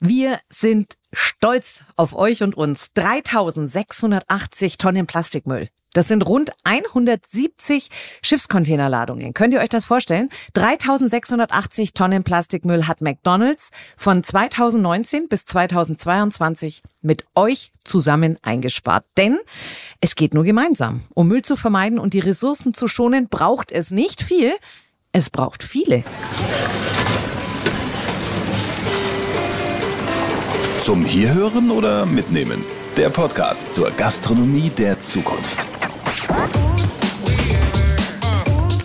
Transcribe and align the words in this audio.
Wir 0.00 0.40
sind 0.50 0.98
stolz 1.12 1.84
auf 1.96 2.14
euch 2.14 2.42
und 2.42 2.56
uns. 2.56 2.92
3680 2.94 4.78
Tonnen 4.78 5.06
Plastikmüll. 5.06 5.68
Das 5.94 6.08
sind 6.08 6.26
rund 6.26 6.50
170 6.64 7.88
Schiffscontainerladungen. 8.20 9.32
Könnt 9.32 9.54
ihr 9.54 9.60
euch 9.60 9.68
das 9.68 9.86
vorstellen? 9.86 10.28
3680 10.54 11.94
Tonnen 11.94 12.24
Plastikmüll 12.24 12.88
hat 12.88 13.00
McDonald's 13.00 13.70
von 13.96 14.24
2019 14.24 15.28
bis 15.28 15.46
2022 15.46 16.82
mit 17.00 17.24
euch 17.36 17.70
zusammen 17.84 18.38
eingespart. 18.42 19.06
Denn 19.16 19.38
es 20.00 20.16
geht 20.16 20.34
nur 20.34 20.42
gemeinsam. 20.42 21.02
Um 21.14 21.28
Müll 21.28 21.42
zu 21.42 21.54
vermeiden 21.54 22.00
und 22.00 22.12
die 22.12 22.20
Ressourcen 22.20 22.74
zu 22.74 22.88
schonen, 22.88 23.28
braucht 23.28 23.70
es 23.70 23.92
nicht 23.92 24.20
viel. 24.20 24.52
Es 25.12 25.30
braucht 25.30 25.62
viele. 25.62 26.02
Zum 30.84 31.06
Hierhören 31.06 31.70
oder 31.70 32.04
Mitnehmen? 32.04 32.62
Der 32.98 33.08
Podcast 33.08 33.72
zur 33.72 33.90
Gastronomie 33.92 34.68
der 34.68 35.00
Zukunft. 35.00 35.66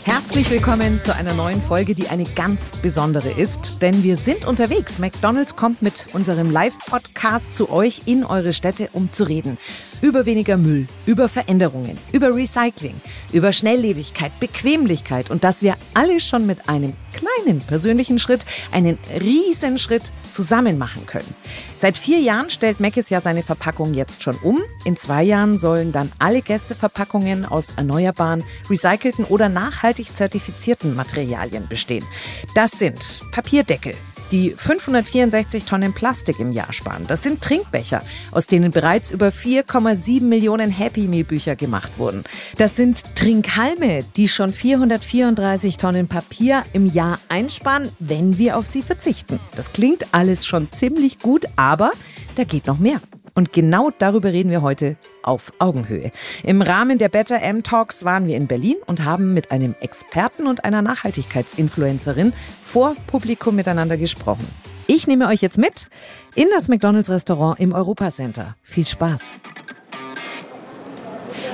Herzlich 0.05 0.49
willkommen 0.49 1.01
zu 1.01 1.13
einer 1.13 1.33
neuen 1.33 1.61
Folge, 1.61 1.95
die 1.95 2.07
eine 2.07 2.23
ganz 2.23 2.71
besondere 2.71 3.31
ist, 3.31 3.81
denn 3.81 4.01
wir 4.01 4.15
sind 4.15 4.47
unterwegs. 4.47 4.99
McDonald's 4.99 5.57
kommt 5.57 5.81
mit 5.81 6.07
unserem 6.13 6.49
Live-Podcast 6.49 7.53
zu 7.53 7.69
euch 7.69 8.03
in 8.05 8.23
eure 8.23 8.53
Städte, 8.53 8.87
um 8.93 9.11
zu 9.11 9.25
reden 9.25 9.57
über 10.01 10.25
weniger 10.25 10.55
Müll, 10.55 10.87
über 11.05 11.27
Veränderungen, 11.27 11.97
über 12.13 12.33
Recycling, 12.33 13.01
über 13.33 13.51
Schnelllebigkeit, 13.51 14.39
Bequemlichkeit 14.39 15.29
und 15.29 15.43
dass 15.43 15.61
wir 15.61 15.75
alle 15.93 16.21
schon 16.21 16.45
mit 16.45 16.69
einem 16.69 16.93
kleinen 17.11 17.59
persönlichen 17.59 18.19
Schritt 18.19 18.45
einen 18.71 18.97
riesen 19.19 19.77
Schritt 19.77 20.03
zusammen 20.31 20.77
machen 20.77 21.05
können. 21.05 21.35
Seit 21.81 21.97
vier 21.97 22.19
Jahren 22.19 22.49
stellt 22.49 22.81
Meckes 22.81 23.09
ja 23.09 23.21
seine 23.21 23.41
Verpackung 23.41 23.93
jetzt 23.93 24.21
schon 24.21 24.35
um. 24.39 24.59
In 24.83 24.97
zwei 24.97 25.23
Jahren 25.23 25.57
sollen 25.57 25.93
dann 25.93 26.11
alle 26.19 26.41
Gästeverpackungen 26.41 27.45
aus 27.45 27.71
erneuerbaren, 27.71 28.43
recycelten 28.69 29.23
oder 29.23 29.47
nachhaltig 29.47 30.13
zertifizierten 30.13 30.93
Materialien 30.93 31.69
bestehen. 31.69 32.05
Das 32.53 32.71
sind 32.71 33.21
Papierdeckel, 33.31 33.95
die 34.31 34.53
564 34.55 35.65
Tonnen 35.65 35.93
Plastik 35.93 36.39
im 36.39 36.51
Jahr 36.51 36.71
sparen. 36.73 37.05
Das 37.07 37.23
sind 37.23 37.41
Trinkbecher, 37.41 38.03
aus 38.31 38.47
denen 38.47 38.71
bereits 38.71 39.11
über 39.11 39.29
4,7 39.29 40.23
Millionen 40.23 40.71
Happy 40.71 41.07
Meal 41.07 41.23
Bücher 41.23 41.55
gemacht 41.55 41.91
wurden. 41.97 42.23
Das 42.57 42.75
sind 42.75 43.15
Trinkhalme, 43.15 44.03
die 44.15 44.27
schon 44.27 44.53
434 44.53 45.77
Tonnen 45.77 46.07
Papier 46.07 46.63
im 46.73 46.85
Jahr 46.85 47.19
einsparen, 47.29 47.89
wenn 47.99 48.37
wir 48.37 48.57
auf 48.57 48.65
sie 48.65 48.81
verzichten. 48.81 49.39
Das 49.55 49.73
klingt 49.73 50.07
alles 50.13 50.45
schon 50.45 50.71
ziemlich 50.71 51.19
gut, 51.19 51.45
aber 51.55 51.91
da 52.35 52.43
geht 52.43 52.67
noch 52.67 52.79
mehr. 52.79 53.01
Und 53.35 53.53
genau 53.53 53.91
darüber 53.97 54.33
reden 54.33 54.51
wir 54.51 54.61
heute 54.61 54.97
auf 55.23 55.53
Augenhöhe. 55.59 56.11
Im 56.43 56.61
Rahmen 56.61 56.97
der 56.97 57.09
Better 57.09 57.41
M 57.41 57.63
Talks 57.63 58.05
waren 58.05 58.27
wir 58.27 58.37
in 58.37 58.47
Berlin 58.47 58.77
und 58.85 59.03
haben 59.03 59.33
mit 59.33 59.51
einem 59.51 59.75
Experten 59.79 60.47
und 60.47 60.65
einer 60.65 60.81
Nachhaltigkeitsinfluencerin 60.81 62.33
vor 62.61 62.95
Publikum 63.07 63.55
miteinander 63.55 63.97
gesprochen. 63.97 64.47
Ich 64.87 65.07
nehme 65.07 65.27
euch 65.27 65.41
jetzt 65.41 65.57
mit 65.57 65.89
in 66.35 66.47
das 66.55 66.67
McDonald's 66.67 67.09
Restaurant 67.09 67.59
im 67.59 67.73
Europacenter. 67.73 68.55
Viel 68.63 68.87
Spaß! 68.87 69.33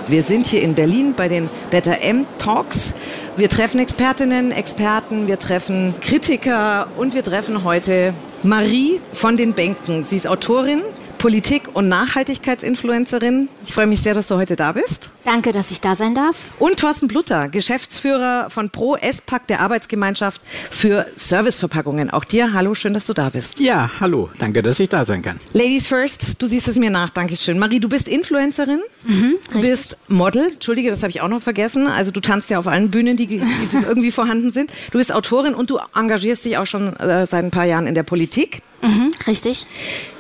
Wir 0.07 0.21
sind 0.21 0.45
hier 0.45 0.61
in 0.61 0.75
Berlin 0.75 1.15
bei 1.17 1.27
den 1.27 1.49
Better 1.71 1.99
M 2.01 2.27
Talks. 2.37 2.93
Wir 3.37 3.49
treffen 3.49 3.79
Expertinnen, 3.79 4.51
Experten, 4.51 5.27
wir 5.27 5.39
treffen 5.39 5.95
Kritiker 5.99 6.87
und 6.95 7.15
wir 7.15 7.23
treffen 7.23 7.63
heute 7.63 8.13
Marie 8.43 9.01
von 9.13 9.35
den 9.35 9.53
Bänken. 9.53 10.03
Sie 10.05 10.15
ist 10.15 10.27
Autorin, 10.27 10.81
Politik- 11.25 11.69
und 11.73 11.89
Nachhaltigkeitsinfluencerin. 11.89 13.49
Ich 13.65 13.73
freue 13.73 13.87
mich 13.87 14.01
sehr, 14.01 14.13
dass 14.13 14.27
du 14.27 14.35
heute 14.35 14.55
da 14.55 14.73
bist. 14.73 15.09
Danke, 15.25 15.51
dass 15.51 15.71
ich 15.71 15.81
da 15.81 15.95
sein 15.95 16.13
darf. 16.13 16.45
Und 16.59 16.79
Thorsten 16.79 17.07
Blutter, 17.07 17.49
Geschäftsführer 17.49 18.51
von 18.51 18.69
Pro 18.69 18.95
S-Pack, 18.95 19.47
der 19.47 19.59
Arbeitsgemeinschaft 19.59 20.39
für 20.69 21.07
Serviceverpackungen. 21.15 22.11
Auch 22.11 22.25
dir, 22.25 22.53
hallo, 22.53 22.75
schön, 22.75 22.93
dass 22.93 23.07
du 23.07 23.13
da 23.13 23.29
bist. 23.29 23.59
Ja, 23.59 23.89
hallo, 23.99 24.29
danke, 24.37 24.61
dass 24.61 24.79
ich 24.79 24.87
da 24.87 25.03
sein 25.03 25.23
kann. 25.23 25.39
Ladies 25.51 25.87
first, 25.87 26.39
du 26.39 26.45
siehst 26.45 26.67
es 26.67 26.77
mir 26.77 26.91
nach, 26.91 27.09
Dankeschön. 27.09 27.57
Marie, 27.57 27.79
du 27.79 27.89
bist 27.89 28.07
Influencerin, 28.07 28.81
mhm, 29.03 29.37
du 29.51 29.61
bist 29.61 29.97
Model, 30.07 30.49
Entschuldige, 30.53 30.91
das 30.91 31.01
habe 31.01 31.09
ich 31.09 31.21
auch 31.21 31.27
noch 31.27 31.41
vergessen. 31.41 31.87
Also 31.87 32.11
du 32.11 32.19
tanzt 32.19 32.51
ja 32.51 32.59
auf 32.59 32.67
allen 32.67 32.91
Bühnen, 32.91 33.17
die, 33.17 33.25
die 33.25 33.41
irgendwie 33.87 34.11
vorhanden 34.11 34.51
sind. 34.51 34.71
Du 34.91 34.99
bist 34.99 35.11
Autorin 35.11 35.55
und 35.55 35.71
du 35.71 35.79
engagierst 35.95 36.45
dich 36.45 36.59
auch 36.59 36.67
schon 36.67 36.95
äh, 36.97 37.25
seit 37.25 37.43
ein 37.43 37.51
paar 37.51 37.65
Jahren 37.65 37.87
in 37.87 37.95
der 37.95 38.03
Politik. 38.03 38.61
Mhm, 38.83 39.11
richtig. 39.25 39.65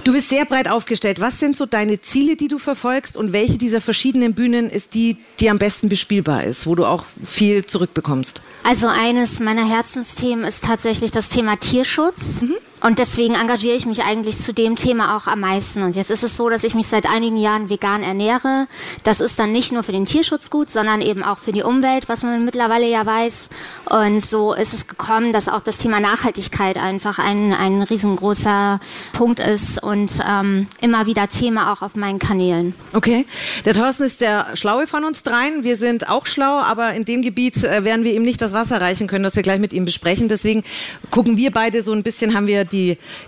Du 0.03 0.13
bist 0.13 0.29
sehr 0.29 0.45
breit 0.45 0.67
aufgestellt. 0.67 1.19
Was 1.19 1.39
sind 1.39 1.55
so 1.57 1.65
deine 1.65 2.01
Ziele, 2.01 2.35
die 2.35 2.47
du 2.47 2.57
verfolgst 2.57 3.17
und 3.17 3.33
welche 3.33 3.57
dieser 3.57 3.81
verschiedenen 3.81 4.33
Bühnen 4.33 4.69
ist 4.69 4.94
die, 4.95 5.17
die 5.39 5.49
am 5.49 5.59
besten 5.59 5.89
bespielbar 5.89 6.43
ist, 6.43 6.65
wo 6.65 6.73
du 6.75 6.85
auch 6.85 7.03
viel 7.23 7.65
zurückbekommst? 7.65 8.41
Also 8.63 8.87
eines 8.87 9.39
meiner 9.39 9.67
Herzensthemen 9.67 10.45
ist 10.45 10.63
tatsächlich 10.63 11.11
das 11.11 11.29
Thema 11.29 11.57
Tierschutz. 11.57 12.41
Mhm. 12.41 12.55
Und 12.85 12.99
deswegen 12.99 13.33
engagiere 13.33 13.75
ich 13.75 13.87
mich 13.87 14.03
eigentlich 14.03 14.37
zu 14.37 14.53
dem 14.53 14.75
Thema 14.75 15.17
auch 15.17 15.25
am 15.25 15.39
meisten. 15.39 15.81
Und 15.81 15.95
jetzt 15.95 16.11
ist 16.11 16.23
es 16.23 16.37
so, 16.37 16.49
dass 16.49 16.63
ich 16.63 16.75
mich 16.75 16.85
seit 16.85 17.09
einigen 17.09 17.35
Jahren 17.35 17.67
vegan 17.67 18.03
ernähre. 18.03 18.67
Das 19.01 19.21
ist 19.21 19.39
dann 19.39 19.51
nicht 19.51 19.71
nur 19.71 19.81
für 19.81 19.91
den 19.91 20.05
Tierschutz 20.05 20.51
gut, 20.51 20.69
sondern 20.69 21.01
eben 21.01 21.23
auch 21.23 21.39
für 21.39 21.51
die 21.51 21.63
Umwelt, 21.63 22.07
was 22.09 22.21
man 22.21 22.45
mittlerweile 22.45 22.87
ja 22.87 23.03
weiß. 23.03 23.49
Und 23.89 24.19
so 24.21 24.53
ist 24.53 24.75
es 24.75 24.85
gekommen, 24.85 25.33
dass 25.33 25.49
auch 25.49 25.61
das 25.61 25.79
Thema 25.79 25.99
Nachhaltigkeit 25.99 26.77
einfach 26.77 27.17
ein, 27.17 27.53
ein 27.53 27.81
riesengroßer 27.81 28.79
Punkt 29.13 29.39
ist 29.39 29.81
und 29.81 30.11
ähm, 30.23 30.67
immer 30.79 31.07
wieder 31.07 31.27
Thema 31.27 31.73
auch 31.73 31.81
auf 31.81 31.95
meinen 31.95 32.19
Kanälen. 32.19 32.75
Okay. 32.93 33.25
Der 33.65 33.73
Thorsten 33.73 34.03
ist 34.03 34.21
der 34.21 34.55
Schlaue 34.55 34.85
von 34.85 35.05
uns 35.05 35.23
dreien. 35.23 35.63
Wir 35.63 35.77
sind 35.77 36.07
auch 36.07 36.27
schlau, 36.27 36.59
aber 36.59 36.93
in 36.93 37.03
dem 37.03 37.23
Gebiet 37.23 37.63
äh, 37.63 37.83
werden 37.83 38.05
wir 38.05 38.13
ihm 38.13 38.21
nicht 38.21 38.43
das 38.43 38.53
Wasser 38.53 38.79
reichen 38.79 39.07
können, 39.07 39.23
das 39.23 39.35
wir 39.35 39.41
gleich 39.41 39.59
mit 39.59 39.73
ihm 39.73 39.85
besprechen. 39.85 40.29
Deswegen 40.29 40.63
gucken 41.09 41.35
wir 41.35 41.49
beide 41.49 41.81
so 41.81 41.91
ein 41.91 42.03
bisschen, 42.03 42.35
haben 42.35 42.45
wir 42.45 42.63
die 42.63 42.74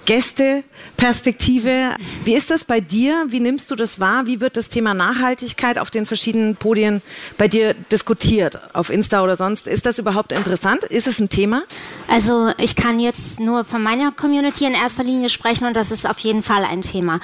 Gästeperspektive. 0.06 1.96
Wie 2.24 2.34
ist 2.34 2.52
das 2.52 2.63
bei 2.63 2.80
dir? 2.80 3.25
Wie 3.30 3.40
nimmst 3.40 3.72
du 3.72 3.75
das 3.75 4.00
wahr? 4.00 4.25
Wie 4.25 4.41
wird 4.41 4.58
das 4.58 4.69
Thema 4.69 4.94
Nachhaltigkeit 4.94 5.78
auf 5.78 5.91
den 5.91 6.06
verschiedenen 6.06 6.56
Podien 6.56 7.02
bei 7.38 7.47
dir 7.47 7.74
diskutiert? 7.74 8.59
Auf 8.74 8.90
Insta 8.90 9.24
oder 9.24 9.38
sonst? 9.38 9.68
Ist 9.68 9.86
das 9.86 10.00
überhaupt 10.00 10.31
interessant? 10.31 10.84
Ist 10.84 11.07
es 11.07 11.19
ein 11.19 11.30
Thema? 11.30 11.63
Also 12.07 12.52
ich 12.57 12.75
kann 12.75 13.00
jetzt 13.00 13.40
nur 13.40 13.63
von 13.63 13.81
meiner 13.81 14.12
Community 14.12 14.66
in 14.66 14.74
erster 14.74 15.03
Linie 15.03 15.30
sprechen 15.30 15.66
und 15.66 15.75
das 15.75 15.91
ist 15.91 16.09
auf 16.09 16.19
jeden 16.19 16.44
Fall 16.44 16.63
ein 16.63 16.81
Thema. 16.81 17.19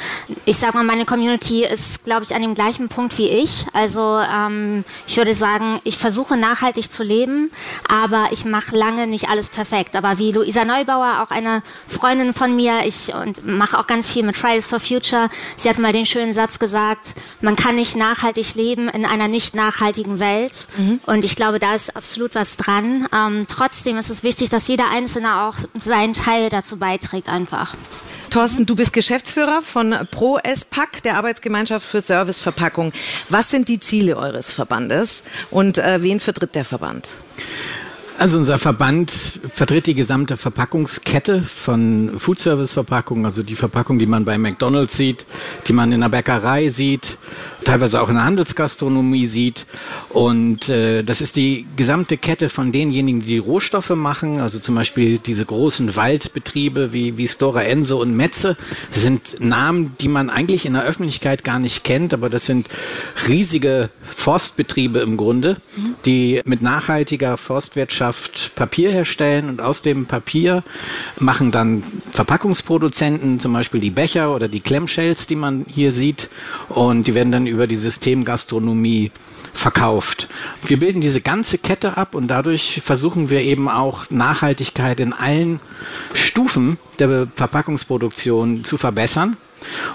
Ich 0.45 0.57
sage 0.57 0.77
mal, 0.77 0.83
meine 0.83 1.05
Community 1.05 1.63
ist, 1.63 2.03
glaube 2.03 2.23
ich, 2.23 2.35
an 2.35 2.41
dem 2.41 2.55
gleichen 2.55 2.89
Punkt 2.89 3.17
wie 3.17 3.29
ich. 3.29 3.65
Also 3.73 4.19
ähm, 4.19 4.83
ich 5.07 5.17
würde 5.17 5.33
sagen, 5.33 5.79
ich 5.83 5.97
versuche 5.97 6.37
nachhaltig 6.37 6.91
zu 6.91 7.03
leben, 7.03 7.51
aber 7.87 8.29
ich 8.31 8.45
mache 8.45 8.75
lange 8.75 9.07
nicht 9.07 9.29
alles 9.29 9.49
perfekt. 9.49 9.95
Aber 9.95 10.17
wie 10.17 10.31
Luisa 10.31 10.65
Neubauer, 10.65 11.23
auch 11.23 11.31
eine 11.31 11.63
Freundin 11.87 12.02
von 12.33 12.55
mir, 12.55 12.81
ich 12.85 13.13
und 13.13 13.45
mache 13.45 13.79
auch 13.79 13.87
ganz 13.87 14.07
viel 14.07 14.23
mit 14.23 14.35
Fridays 14.35 14.67
for 14.67 14.79
Future. 14.79 15.29
Sie 15.55 15.69
hat 15.69 15.77
mal 15.79 15.93
den 15.93 16.05
schönen 16.05 16.33
Satz 16.33 16.59
gesagt: 16.59 17.15
Man 17.41 17.55
kann 17.55 17.75
nicht 17.75 17.95
nachhaltig 17.95 18.55
leben 18.55 18.89
in 18.89 19.05
einer 19.05 19.27
nicht 19.27 19.55
nachhaltigen 19.55 20.19
Welt. 20.19 20.67
Mhm. 20.77 20.99
Und 21.05 21.23
ich 21.23 21.35
glaube, 21.35 21.59
da 21.59 21.75
ist 21.75 21.95
absolut 21.95 22.35
was 22.35 22.57
dran. 22.57 23.07
Ähm, 23.13 23.45
trotzdem 23.47 23.97
ist 23.97 24.09
es 24.09 24.23
wichtig, 24.23 24.49
dass 24.49 24.67
jeder 24.67 24.89
Einzelne 24.89 25.43
auch 25.43 25.55
seinen 25.75 26.13
Teil 26.13 26.49
dazu 26.49 26.77
beiträgt, 26.77 27.29
einfach. 27.29 27.75
Thorsten, 28.29 28.65
du 28.65 28.75
bist 28.75 28.93
Geschäftsführer 28.93 29.61
von 29.61 29.95
Pro 30.09 30.39
S-Pack, 30.39 31.03
der 31.03 31.17
Arbeitsgemeinschaft 31.17 31.85
für 31.85 32.01
Serviceverpackung. 32.01 32.91
Was 33.29 33.51
sind 33.51 33.69
die 33.69 33.79
Ziele 33.79 34.17
eures 34.17 34.51
Verbandes 34.51 35.23
und 35.51 35.77
äh, 35.77 36.01
wen 36.01 36.19
vertritt 36.19 36.55
der 36.55 36.65
Verband? 36.65 37.19
Also 38.19 38.37
unser 38.37 38.59
Verband 38.59 39.39
vertritt 39.47 39.87
die 39.87 39.95
gesamte 39.95 40.37
Verpackungskette 40.37 41.41
von 41.41 42.11
Foodservice-Verpackungen, 42.19 43.25
also 43.25 43.41
die 43.41 43.55
Verpackung, 43.55 43.97
die 43.97 44.05
man 44.05 44.23
bei 44.23 44.37
McDonald's 44.37 44.95
sieht, 44.95 45.25
die 45.67 45.73
man 45.73 45.91
in 45.91 46.01
der 46.01 46.09
Bäckerei 46.09 46.69
sieht, 46.69 47.17
teilweise 47.65 48.01
auch 48.01 48.09
in 48.09 48.15
der 48.15 48.25
Handelsgastronomie 48.25 49.25
sieht. 49.25 49.65
Und 50.09 50.69
äh, 50.69 51.03
das 51.03 51.21
ist 51.21 51.35
die 51.35 51.65
gesamte 51.75 52.17
Kette 52.17 52.49
von 52.49 52.71
denjenigen, 52.71 53.21
die 53.21 53.27
die 53.27 53.37
Rohstoffe 53.39 53.89
machen, 53.89 54.39
also 54.39 54.59
zum 54.59 54.75
Beispiel 54.75 55.17
diese 55.17 55.45
großen 55.45 55.95
Waldbetriebe 55.95 56.93
wie, 56.93 57.17
wie 57.17 57.27
Stora 57.27 57.63
Enso 57.63 57.99
und 57.99 58.15
Metze. 58.15 58.57
Das 58.91 59.01
sind 59.01 59.37
Namen, 59.39 59.95
die 59.99 60.07
man 60.07 60.29
eigentlich 60.29 60.67
in 60.67 60.73
der 60.73 60.83
Öffentlichkeit 60.83 61.43
gar 61.43 61.57
nicht 61.57 61.83
kennt, 61.83 62.13
aber 62.13 62.29
das 62.29 62.45
sind 62.45 62.67
riesige 63.27 63.89
Forstbetriebe 64.03 64.99
im 64.99 65.17
Grunde, 65.17 65.57
die 66.05 66.41
mit 66.45 66.61
nachhaltiger 66.61 67.37
Forstwirtschaft 67.37 68.02
Papier 68.55 68.91
herstellen 68.91 69.49
und 69.49 69.61
aus 69.61 69.81
dem 69.81 70.05
Papier 70.05 70.63
machen 71.19 71.51
dann 71.51 71.83
Verpackungsproduzenten, 72.11 73.39
zum 73.39 73.53
Beispiel 73.53 73.79
die 73.79 73.91
Becher 73.91 74.33
oder 74.33 74.47
die 74.47 74.59
Clamshells, 74.59 75.27
die 75.27 75.35
man 75.35 75.65
hier 75.69 75.91
sieht, 75.91 76.29
und 76.69 77.07
die 77.07 77.13
werden 77.15 77.31
dann 77.31 77.47
über 77.47 77.67
die 77.67 77.75
Systemgastronomie 77.75 79.11
verkauft. 79.53 80.27
Wir 80.65 80.79
bilden 80.79 80.99
diese 80.99 81.21
ganze 81.21 81.57
Kette 81.57 81.95
ab 81.95 82.15
und 82.15 82.27
dadurch 82.27 82.81
versuchen 82.83 83.29
wir 83.29 83.41
eben 83.41 83.69
auch 83.69 84.09
Nachhaltigkeit 84.09 84.99
in 84.99 85.13
allen 85.13 85.59
Stufen 86.13 86.77
der 86.99 87.27
Verpackungsproduktion 87.35 88.63
zu 88.63 88.77
verbessern. 88.77 89.37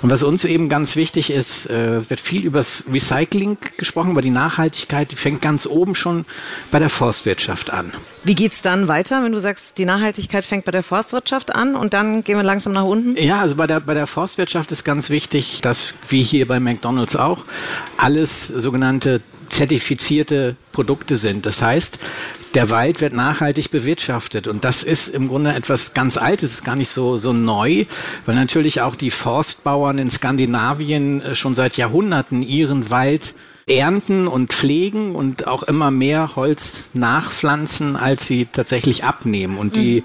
Und 0.02 0.10
was 0.10 0.22
uns 0.22 0.44
eben 0.44 0.68
ganz 0.68 0.96
wichtig 0.96 1.30
ist, 1.30 1.66
äh, 1.66 1.96
es 1.96 2.10
wird 2.10 2.20
viel 2.20 2.44
über 2.44 2.60
das 2.60 2.84
Recycling 2.90 3.58
gesprochen, 3.76 4.10
aber 4.10 4.22
die 4.22 4.30
Nachhaltigkeit, 4.30 5.10
die 5.10 5.16
fängt 5.16 5.42
ganz 5.42 5.66
oben 5.66 5.94
schon 5.94 6.24
bei 6.70 6.78
der 6.78 6.88
Forstwirtschaft 6.88 7.70
an. 7.70 7.92
Wie 8.24 8.34
geht 8.34 8.52
es 8.52 8.62
dann 8.62 8.88
weiter, 8.88 9.22
wenn 9.22 9.32
du 9.32 9.40
sagst, 9.40 9.78
die 9.78 9.84
Nachhaltigkeit 9.84 10.44
fängt 10.44 10.64
bei 10.64 10.72
der 10.72 10.82
Forstwirtschaft 10.82 11.54
an 11.54 11.76
und 11.76 11.94
dann 11.94 12.24
gehen 12.24 12.36
wir 12.36 12.42
langsam 12.42 12.72
nach 12.72 12.84
unten? 12.84 13.16
Ja, 13.16 13.40
also 13.40 13.56
bei 13.56 13.66
der, 13.66 13.80
bei 13.80 13.94
der 13.94 14.06
Forstwirtschaft 14.06 14.72
ist 14.72 14.84
ganz 14.84 15.10
wichtig, 15.10 15.60
dass, 15.62 15.94
wie 16.08 16.22
hier 16.22 16.46
bei 16.46 16.60
McDonalds 16.60 17.16
auch, 17.16 17.44
alles 17.96 18.48
sogenannte 18.48 19.20
zertifizierte 19.48 20.56
Produkte 20.72 21.16
sind. 21.16 21.46
Das 21.46 21.62
heißt, 21.62 21.98
der 22.54 22.70
Wald 22.70 23.00
wird 23.00 23.12
nachhaltig 23.12 23.70
bewirtschaftet. 23.70 24.46
Und 24.46 24.64
das 24.64 24.82
ist 24.82 25.08
im 25.08 25.28
Grunde 25.28 25.52
etwas 25.52 25.94
ganz 25.94 26.16
Altes, 26.16 26.52
ist 26.54 26.64
gar 26.64 26.76
nicht 26.76 26.90
so, 26.90 27.16
so 27.16 27.32
neu, 27.32 27.84
weil 28.24 28.34
natürlich 28.34 28.80
auch 28.80 28.96
die 28.96 29.10
Forstbauern 29.10 29.98
in 29.98 30.10
Skandinavien 30.10 31.20
äh, 31.20 31.34
schon 31.34 31.54
seit 31.54 31.76
Jahrhunderten 31.76 32.42
ihren 32.42 32.90
Wald 32.90 33.34
ernten 33.68 34.26
und 34.26 34.52
pflegen 34.52 35.14
und 35.14 35.46
auch 35.46 35.62
immer 35.62 35.90
mehr 35.90 36.36
Holz 36.36 36.88
nachpflanzen, 36.94 37.96
als 37.96 38.26
sie 38.26 38.46
tatsächlich 38.46 39.04
abnehmen. 39.04 39.58
Und 39.58 39.76
die 39.76 40.02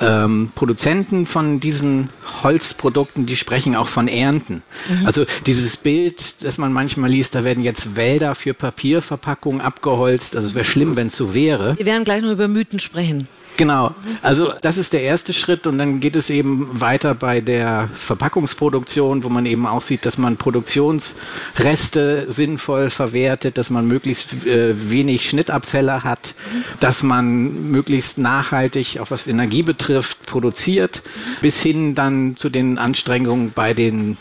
mhm. 0.00 0.06
ähm, 0.06 0.52
Produzenten 0.54 1.26
von 1.26 1.60
diesen 1.60 2.10
Holzprodukten, 2.42 3.26
die 3.26 3.36
sprechen 3.36 3.76
auch 3.76 3.88
von 3.88 4.08
Ernten. 4.08 4.62
Mhm. 4.88 5.06
Also 5.06 5.24
dieses 5.46 5.76
Bild, 5.76 6.42
das 6.44 6.58
man 6.58 6.72
manchmal 6.72 7.10
liest, 7.10 7.34
da 7.34 7.44
werden 7.44 7.62
jetzt 7.62 7.96
Wälder 7.96 8.34
für 8.34 8.54
Papierverpackungen 8.54 9.60
abgeholzt. 9.60 10.36
Also 10.36 10.48
es 10.48 10.54
wäre 10.54 10.64
schlimm, 10.64 10.96
wenn 10.96 11.08
es 11.08 11.16
so 11.16 11.34
wäre. 11.34 11.76
Wir 11.76 11.86
werden 11.86 12.04
gleich 12.04 12.22
noch 12.22 12.32
über 12.32 12.48
Mythen 12.48 12.80
sprechen. 12.80 13.28
Genau. 13.56 13.94
Also 14.20 14.52
das 14.62 14.78
ist 14.78 14.92
der 14.92 15.02
erste 15.02 15.32
Schritt 15.32 15.66
und 15.66 15.78
dann 15.78 16.00
geht 16.00 16.16
es 16.16 16.28
eben 16.28 16.68
weiter 16.72 17.14
bei 17.14 17.40
der 17.40 17.88
Verpackungsproduktion, 17.94 19.22
wo 19.22 19.28
man 19.28 19.46
eben 19.46 19.66
auch 19.66 19.80
sieht, 19.80 20.06
dass 20.06 20.18
man 20.18 20.36
Produktionsreste 20.36 22.26
sinnvoll 22.32 22.90
verwertet, 22.90 23.56
dass 23.56 23.70
man 23.70 23.86
möglichst 23.86 24.44
äh, 24.44 24.90
wenig 24.90 25.28
Schnittabfälle 25.28 26.02
hat, 26.02 26.34
dass 26.80 27.04
man 27.04 27.70
möglichst 27.70 28.18
nachhaltig, 28.18 28.98
auch 29.00 29.10
was 29.10 29.28
Energie 29.28 29.62
betrifft, 29.62 30.26
produziert, 30.26 31.02
bis 31.40 31.62
hin 31.62 31.94
dann 31.94 32.36
zu 32.36 32.48
den 32.48 32.78
Anstrengungen 32.78 33.50
bei 33.54 33.72
den 33.72 34.16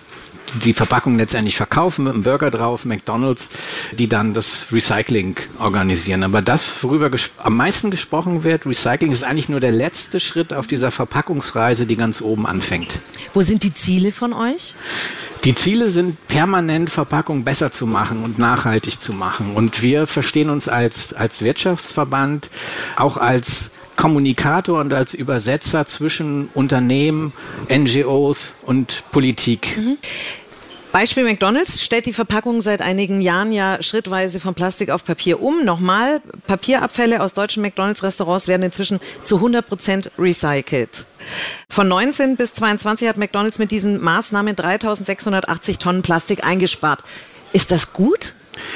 die 0.54 0.74
Verpackung 0.74 1.18
letztendlich 1.18 1.58
verkaufen 1.58 2.06
mit 2.06 2.14
einem 2.14 2.24
Burger 2.24 2.52
drauf, 2.52 2.86
McDonalds, 2.86 3.50
die 3.94 4.08
dann 4.08 4.34
das 4.34 4.68
Recycling 4.72 5.36
organisieren. 5.60 6.24
Aber 6.24 6.42
das, 6.42 6.84
worüber 6.84 7.10
am 7.38 7.58
meisten 7.58 7.92
gesprochen 7.92 8.44
wird, 8.44 8.66
Recycling, 8.66 9.12
ist 9.12 9.24
eigentlich 9.24 9.50
nur 9.50 9.60
der 9.60 9.72
letzte 9.72 10.20
Schritt 10.20 10.54
auf 10.54 10.68
dieser 10.68 10.92
Verpackungsreise, 10.92 11.86
die 11.86 11.96
ganz 11.96 12.22
oben 12.22 12.46
anfängt. 12.46 13.00
Wo 13.34 13.42
sind 13.42 13.64
die 13.64 13.74
Ziele 13.74 14.12
von 14.12 14.34
euch? 14.34 14.76
Die 15.44 15.56
Ziele 15.56 15.90
sind 15.90 16.26
permanent 16.28 16.90
Verpackung 16.90 17.44
besser 17.44 17.72
zu 17.72 17.86
machen 17.86 18.24
und 18.24 18.40
nachhaltig 18.40 19.02
zu 19.02 19.12
machen. 19.12 19.56
Und 19.56 19.82
wir 19.82 20.08
verstehen 20.08 20.50
uns 20.50 20.70
als, 20.70 21.14
als 21.14 21.42
Wirtschaftsverband 21.42 22.50
auch 22.96 23.18
als 23.18 23.70
Kommunikator 23.96 24.80
und 24.80 24.94
als 24.94 25.14
Übersetzer 25.14 25.86
zwischen 25.86 26.50
Unternehmen, 26.54 27.34
NGOs 27.70 28.56
und 28.64 29.04
Politik. 29.12 29.78
Mhm. 29.78 29.98
Beispiel 30.94 31.24
McDonald's 31.24 31.84
stellt 31.84 32.06
die 32.06 32.14
Verpackung 32.14 32.62
seit 32.62 32.84
einigen 32.84 33.20
Jahren 33.20 33.52
ja 33.52 33.82
schrittweise 33.82 34.40
von 34.40 34.54
Plastik 34.54 34.92
auf 34.92 35.04
Papier 35.04 35.42
um. 35.42 35.66
Nochmal, 35.66 36.22
Papierabfälle 36.46 37.24
aus 37.24 37.34
deutschen 37.34 37.64
McDonald's-Restaurants 37.64 38.48
werden 38.48 38.62
inzwischen 38.62 39.00
zu 39.24 39.38
100 39.38 39.68
Prozent 39.68 40.12
recycelt. 40.20 41.08
Von 41.68 41.88
19 41.88 42.36
bis 42.36 42.54
22 42.54 43.08
hat 43.08 43.18
McDonald's 43.18 43.58
mit 43.58 43.72
diesen 43.72 44.04
Maßnahmen 44.04 44.56
3680 44.56 45.80
Tonnen 45.80 46.04
Plastik 46.04 46.44
eingespart. 46.46 47.04
Ist 47.54 47.72
das 47.72 47.92
gut? 47.92 48.36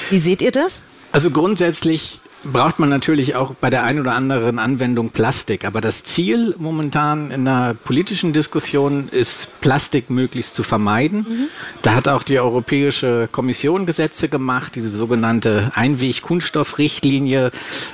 Wie 0.10 0.18
seht 0.18 0.42
ihr 0.42 0.52
das? 0.52 0.81
Also 1.12 1.30
grundsätzlich 1.30 2.20
braucht 2.44 2.80
man 2.80 2.89
natürlich 2.89 3.36
auch 3.36 3.54
bei 3.56 3.69
der 3.69 3.84
einen 3.84 4.00
oder 4.00 4.13
anderen 4.13 4.60
Anwendung 4.60 5.12
Plastik. 5.12 5.66
Aber 5.66 5.81
das 5.81 6.04
Ziel 6.04 6.56
momentan 6.57 7.31
in 7.31 7.45
der 7.45 7.75
politischen 7.84 8.34
Diskussion 8.34 9.10
ist, 9.10 9.50
Plastik 9.62 10.10
möglichst 10.10 10.56
zu 10.56 10.63
vermeiden. 10.63 11.25
Mhm. 11.28 11.48
Da 11.81 11.95
hat 11.95 12.07
auch 12.07 12.24
die 12.24 12.39
Europäische 12.39 13.28
Kommission 13.31 13.86
Gesetze 13.86 14.30
gemacht, 14.30 14.75
diese 14.75 14.89
sogenannte 14.89 15.72
Einweg-Kunststoffrichtlinie. 15.75 17.51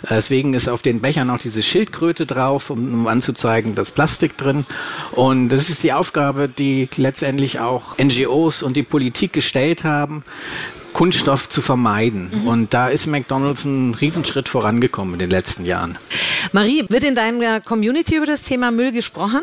Deswegen 0.09 0.53
ist 0.53 0.69
auf 0.69 0.81
den 0.81 1.01
Bechern 1.01 1.29
auch 1.29 1.39
diese 1.39 1.63
Schildkröte 1.63 2.25
drauf, 2.25 2.69
um, 2.69 2.93
um 2.93 3.07
anzuzeigen, 3.07 3.75
dass 3.75 3.91
Plastik 3.91 4.37
drin. 4.37 4.65
Und 5.11 5.49
das 5.49 5.69
ist 5.69 5.83
die 5.83 5.93
Aufgabe, 5.93 6.49
die 6.49 6.89
letztendlich 6.97 7.59
auch 7.59 7.97
NGOs 7.97 8.63
und 8.63 8.77
die 8.77 8.83
Politik 8.83 9.33
gestellt 9.33 9.83
haben. 9.83 10.23
Kunststoff 10.93 11.49
zu 11.49 11.61
vermeiden. 11.61 12.31
Mhm. 12.31 12.47
Und 12.47 12.73
da 12.73 12.87
ist 12.87 13.07
McDonald's 13.07 13.65
einen 13.65 13.95
Riesenschritt 13.95 14.49
vorangekommen 14.49 15.13
in 15.13 15.19
den 15.19 15.29
letzten 15.29 15.65
Jahren. 15.65 15.97
Marie, 16.51 16.85
wird 16.89 17.03
in 17.03 17.15
deiner 17.15 17.61
Community 17.61 18.15
über 18.15 18.25
das 18.25 18.41
Thema 18.41 18.71
Müll 18.71 18.91
gesprochen? 18.91 19.41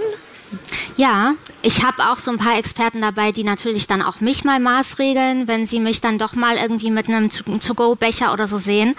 Ja, 0.96 1.34
ich 1.62 1.84
habe 1.84 2.10
auch 2.10 2.18
so 2.18 2.30
ein 2.30 2.38
paar 2.38 2.58
Experten 2.58 3.00
dabei, 3.00 3.32
die 3.32 3.44
natürlich 3.44 3.86
dann 3.86 4.02
auch 4.02 4.20
mich 4.20 4.44
mal 4.44 4.60
maßregeln, 4.60 5.46
wenn 5.46 5.66
sie 5.66 5.78
mich 5.80 6.00
dann 6.00 6.18
doch 6.18 6.34
mal 6.34 6.56
irgendwie 6.56 6.90
mit 6.90 7.08
einem 7.08 7.30
To-Go-Becher 7.30 8.32
oder 8.32 8.48
so 8.48 8.58
sehen. 8.58 8.96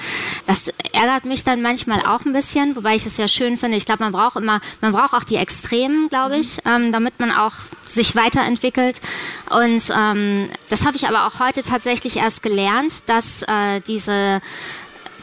Das 0.48 0.74
ärgert 0.94 1.26
mich 1.26 1.44
dann 1.44 1.62
manchmal 1.62 2.06
auch 2.06 2.26
ein 2.26 2.34
bisschen, 2.34 2.76
wobei 2.76 2.96
ich 2.96 3.06
es 3.06 3.16
sehr 3.16 3.28
schön 3.28 3.58
finde. 3.58 3.78
Ich 3.78 3.86
glaube, 3.86 4.04
man 4.04 4.12
braucht 4.12 4.38
immer, 4.38 4.62
man 4.80 4.92
braucht 4.92 5.14
auch 5.14 5.24
die 5.24 5.38
Extremen, 5.38 6.10
glaube 6.10 6.38
ich, 6.38 6.58
mhm. 6.64 6.72
ähm, 6.72 6.92
damit 6.92 7.20
man 7.20 7.32
auch 7.32 7.54
sich 7.86 8.16
weiterentwickelt. 8.16 9.02
Und 9.50 9.92
ähm, 9.96 10.50
das 10.70 10.86
habe 10.86 10.96
ich 10.98 11.08
aber 11.08 11.28
auch 11.28 11.40
heute 11.40 11.64
tatsächlich 11.64 12.18
erst 12.18 12.44
gelernt, 12.44 12.94
dass 13.08 13.44
äh, 13.44 13.82
diese 13.82 14.42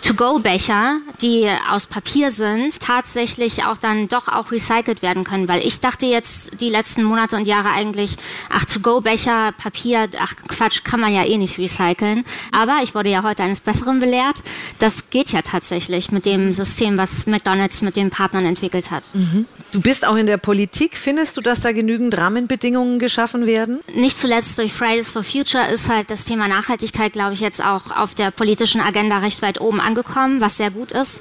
To-Go-Becher, 0.02 0.98
die 1.20 1.48
aus 1.70 1.86
Papier 1.86 2.30
sind, 2.30 2.78
tatsächlich 2.80 3.64
auch 3.64 3.76
dann 3.76 4.08
doch 4.08 4.28
auch 4.28 4.50
recycelt 4.50 5.02
werden 5.02 5.24
können. 5.24 5.48
Weil 5.48 5.66
ich 5.66 5.80
dachte 5.80 6.06
jetzt 6.06 6.60
die 6.60 6.70
letzten 6.70 7.02
Monate 7.02 7.36
und 7.36 7.46
Jahre 7.46 7.70
eigentlich, 7.70 8.16
ach, 8.50 8.64
To-Go-Becher, 8.64 9.52
Papier, 9.52 10.08
ach 10.18 10.34
Quatsch, 10.48 10.84
kann 10.84 11.00
man 11.00 11.12
ja 11.12 11.24
eh 11.24 11.38
nicht 11.38 11.58
recyceln. 11.58 12.24
Aber 12.52 12.80
ich 12.82 12.94
wurde 12.94 13.10
ja 13.10 13.22
heute 13.22 13.42
eines 13.42 13.60
Besseren 13.60 14.00
belehrt. 14.00 14.36
Das 14.78 15.10
geht 15.10 15.30
ja 15.30 15.42
tatsächlich 15.42 16.10
mit 16.10 16.26
dem 16.26 16.52
System, 16.52 16.98
was 16.98 17.26
McDonald's 17.26 17.82
mit 17.82 17.96
den 17.96 18.10
Partnern 18.10 18.44
entwickelt 18.44 18.90
hat. 18.90 19.14
Mhm. 19.14 19.46
Du 19.72 19.82
bist 19.82 20.06
auch 20.06 20.16
in 20.16 20.26
der 20.26 20.38
Politik. 20.38 20.96
Findest 20.96 21.36
du, 21.36 21.40
dass 21.42 21.60
da 21.60 21.72
genügend 21.72 22.16
Rahmenbedingungen 22.16 22.98
geschaffen 22.98 23.46
werden? 23.46 23.80
Nicht 23.94 24.18
zuletzt 24.18 24.56
durch 24.58 24.72
Fridays 24.72 25.10
for 25.10 25.22
Future 25.22 25.68
ist 25.68 25.90
halt 25.90 26.10
das 26.10 26.24
Thema 26.24 26.48
Nachhaltigkeit, 26.48 27.12
glaube 27.12 27.34
ich, 27.34 27.40
jetzt 27.40 27.62
auch 27.62 27.90
auf 27.94 28.14
der 28.14 28.30
politischen 28.30 28.80
Agenda 28.80 29.18
recht 29.18 29.42
weit 29.42 29.60
oben 29.60 29.80
angekommen, 29.88 30.40
was 30.40 30.56
sehr 30.56 30.70
gut 30.70 30.92
ist. 30.92 31.20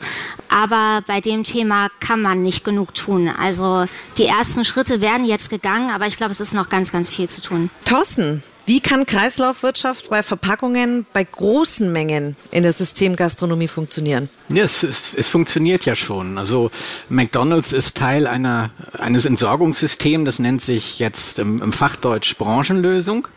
Aber 0.49 1.01
bei 1.07 1.21
dem 1.21 1.43
Thema 1.43 1.89
kann 1.99 2.21
man 2.21 2.43
nicht 2.43 2.63
genug 2.63 2.93
tun. 2.93 3.29
Also 3.29 3.85
die 4.17 4.25
ersten 4.25 4.65
Schritte 4.65 5.01
werden 5.01 5.25
jetzt 5.25 5.49
gegangen, 5.49 5.89
aber 5.89 6.07
ich 6.07 6.17
glaube, 6.17 6.31
es 6.31 6.39
ist 6.39 6.53
noch 6.53 6.69
ganz, 6.69 6.91
ganz 6.91 7.11
viel 7.11 7.27
zu 7.27 7.41
tun. 7.41 7.69
Thorsten, 7.85 8.43
wie 8.67 8.81
kann 8.81 9.05
Kreislaufwirtschaft 9.05 10.09
bei 10.09 10.21
Verpackungen 10.21 11.05
bei 11.13 11.23
großen 11.23 11.89
Mengen 11.89 12.35
in 12.51 12.63
der 12.63 12.73
Systemgastronomie 12.73 13.69
funktionieren? 13.69 14.27
Ja, 14.49 14.65
es, 14.65 14.83
es, 14.83 15.13
es 15.13 15.29
funktioniert 15.29 15.85
ja 15.85 15.95
schon. 15.95 16.37
Also 16.37 16.69
McDonald's 17.07 17.71
ist 17.71 17.95
Teil 17.95 18.27
einer, 18.27 18.71
eines 18.91 19.25
Entsorgungssystems, 19.25 20.25
das 20.25 20.39
nennt 20.39 20.61
sich 20.61 20.99
jetzt 20.99 21.39
im, 21.39 21.61
im 21.61 21.71
Fachdeutsch 21.71 22.35
Branchenlösung. 22.37 23.29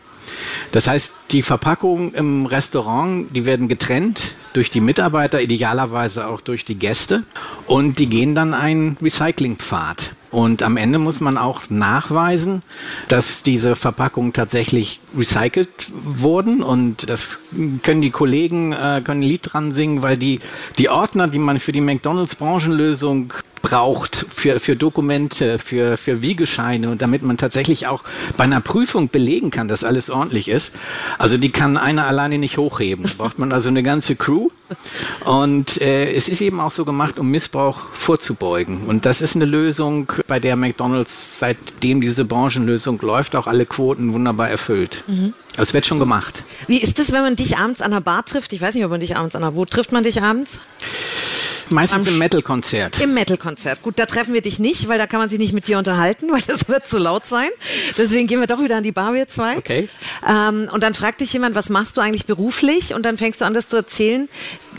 Das 0.71 0.87
heißt, 0.87 1.13
die 1.31 1.43
Verpackungen 1.43 2.13
im 2.13 2.45
Restaurant, 2.45 3.27
die 3.35 3.45
werden 3.45 3.67
getrennt 3.67 4.35
durch 4.53 4.69
die 4.69 4.81
Mitarbeiter, 4.81 5.41
idealerweise 5.41 6.27
auch 6.27 6.41
durch 6.41 6.65
die 6.65 6.75
Gäste 6.75 7.23
und 7.67 7.99
die 7.99 8.07
gehen 8.07 8.35
dann 8.35 8.53
einen 8.53 8.97
Recyclingpfad. 9.01 10.13
Und 10.31 10.63
am 10.63 10.77
Ende 10.77 10.97
muss 10.97 11.19
man 11.19 11.37
auch 11.37 11.69
nachweisen, 11.69 12.63
dass 13.09 13.43
diese 13.43 13.75
Verpackungen 13.75 14.31
tatsächlich 14.31 15.01
recycelt 15.15 15.91
wurden. 15.91 16.63
Und 16.63 17.09
das 17.09 17.39
können 17.83 18.01
die 18.01 18.11
Kollegen, 18.11 18.71
äh, 18.71 19.01
können 19.03 19.21
ein 19.21 19.27
Lied 19.27 19.41
dran 19.51 19.73
singen, 19.73 20.01
weil 20.01 20.17
die, 20.17 20.39
die 20.77 20.87
Ordner, 20.87 21.27
die 21.27 21.39
man 21.39 21.59
für 21.59 21.73
die 21.73 21.81
McDonalds 21.81 22.35
Branchenlösung 22.35 23.33
braucht 23.61 24.25
für, 24.29 24.59
für 24.59 24.75
Dokumente, 24.75 25.59
für, 25.59 25.97
für 25.97 26.21
Wiegescheine 26.21 26.89
und 26.89 27.01
damit 27.01 27.23
man 27.23 27.37
tatsächlich 27.37 27.87
auch 27.87 28.03
bei 28.37 28.43
einer 28.43 28.61
Prüfung 28.61 29.09
belegen 29.09 29.51
kann, 29.51 29.67
dass 29.67 29.83
alles 29.83 30.09
ordentlich 30.09 30.47
ist. 30.47 30.73
Also 31.17 31.37
die 31.37 31.51
kann 31.51 31.77
einer 31.77 32.07
alleine 32.07 32.37
nicht 32.37 32.57
hochheben. 32.57 33.05
Da 33.05 33.11
braucht 33.17 33.39
man 33.39 33.51
also 33.51 33.69
eine 33.69 33.83
ganze 33.83 34.15
Crew. 34.15 34.49
Und 35.25 35.81
äh, 35.81 36.13
es 36.13 36.29
ist 36.29 36.41
eben 36.41 36.59
auch 36.59 36.71
so 36.71 36.85
gemacht, 36.85 37.19
um 37.19 37.29
Missbrauch 37.29 37.89
vorzubeugen. 37.91 38.85
Und 38.87 39.05
das 39.05 39.21
ist 39.21 39.35
eine 39.35 39.45
Lösung, 39.45 40.11
bei 40.27 40.39
der 40.39 40.55
McDonald's, 40.55 41.39
seitdem 41.39 42.01
diese 42.01 42.25
Branchenlösung 42.25 42.99
läuft, 43.01 43.35
auch 43.35 43.47
alle 43.47 43.65
Quoten 43.65 44.13
wunderbar 44.13 44.49
erfüllt. 44.49 45.03
Mhm. 45.07 45.33
Es 45.57 45.73
wird 45.73 45.85
schon 45.85 45.99
gemacht. 45.99 46.43
Wie 46.67 46.81
ist 46.81 46.99
es, 46.99 47.11
wenn 47.11 47.21
man 47.21 47.35
dich 47.35 47.57
abends 47.57 47.81
an 47.81 47.91
der 47.91 47.99
Bar 47.99 48.25
trifft? 48.25 48.53
Ich 48.53 48.61
weiß 48.61 48.73
nicht, 48.75 48.85
ob 48.85 48.91
man 48.91 49.01
dich 49.01 49.17
abends 49.17 49.35
an 49.35 49.41
der, 49.41 49.55
wo 49.55 49.65
trifft 49.65 49.91
man 49.91 50.03
dich 50.03 50.21
abends? 50.21 50.59
Meistens 51.71 52.07
im 52.07 52.17
Metal-Konzert. 52.17 52.99
Im 53.01 53.13
Metal-Konzert. 53.13 53.81
Gut, 53.81 53.97
da 53.97 54.05
treffen 54.05 54.33
wir 54.33 54.41
dich 54.41 54.59
nicht, 54.59 54.87
weil 54.87 54.97
da 54.97 55.07
kann 55.07 55.19
man 55.19 55.29
sich 55.29 55.39
nicht 55.39 55.53
mit 55.53 55.67
dir 55.67 55.77
unterhalten, 55.77 56.27
weil 56.31 56.41
das 56.41 56.67
wird 56.67 56.87
zu 56.87 56.97
laut 56.97 57.25
sein. 57.25 57.49
Deswegen 57.97 58.27
gehen 58.27 58.39
wir 58.39 58.47
doch 58.47 58.61
wieder 58.61 58.77
an 58.77 58.83
die 58.83 58.91
Bar, 58.91 59.13
wir 59.13 59.27
zwei. 59.27 59.57
Okay. 59.57 59.89
Ähm, 60.27 60.69
und 60.71 60.83
dann 60.83 60.93
fragt 60.93 61.21
dich 61.21 61.31
jemand, 61.33 61.55
was 61.55 61.69
machst 61.69 61.97
du 61.97 62.01
eigentlich 62.01 62.25
beruflich? 62.25 62.93
Und 62.93 63.03
dann 63.03 63.17
fängst 63.17 63.41
du 63.41 63.45
an, 63.45 63.53
das 63.53 63.69
zu 63.69 63.77
erzählen. 63.77 64.29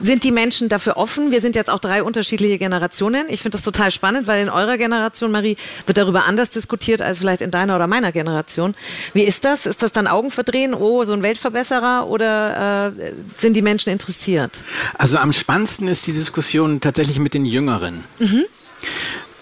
Sind 0.01 0.25
die 0.25 0.33
Menschen 0.33 0.69
dafür 0.69 0.97
offen? 0.97 1.31
Wir 1.31 1.41
sind 1.41 1.55
jetzt 1.55 1.71
auch 1.71 1.79
drei 1.79 2.03
unterschiedliche 2.03 2.59
Generationen. 2.59 3.27
Ich 3.29 3.43
finde 3.43 3.59
das 3.59 3.65
total 3.65 3.91
spannend, 3.91 4.27
weil 4.27 4.43
in 4.43 4.49
eurer 4.49 4.79
Generation, 4.79 5.31
Marie, 5.31 5.57
wird 5.87 5.99
darüber 5.99 6.25
anders 6.25 6.51
diskutiert 6.51 7.03
als 7.03 7.19
vielleicht 7.19 7.41
in 7.41 7.51
deiner 7.51 7.77
oder 7.77 7.87
meiner 7.87 8.11
Generation. 8.11 8.75
Wie 9.13 9.23
ist 9.23 9.45
das? 9.45 9.67
Ist 9.67 9.83
das 9.83 9.93
dann 9.93 10.07
Augenverdrehen? 10.07 10.75
Oh, 10.75 11.05
so 11.05 11.13
ein 11.13 11.23
Weltverbesserer? 11.23 12.09
Oder 12.09 12.93
äh, 12.99 13.13
sind 13.37 13.55
die 13.55 13.63
Menschen 13.63 13.91
interessiert? 13.91 14.61
Also 14.95 15.19
am 15.19 15.33
spannendsten 15.33 15.89
ist 15.89 16.07
die 16.07 16.13
Diskussion 16.13 16.81
tatsächlich 16.81 17.19
mit 17.19 17.35
den 17.35 17.45
Jüngeren. 17.45 18.05
Mhm. 18.19 18.45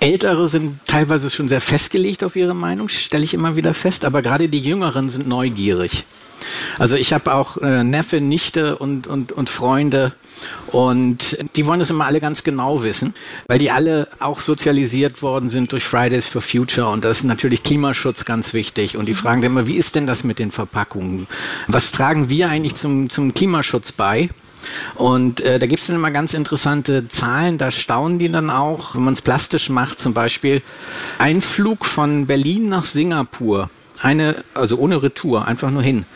Ältere 0.00 0.48
sind 0.48 0.80
teilweise 0.86 1.28
schon 1.28 1.48
sehr 1.48 1.60
festgelegt 1.60 2.24
auf 2.24 2.34
ihre 2.34 2.54
Meinung, 2.54 2.88
stelle 2.88 3.22
ich 3.22 3.34
immer 3.34 3.54
wieder 3.56 3.74
fest, 3.74 4.06
aber 4.06 4.22
gerade 4.22 4.48
die 4.48 4.58
Jüngeren 4.58 5.10
sind 5.10 5.28
neugierig. 5.28 6.06
Also 6.78 6.96
ich 6.96 7.12
habe 7.12 7.34
auch 7.34 7.58
äh, 7.58 7.84
Neffe, 7.84 8.22
Nichte 8.22 8.78
und, 8.78 9.06
und, 9.06 9.32
und 9.32 9.50
Freunde 9.50 10.14
und 10.68 11.36
die 11.54 11.66
wollen 11.66 11.80
das 11.80 11.90
immer 11.90 12.06
alle 12.06 12.20
ganz 12.20 12.44
genau 12.44 12.82
wissen, 12.82 13.12
weil 13.46 13.58
die 13.58 13.70
alle 13.70 14.08
auch 14.20 14.40
sozialisiert 14.40 15.20
worden 15.20 15.50
sind 15.50 15.72
durch 15.72 15.84
Fridays 15.84 16.26
for 16.26 16.40
Future 16.40 16.88
und 16.88 17.04
das 17.04 17.18
ist 17.18 17.24
natürlich 17.24 17.62
Klimaschutz 17.62 18.24
ganz 18.24 18.54
wichtig. 18.54 18.96
Und 18.96 19.06
die 19.06 19.14
fragen 19.14 19.42
dann 19.42 19.52
immer, 19.52 19.66
wie 19.66 19.76
ist 19.76 19.96
denn 19.96 20.06
das 20.06 20.24
mit 20.24 20.38
den 20.38 20.50
Verpackungen? 20.50 21.26
Was 21.66 21.92
tragen 21.92 22.30
wir 22.30 22.48
eigentlich 22.48 22.74
zum, 22.74 23.10
zum 23.10 23.34
Klimaschutz 23.34 23.92
bei? 23.92 24.30
Und 24.94 25.40
äh, 25.40 25.58
da 25.58 25.66
gibt 25.66 25.80
es 25.80 25.86
dann 25.86 25.96
immer 25.96 26.10
ganz 26.10 26.34
interessante 26.34 27.08
Zahlen, 27.08 27.58
da 27.58 27.70
staunen 27.70 28.18
die 28.18 28.30
dann 28.30 28.50
auch, 28.50 28.94
wenn 28.94 29.04
man 29.04 29.14
es 29.14 29.22
plastisch 29.22 29.70
macht, 29.70 29.98
zum 29.98 30.14
Beispiel 30.14 30.62
ein 31.18 31.40
Flug 31.40 31.84
von 31.84 32.26
Berlin 32.26 32.68
nach 32.68 32.84
Singapur 32.84 33.70
eine, 34.02 34.44
also 34.54 34.78
ohne 34.78 35.02
Retour, 35.02 35.46
einfach 35.46 35.70
nur 35.70 35.82
hin, 35.82 36.06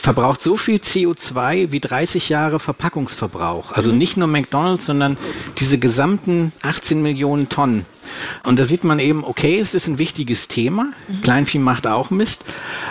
verbraucht 0.00 0.40
so 0.40 0.56
viel 0.56 0.76
CO2 0.76 1.70
wie 1.70 1.80
30 1.80 2.28
Jahre 2.28 2.58
Verpackungsverbrauch. 2.58 3.72
Also 3.72 3.92
nicht 3.92 4.16
nur 4.16 4.26
McDonald's, 4.26 4.86
sondern 4.86 5.16
diese 5.58 5.78
gesamten 5.78 6.52
18 6.62 7.02
Millionen 7.02 7.48
Tonnen. 7.48 7.84
Und 8.42 8.58
da 8.58 8.64
sieht 8.64 8.84
man 8.84 8.98
eben, 8.98 9.24
okay, 9.24 9.58
es 9.58 9.74
ist 9.74 9.86
ein 9.86 9.98
wichtiges 9.98 10.48
Thema. 10.48 10.92
Kleinvieh 11.22 11.58
macht 11.58 11.86
auch 11.86 12.10
Mist. 12.10 12.44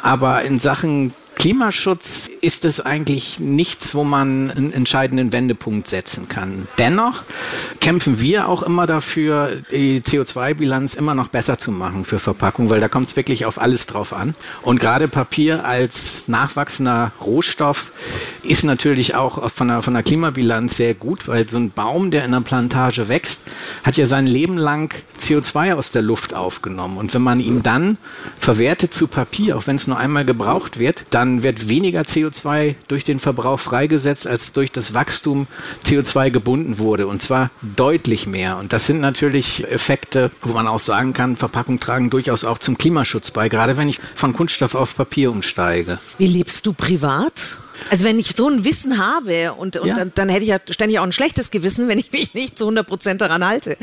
Aber 0.03 0.43
in 0.43 0.59
Sachen 0.59 1.13
Klimaschutz 1.45 2.31
ist 2.41 2.65
es 2.65 2.81
eigentlich 2.81 3.39
nichts, 3.39 3.93
wo 3.93 4.03
man 4.03 4.49
einen 4.49 4.73
entscheidenden 4.73 5.31
Wendepunkt 5.31 5.87
setzen 5.87 6.27
kann. 6.27 6.67
Dennoch 6.79 7.23
kämpfen 7.79 8.19
wir 8.19 8.49
auch 8.49 8.63
immer 8.63 8.87
dafür, 8.87 9.57
die 9.69 10.01
CO2-Bilanz 10.01 10.95
immer 10.95 11.13
noch 11.13 11.27
besser 11.27 11.59
zu 11.59 11.71
machen 11.71 12.03
für 12.03 12.17
Verpackung, 12.17 12.71
weil 12.71 12.79
da 12.79 12.87
kommt 12.87 13.09
es 13.09 13.15
wirklich 13.15 13.45
auf 13.45 13.61
alles 13.61 13.85
drauf 13.85 14.11
an. 14.11 14.33
Und 14.63 14.79
gerade 14.79 15.07
Papier 15.07 15.65
als 15.65 16.27
nachwachsender 16.27 17.11
Rohstoff 17.21 17.91
ist 18.41 18.63
natürlich 18.63 19.13
auch 19.13 19.47
von 19.51 19.67
der, 19.67 19.83
von 19.83 19.93
der 19.93 20.01
Klimabilanz 20.01 20.77
sehr 20.77 20.95
gut, 20.95 21.27
weil 21.27 21.47
so 21.47 21.59
ein 21.59 21.69
Baum, 21.69 22.09
der 22.09 22.25
in 22.25 22.33
einer 22.33 22.43
Plantage 22.43 23.07
wächst, 23.07 23.43
hat 23.83 23.97
ja 23.97 24.07
sein 24.07 24.25
Leben 24.25 24.57
lang 24.57 24.95
CO2 25.19 25.75
aus 25.75 25.91
der 25.91 26.01
Luft 26.01 26.33
aufgenommen. 26.33 26.97
Und 26.97 27.13
wenn 27.13 27.21
man 27.21 27.39
ihn 27.39 27.61
dann 27.61 27.99
verwertet 28.39 28.95
zu 28.95 29.05
Papier, 29.05 29.57
auch 29.57 29.67
wenn 29.67 29.75
es 29.75 29.85
nur 29.85 29.99
einmal 29.99 30.25
gebraucht 30.25 30.79
wird, 30.79 31.05
dann 31.11 31.34
wird 31.43 31.69
weniger 31.69 32.01
CO2 32.01 32.75
durch 32.87 33.03
den 33.03 33.19
Verbrauch 33.19 33.59
freigesetzt, 33.59 34.27
als 34.27 34.53
durch 34.53 34.71
das 34.71 34.93
Wachstum 34.93 35.47
CO2 35.85 36.31
gebunden 36.31 36.77
wurde. 36.77 37.07
Und 37.07 37.21
zwar 37.21 37.51
deutlich 37.61 38.27
mehr. 38.27 38.57
Und 38.57 38.73
das 38.73 38.85
sind 38.85 39.01
natürlich 39.01 39.69
Effekte, 39.69 40.31
wo 40.41 40.53
man 40.53 40.67
auch 40.67 40.79
sagen 40.79 41.13
kann, 41.13 41.35
Verpackungen 41.35 41.79
tragen 41.79 42.09
durchaus 42.09 42.45
auch 42.45 42.57
zum 42.57 42.77
Klimaschutz 42.77 43.31
bei, 43.31 43.49
gerade 43.49 43.77
wenn 43.77 43.89
ich 43.89 43.99
von 44.13 44.33
Kunststoff 44.33 44.75
auf 44.75 44.95
Papier 44.95 45.31
umsteige. 45.31 45.99
Wie 46.17 46.27
lebst 46.27 46.65
du 46.67 46.73
privat? 46.73 47.57
Also 47.89 48.03
wenn 48.03 48.19
ich 48.19 48.35
so 48.35 48.49
ein 48.49 48.65
Wissen 48.65 48.97
habe 48.97 49.53
und, 49.53 49.77
und 49.77 49.87
ja. 49.87 49.95
dann, 49.95 50.11
dann, 50.15 50.29
hätte 50.29 50.43
ich 50.43 50.49
ja 50.49 50.57
ständig 50.69 50.99
auch 50.99 51.03
ein 51.03 51.11
schlechtes 51.11 51.51
Gewissen, 51.51 51.87
wenn 51.87 51.99
ich 51.99 52.11
mich 52.11 52.33
nicht 52.33 52.57
zu 52.57 52.65
100 52.65 52.87
Prozent 52.87 53.21
daran 53.21 53.45
halte. 53.45 53.77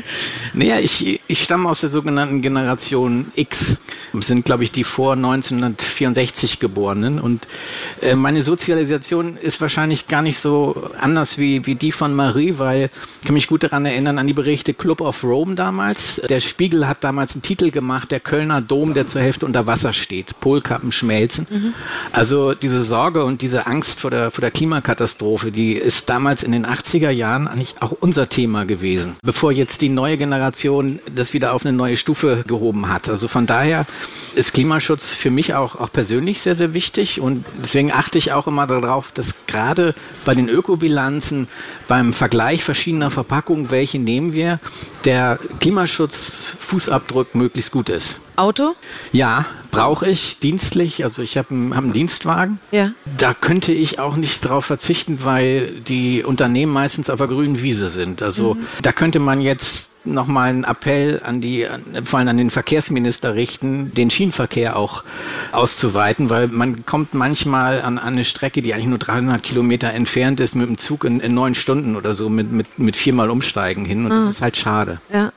Naja, 0.53 0.79
ich, 0.79 1.21
ich 1.27 1.43
stamme 1.43 1.69
aus 1.69 1.81
der 1.81 1.89
sogenannten 1.89 2.41
Generation 2.41 3.31
X. 3.35 3.77
Das 4.13 4.27
sind, 4.27 4.45
glaube 4.45 4.63
ich, 4.63 4.71
die 4.71 4.83
vor 4.83 5.13
1964 5.13 6.59
Geborenen. 6.59 7.19
Und 7.19 7.47
äh, 8.01 8.15
meine 8.15 8.41
Sozialisation 8.41 9.37
ist 9.37 9.61
wahrscheinlich 9.61 10.07
gar 10.07 10.21
nicht 10.21 10.39
so 10.39 10.89
anders 10.99 11.37
wie, 11.37 11.65
wie 11.65 11.75
die 11.75 11.91
von 11.91 12.13
Marie, 12.13 12.55
weil 12.57 12.89
ich 13.21 13.27
kann 13.27 13.33
mich 13.33 13.47
gut 13.47 13.63
daran 13.63 13.85
erinnern, 13.85 14.19
an 14.19 14.27
die 14.27 14.33
Berichte 14.33 14.73
Club 14.73 15.01
of 15.01 15.23
Rome 15.23 15.55
damals. 15.55 16.21
Der 16.29 16.39
Spiegel 16.39 16.87
hat 16.87 17.03
damals 17.03 17.33
einen 17.33 17.41
Titel 17.41 17.71
gemacht, 17.71 18.11
der 18.11 18.19
Kölner 18.19 18.61
Dom, 18.61 18.93
der 18.93 19.07
zur 19.07 19.21
Hälfte 19.21 19.45
unter 19.45 19.65
Wasser 19.65 19.93
steht. 19.93 20.39
Polkappen 20.39 20.91
schmelzen. 20.91 21.47
Mhm. 21.49 21.73
Also 22.11 22.53
diese 22.53 22.83
Sorge 22.83 23.23
und 23.23 23.41
diese 23.41 23.65
Angst 23.65 23.82
Angst 23.83 23.99
vor 23.99 24.11
der, 24.11 24.31
vor 24.31 24.41
der 24.41 24.49
Klimakatastrophe, 24.49 25.51
die 25.51 25.73
ist 25.73 26.09
damals 26.09 26.41
in 26.41 26.53
den 26.53 26.65
80er 26.65 27.09
Jahren 27.09 27.49
eigentlich 27.49 27.75
auch 27.81 27.91
unser 27.99 28.29
Thema 28.29 28.63
gewesen, 28.65 29.17
bevor 29.21 29.51
jetzt 29.51 29.81
die 29.81 29.89
neue 29.89 30.17
Generation 30.17 30.99
das 31.13 31.33
wieder 31.33 31.51
auf 31.51 31.65
eine 31.65 31.75
neue 31.75 31.97
Stufe 31.97 32.45
gehoben 32.47 32.87
hat. 32.87 33.09
Also 33.09 33.27
von 33.27 33.45
daher 33.45 33.85
ist 34.35 34.53
Klimaschutz 34.53 35.09
für 35.09 35.31
mich 35.31 35.53
auch, 35.53 35.75
auch 35.75 35.91
persönlich 35.91 36.41
sehr, 36.41 36.55
sehr 36.55 36.73
wichtig 36.73 37.19
und 37.19 37.43
deswegen 37.61 37.91
achte 37.91 38.17
ich 38.17 38.31
auch 38.31 38.47
immer 38.47 38.67
darauf, 38.67 39.11
dass 39.11 39.35
gerade 39.47 39.95
bei 40.23 40.33
den 40.33 40.47
Ökobilanzen, 40.47 41.49
beim 41.89 42.13
Vergleich 42.13 42.63
verschiedener 42.63 43.09
Verpackungen, 43.09 43.69
welche 43.69 43.99
nehmen 43.99 44.31
wir, 44.31 44.61
der 45.03 45.39
Klimaschutzfußabdruck 45.59 47.35
möglichst 47.35 47.73
gut 47.73 47.89
ist. 47.89 48.17
Auto? 48.35 48.75
Ja, 49.11 49.45
brauche 49.71 50.07
ich 50.07 50.39
dienstlich. 50.39 51.03
Also 51.03 51.21
ich 51.21 51.37
habe 51.37 51.51
einen, 51.51 51.75
hab 51.75 51.83
einen 51.83 51.93
Dienstwagen. 51.93 52.59
Ja. 52.71 52.91
Da 53.17 53.33
könnte 53.33 53.71
ich 53.71 53.99
auch 53.99 54.15
nicht 54.15 54.41
drauf 54.41 54.65
verzichten, 54.65 55.19
weil 55.23 55.81
die 55.81 56.23
Unternehmen 56.23 56.73
meistens 56.73 57.09
auf 57.09 57.17
der 57.17 57.27
grünen 57.27 57.61
Wiese 57.61 57.89
sind. 57.89 58.21
Also 58.21 58.55
mhm. 58.55 58.67
da 58.81 58.91
könnte 58.91 59.19
man 59.19 59.41
jetzt 59.41 59.89
nochmal 60.05 60.49
einen 60.49 60.63
Appell 60.63 61.21
an 61.23 61.41
die, 61.41 61.67
vor 62.03 62.19
allem 62.19 62.27
an 62.27 62.37
den 62.37 62.51
Verkehrsminister 62.51 63.35
richten, 63.35 63.93
den 63.93 64.09
Schienenverkehr 64.09 64.75
auch 64.75 65.03
auszuweiten, 65.51 66.29
weil 66.29 66.47
man 66.47 66.85
kommt 66.85 67.13
manchmal 67.13 67.81
an, 67.81 67.97
an 67.97 68.13
eine 68.13 68.25
Strecke, 68.25 68.61
die 68.61 68.73
eigentlich 68.73 68.87
nur 68.87 68.97
300 68.97 69.41
Kilometer 69.41 69.91
entfernt 69.91 70.39
ist, 70.39 70.55
mit 70.55 70.67
dem 70.67 70.77
Zug 70.77 71.05
in, 71.05 71.19
in 71.19 71.33
neun 71.33 71.55
Stunden 71.55 71.95
oder 71.95 72.13
so 72.13 72.29
mit, 72.29 72.51
mit, 72.51 72.79
mit 72.79 72.95
viermal 72.95 73.29
Umsteigen 73.29 73.85
hin 73.85 74.05
und 74.05 74.11
ah. 74.11 74.19
das 74.19 74.29
ist 74.29 74.41
halt 74.41 74.57
schade. 74.57 74.99
Ja. 75.11 75.31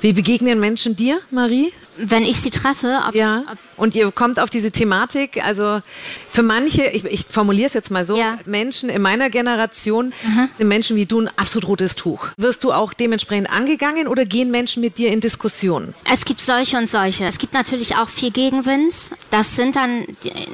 Wie 0.00 0.12
begegnen 0.12 0.60
Menschen 0.60 0.96
dir, 0.96 1.18
Marie? 1.30 1.72
Wenn 1.96 2.24
ich 2.24 2.40
sie 2.40 2.50
treffe. 2.50 3.00
Ob, 3.06 3.14
ja. 3.14 3.44
Ob 3.50 3.58
und 3.76 3.94
ihr 3.94 4.10
kommt 4.12 4.38
auf 4.38 4.50
diese 4.50 4.70
Thematik. 4.70 5.44
Also 5.44 5.80
für 6.30 6.42
manche, 6.42 6.84
ich, 6.84 7.04
ich 7.04 7.26
formuliere 7.28 7.68
es 7.68 7.74
jetzt 7.74 7.90
mal 7.90 8.04
so, 8.06 8.16
ja. 8.16 8.38
Menschen 8.46 8.88
in 8.88 9.02
meiner 9.02 9.30
Generation 9.30 10.12
mhm. 10.22 10.48
sind 10.54 10.68
Menschen 10.68 10.96
wie 10.96 11.06
du 11.06 11.20
ein 11.20 11.30
absolut 11.36 11.68
rotes 11.68 11.96
Tuch. 11.96 12.28
Wirst 12.36 12.64
du 12.64 12.72
auch 12.72 12.92
dementsprechend 12.92 13.50
angegangen 13.50 14.08
oder 14.08 14.24
gehen 14.24 14.50
Menschen 14.50 14.82
mit 14.82 14.98
dir 14.98 15.10
in 15.10 15.20
Diskussionen? 15.20 15.94
Es 16.10 16.24
gibt 16.24 16.40
solche 16.40 16.76
und 16.76 16.88
solche. 16.88 17.24
Es 17.24 17.38
gibt 17.38 17.54
natürlich 17.54 17.96
auch 17.96 18.08
viel 18.08 18.30
Gegenwinds. 18.30 19.10
Das 19.30 19.56
sind 19.56 19.76
dann, 19.76 20.06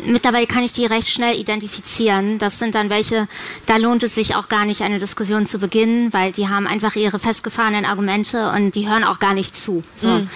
mittlerweile 0.06 0.46
kann 0.46 0.62
ich 0.62 0.72
die 0.72 0.86
recht 0.86 1.08
schnell 1.08 1.38
identifizieren. 1.38 2.38
Das 2.38 2.58
sind 2.58 2.74
dann 2.74 2.90
welche, 2.90 3.28
da 3.66 3.76
lohnt 3.76 4.02
es 4.02 4.14
sich 4.14 4.36
auch 4.36 4.48
gar 4.48 4.64
nicht, 4.64 4.82
eine 4.82 4.98
Diskussion 4.98 5.46
zu 5.46 5.58
beginnen, 5.58 6.12
weil 6.12 6.32
die 6.32 6.48
haben 6.48 6.66
einfach 6.66 6.94
ihre 6.94 7.18
festgefahrenen 7.18 7.84
Argumente 7.84 8.52
und 8.52 8.74
die 8.74 8.88
hören 8.88 9.04
auch 9.04 9.18
gar 9.18 9.34
nicht 9.34 9.56
zu. 9.56 9.82
So. 9.94 10.08
Mhm. 10.08 10.28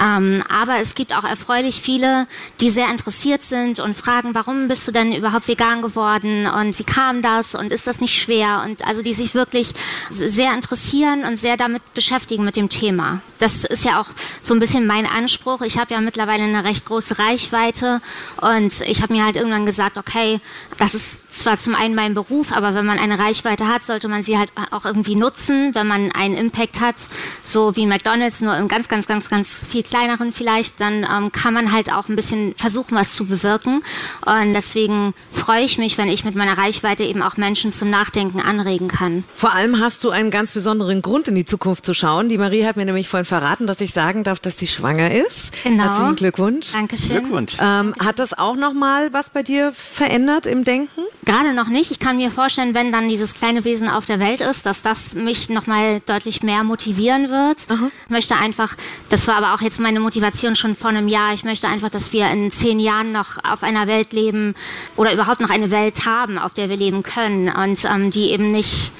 Ähm, 0.00 0.44
aber 0.48 0.78
es 0.80 0.94
gibt 0.94 1.16
auch 1.16 1.24
erfreulich 1.24 1.80
viele, 1.80 2.27
die 2.60 2.70
sehr 2.70 2.90
interessiert 2.90 3.42
sind 3.42 3.80
und 3.80 3.94
fragen, 3.94 4.34
warum 4.34 4.68
bist 4.68 4.86
du 4.86 4.92
denn 4.92 5.12
überhaupt 5.12 5.48
vegan 5.48 5.82
geworden 5.82 6.46
und 6.46 6.78
wie 6.78 6.84
kam 6.84 7.22
das 7.22 7.54
und 7.54 7.72
ist 7.72 7.86
das 7.86 8.00
nicht 8.00 8.20
schwer 8.20 8.62
und 8.66 8.86
also 8.86 9.02
die 9.02 9.14
sich 9.14 9.34
wirklich 9.34 9.72
sehr 10.10 10.54
interessieren 10.54 11.24
und 11.24 11.36
sehr 11.36 11.56
damit 11.56 11.82
beschäftigen 11.94 12.44
mit 12.44 12.56
dem 12.56 12.68
Thema. 12.68 13.20
Das 13.38 13.64
ist 13.64 13.84
ja 13.84 14.00
auch 14.00 14.08
so 14.42 14.54
ein 14.54 14.60
bisschen 14.60 14.86
mein 14.86 15.06
Anspruch. 15.06 15.62
Ich 15.62 15.78
habe 15.78 15.94
ja 15.94 16.00
mittlerweile 16.00 16.44
eine 16.44 16.64
recht 16.64 16.84
große 16.86 17.18
Reichweite 17.18 18.00
und 18.40 18.80
ich 18.82 19.02
habe 19.02 19.12
mir 19.12 19.24
halt 19.24 19.36
irgendwann 19.36 19.66
gesagt, 19.66 19.96
okay, 19.96 20.40
das 20.76 20.94
ist 20.94 21.32
zwar 21.34 21.56
zum 21.56 21.74
einen 21.74 21.94
mein 21.94 22.14
Beruf, 22.14 22.52
aber 22.52 22.74
wenn 22.74 22.86
man 22.86 22.98
eine 22.98 23.18
Reichweite 23.18 23.68
hat, 23.68 23.84
sollte 23.84 24.08
man 24.08 24.22
sie 24.22 24.38
halt 24.38 24.50
auch 24.70 24.84
irgendwie 24.84 25.14
nutzen, 25.14 25.74
wenn 25.74 25.86
man 25.86 26.12
einen 26.12 26.34
Impact 26.34 26.80
hat, 26.80 26.96
so 27.42 27.76
wie 27.76 27.86
McDonald's, 27.86 28.40
nur 28.40 28.56
im 28.56 28.68
ganz, 28.68 28.88
ganz, 28.88 29.06
ganz, 29.06 29.30
ganz 29.30 29.64
viel 29.68 29.82
kleineren 29.82 30.32
vielleicht, 30.32 30.80
dann 30.80 31.06
ähm, 31.10 31.32
kann 31.32 31.54
man 31.54 31.72
halt 31.72 31.92
auch 31.92 32.08
ein 32.08 32.16
bisschen 32.18 32.54
versuchen, 32.56 32.96
was 32.96 33.14
zu 33.14 33.26
bewirken. 33.26 33.80
Und 34.26 34.52
deswegen 34.52 35.14
freue 35.30 35.64
ich 35.64 35.78
mich, 35.78 35.98
wenn 35.98 36.08
ich 36.08 36.24
mit 36.24 36.34
meiner 36.34 36.58
Reichweite 36.58 37.04
eben 37.04 37.22
auch 37.22 37.36
Menschen 37.36 37.72
zum 37.72 37.90
Nachdenken 37.90 38.40
anregen 38.40 38.88
kann. 38.88 39.22
Vor 39.34 39.54
allem 39.54 39.78
hast 39.78 40.02
du 40.02 40.10
einen 40.10 40.32
ganz 40.32 40.50
besonderen 40.50 41.00
Grund, 41.00 41.28
in 41.28 41.36
die 41.36 41.44
Zukunft 41.44 41.86
zu 41.86 41.94
schauen. 41.94 42.28
Die 42.28 42.36
Marie 42.36 42.64
hat 42.64 42.76
mir 42.76 42.84
nämlich 42.84 43.08
vorhin 43.08 43.24
verraten, 43.24 43.68
dass 43.68 43.80
ich 43.80 43.92
sagen 43.92 44.24
darf, 44.24 44.40
dass 44.40 44.58
sie 44.58 44.66
schwanger 44.66 45.12
ist. 45.12 45.52
Genau. 45.62 45.84
Herzlichen 45.84 46.16
Glückwunsch. 46.16 46.72
Dankeschön. 46.72 47.18
Glückwunsch. 47.18 47.56
Ähm, 47.60 47.94
hat 48.00 48.18
das 48.18 48.36
auch 48.36 48.56
noch 48.56 48.72
mal 48.72 49.12
was 49.12 49.30
bei 49.30 49.44
dir 49.44 49.70
verändert 49.72 50.46
im 50.46 50.64
Denken? 50.64 51.02
Gerade 51.24 51.54
noch 51.54 51.68
nicht. 51.68 51.92
Ich 51.92 52.00
kann 52.00 52.16
mir 52.16 52.32
vorstellen, 52.32 52.74
wenn 52.74 52.90
dann 52.90 53.08
dieses 53.08 53.34
kleine 53.34 53.64
Wesen 53.64 53.88
auf 53.88 54.06
der 54.06 54.18
Welt 54.18 54.40
ist, 54.40 54.66
dass 54.66 54.82
das 54.82 55.14
mich 55.14 55.50
noch 55.50 55.68
mal 55.68 56.00
deutlich 56.00 56.42
mehr 56.42 56.64
motivieren 56.64 57.30
wird. 57.30 57.58
Ich 58.06 58.10
möchte 58.10 58.34
einfach, 58.34 58.76
das 59.08 59.28
war 59.28 59.36
aber 59.36 59.54
auch 59.54 59.60
jetzt 59.60 59.78
meine 59.78 60.00
Motivation 60.00 60.56
schon 60.56 60.74
vor 60.74 60.90
einem 60.90 61.06
Jahr, 61.06 61.34
ich 61.34 61.44
möchte 61.44 61.68
einfach, 61.68 61.90
dass 61.90 62.07
wir 62.12 62.30
in 62.30 62.50
zehn 62.50 62.80
Jahren 62.80 63.12
noch 63.12 63.42
auf 63.44 63.62
einer 63.62 63.86
Welt 63.86 64.12
leben 64.12 64.54
oder 64.96 65.12
überhaupt 65.12 65.40
noch 65.40 65.50
eine 65.50 65.70
Welt 65.70 66.04
haben, 66.04 66.38
auf 66.38 66.54
der 66.54 66.68
wir 66.68 66.76
leben 66.76 67.02
können 67.02 67.48
und 67.48 67.84
ähm, 67.84 68.10
die 68.10 68.30
eben 68.30 68.50
nicht 68.50 68.92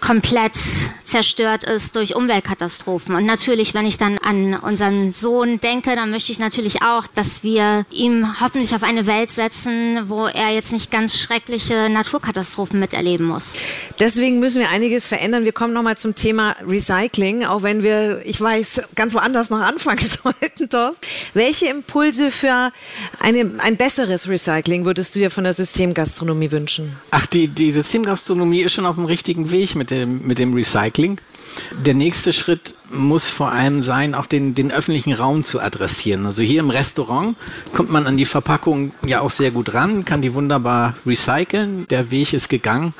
komplett 0.00 0.58
zerstört 1.12 1.64
ist 1.64 1.96
durch 1.96 2.16
Umweltkatastrophen. 2.16 3.14
Und 3.14 3.26
natürlich, 3.26 3.74
wenn 3.74 3.86
ich 3.86 3.98
dann 3.98 4.18
an 4.18 4.54
unseren 4.54 5.12
Sohn 5.12 5.60
denke, 5.60 5.94
dann 5.94 6.10
möchte 6.10 6.32
ich 6.32 6.38
natürlich 6.38 6.82
auch, 6.82 7.06
dass 7.06 7.42
wir 7.42 7.84
ihm 7.90 8.40
hoffentlich 8.40 8.74
auf 8.74 8.82
eine 8.82 9.06
Welt 9.06 9.30
setzen, 9.30 10.08
wo 10.08 10.26
er 10.26 10.50
jetzt 10.50 10.72
nicht 10.72 10.90
ganz 10.90 11.18
schreckliche 11.18 11.88
Naturkatastrophen 11.90 12.80
miterleben 12.80 13.26
muss. 13.26 13.52
Deswegen 14.00 14.40
müssen 14.40 14.60
wir 14.60 14.70
einiges 14.70 15.06
verändern. 15.06 15.44
Wir 15.44 15.52
kommen 15.52 15.74
nochmal 15.74 15.96
zum 15.96 16.14
Thema 16.14 16.56
Recycling, 16.66 17.44
auch 17.44 17.62
wenn 17.62 17.82
wir, 17.82 18.22
ich 18.24 18.40
weiß, 18.40 18.82
ganz 18.94 19.14
woanders 19.14 19.50
noch 19.50 19.60
anfangen 19.60 20.00
sollten, 20.22 20.68
Thorsten. 20.68 20.96
Welche 21.34 21.66
Impulse 21.66 22.30
für 22.30 22.72
eine, 23.20 23.50
ein 23.58 23.76
besseres 23.76 24.28
Recycling 24.28 24.84
würdest 24.84 25.14
du 25.14 25.18
dir 25.18 25.30
von 25.30 25.44
der 25.44 25.52
Systemgastronomie 25.52 26.50
wünschen? 26.50 26.96
Ach, 27.10 27.26
die, 27.26 27.48
die 27.48 27.70
Systemgastronomie 27.70 28.62
ist 28.62 28.72
schon 28.72 28.86
auf 28.86 28.96
dem 28.96 29.04
richtigen 29.04 29.50
Weg 29.50 29.74
mit 29.74 29.90
dem, 29.90 30.26
mit 30.26 30.38
dem 30.38 30.54
Recycling. 30.54 31.01
klingt 31.02 31.31
Der 31.84 31.94
nächste 31.94 32.32
Schritt 32.32 32.74
muss 32.92 33.28
vor 33.28 33.52
allem 33.52 33.82
sein, 33.82 34.14
auch 34.14 34.26
den, 34.26 34.54
den 34.54 34.70
öffentlichen 34.70 35.12
Raum 35.12 35.44
zu 35.44 35.60
adressieren. 35.60 36.26
Also 36.26 36.42
hier 36.42 36.60
im 36.60 36.70
Restaurant 36.70 37.36
kommt 37.72 37.90
man 37.90 38.06
an 38.06 38.16
die 38.16 38.26
Verpackung 38.26 38.92
ja 39.04 39.20
auch 39.20 39.30
sehr 39.30 39.50
gut 39.50 39.74
ran, 39.74 40.04
kann 40.04 40.22
die 40.22 40.34
wunderbar 40.34 40.94
recyceln. 41.06 41.86
Der 41.88 42.10
Weg 42.10 42.32
ist 42.32 42.48
gegangen. 42.48 42.94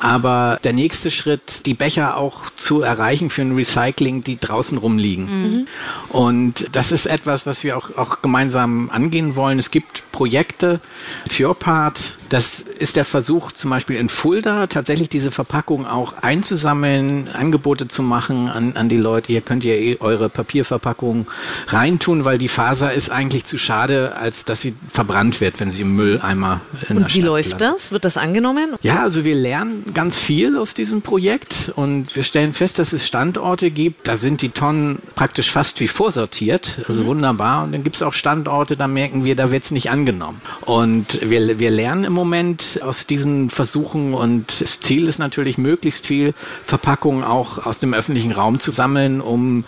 Aber 0.00 0.58
der 0.64 0.72
nächste 0.72 1.10
Schritt, 1.10 1.66
die 1.66 1.74
Becher 1.74 2.16
auch 2.16 2.50
zu 2.54 2.82
erreichen 2.82 3.30
für 3.30 3.42
ein 3.42 3.54
Recycling, 3.54 4.24
die 4.24 4.38
draußen 4.38 4.78
rumliegen. 4.78 5.42
Mhm. 5.42 5.66
Und 6.08 6.66
das 6.72 6.92
ist 6.92 7.06
etwas, 7.06 7.46
was 7.46 7.64
wir 7.64 7.76
auch, 7.76 7.96
auch 7.96 8.22
gemeinsam 8.22 8.90
angehen 8.90 9.36
wollen. 9.36 9.58
Es 9.58 9.70
gibt 9.70 10.04
Projekte, 10.12 10.80
It's 11.24 11.38
Your 11.40 11.54
Part, 11.54 12.18
das 12.28 12.60
ist 12.60 12.96
der 12.96 13.04
Versuch, 13.04 13.52
zum 13.52 13.70
Beispiel 13.70 13.96
in 13.96 14.08
Fulda 14.08 14.66
tatsächlich 14.66 15.08
diese 15.08 15.30
Verpackung 15.30 15.86
auch 15.86 16.14
einzusammeln, 16.22 17.28
Angebote 17.28 17.77
zu 17.86 18.02
machen 18.02 18.48
an, 18.48 18.76
an 18.76 18.88
die 18.88 18.96
Leute. 18.96 19.32
Hier 19.32 19.40
könnt 19.40 19.64
ihr 19.64 19.74
eh 19.78 19.96
eure 20.00 20.28
Papierverpackung 20.28 21.26
reintun, 21.68 22.24
weil 22.24 22.38
die 22.38 22.48
Faser 22.48 22.92
ist 22.92 23.10
eigentlich 23.10 23.44
zu 23.44 23.58
schade, 23.58 24.16
als 24.16 24.44
dass 24.44 24.60
sie 24.60 24.74
verbrannt 24.90 25.40
wird, 25.40 25.60
wenn 25.60 25.70
sie 25.70 25.82
im 25.82 25.94
Mülleimer 25.94 26.60
in 26.88 26.96
Und 26.96 27.02
der 27.02 27.06
wie 27.08 27.18
Stadt 27.18 27.24
läuft 27.24 27.50
landet. 27.50 27.68
das? 27.74 27.92
Wird 27.92 28.04
das 28.04 28.16
angenommen? 28.16 28.74
Ja, 28.82 29.02
also 29.02 29.24
wir 29.24 29.34
lernen 29.34 29.84
ganz 29.94 30.18
viel 30.18 30.56
aus 30.56 30.74
diesem 30.74 31.02
Projekt 31.02 31.72
und 31.76 32.14
wir 32.16 32.22
stellen 32.22 32.52
fest, 32.52 32.78
dass 32.78 32.92
es 32.92 33.06
Standorte 33.06 33.70
gibt, 33.70 34.08
da 34.08 34.16
sind 34.16 34.42
die 34.42 34.48
Tonnen 34.50 34.98
praktisch 35.14 35.50
fast 35.50 35.80
wie 35.80 35.88
vorsortiert, 35.88 36.80
also 36.88 37.04
wunderbar. 37.06 37.64
Und 37.64 37.72
dann 37.72 37.84
gibt 37.84 37.96
es 37.96 38.02
auch 38.02 38.12
Standorte, 38.12 38.76
da 38.76 38.88
merken 38.88 39.24
wir, 39.24 39.36
da 39.36 39.50
wird 39.52 39.64
es 39.64 39.70
nicht 39.70 39.90
angenommen. 39.90 40.40
Und 40.62 41.20
wir, 41.22 41.58
wir 41.58 41.70
lernen 41.70 42.04
im 42.04 42.12
Moment 42.12 42.80
aus 42.82 43.06
diesen 43.06 43.50
Versuchen 43.50 44.14
und 44.14 44.60
das 44.60 44.80
Ziel 44.80 45.08
ist 45.08 45.18
natürlich, 45.18 45.58
möglichst 45.58 46.06
viel 46.06 46.34
Verpackungen 46.64 47.24
auch 47.24 47.66
aus 47.68 47.78
dem 47.78 47.94
öffentlichen 47.94 48.32
Raum 48.32 48.60
zu 48.60 48.72
sammeln, 48.72 49.20
um 49.20 49.64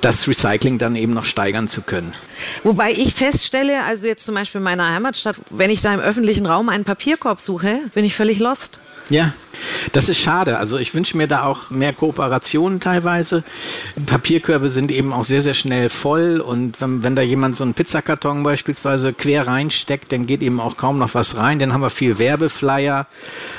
das 0.00 0.28
Recycling 0.28 0.78
dann 0.78 0.96
eben 0.96 1.14
noch 1.14 1.24
steigern 1.24 1.68
zu 1.68 1.80
können. 1.80 2.12
Wobei 2.62 2.92
ich 2.92 3.14
feststelle, 3.14 3.84
also 3.84 4.06
jetzt 4.06 4.26
zum 4.26 4.34
Beispiel 4.34 4.58
in 4.58 4.64
meiner 4.64 4.92
Heimatstadt, 4.92 5.36
wenn 5.50 5.70
ich 5.70 5.80
da 5.80 5.94
im 5.94 6.00
öffentlichen 6.00 6.46
Raum 6.46 6.68
einen 6.68 6.84
Papierkorb 6.84 7.40
suche, 7.40 7.78
bin 7.94 8.04
ich 8.04 8.14
völlig 8.14 8.38
lost. 8.38 8.80
Ja, 9.08 9.32
das 9.92 10.08
ist 10.08 10.18
schade. 10.18 10.58
Also 10.58 10.78
ich 10.78 10.94
wünsche 10.94 11.16
mir 11.16 11.26
da 11.26 11.44
auch 11.44 11.70
mehr 11.70 11.92
Kooperationen 11.92 12.80
teilweise. 12.80 13.44
Papierkörbe 14.06 14.70
sind 14.70 14.90
eben 14.92 15.12
auch 15.12 15.24
sehr, 15.24 15.42
sehr 15.42 15.54
schnell 15.54 15.88
voll 15.88 16.40
und 16.40 16.80
wenn, 16.80 17.02
wenn 17.02 17.16
da 17.16 17.22
jemand 17.22 17.56
so 17.56 17.64
einen 17.64 17.74
Pizzakarton 17.74 18.42
beispielsweise 18.42 19.12
quer 19.12 19.46
reinsteckt, 19.46 20.12
dann 20.12 20.26
geht 20.26 20.42
eben 20.42 20.60
auch 20.60 20.76
kaum 20.76 20.98
noch 20.98 21.14
was 21.14 21.36
rein. 21.36 21.58
Dann 21.58 21.72
haben 21.72 21.80
wir 21.80 21.90
viel 21.90 22.18
Werbeflyer, 22.18 23.06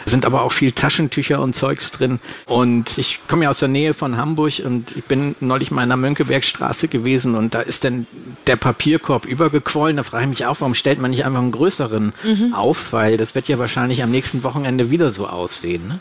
sind 0.05 0.25
aber 0.25 0.41
auch 0.41 0.51
viel 0.51 0.71
Taschentücher 0.71 1.41
und 1.41 1.55
Zeugs 1.55 1.91
drin. 1.91 2.19
Und 2.45 2.97
ich 2.97 3.19
komme 3.27 3.43
ja 3.43 3.49
aus 3.49 3.59
der 3.59 3.69
Nähe 3.69 3.93
von 3.93 4.17
Hamburg 4.17 4.61
und 4.63 4.95
ich 4.95 5.03
bin 5.05 5.35
neulich 5.39 5.71
mal 5.71 5.83
in 5.83 5.89
der 5.89 5.97
Mönckebergstraße 5.97 6.87
gewesen 6.87 7.35
und 7.35 7.53
da 7.55 7.61
ist 7.61 7.83
dann 7.83 8.07
der 8.47 8.55
Papierkorb 8.55 9.25
übergequollen. 9.25 9.97
Da 9.97 10.03
frage 10.03 10.23
ich 10.23 10.29
mich 10.29 10.45
auch, 10.45 10.59
warum 10.59 10.75
stellt 10.75 10.99
man 10.99 11.11
nicht 11.11 11.25
einfach 11.25 11.41
einen 11.41 11.51
größeren 11.51 12.13
auf, 12.53 12.93
weil 12.93 13.17
das 13.17 13.35
wird 13.35 13.47
ja 13.47 13.59
wahrscheinlich 13.59 14.03
am 14.03 14.11
nächsten 14.11 14.43
Wochenende 14.43 14.91
wieder 14.91 15.09
so 15.09 15.27
aussehen. 15.27 15.84
Ne? 15.87 15.99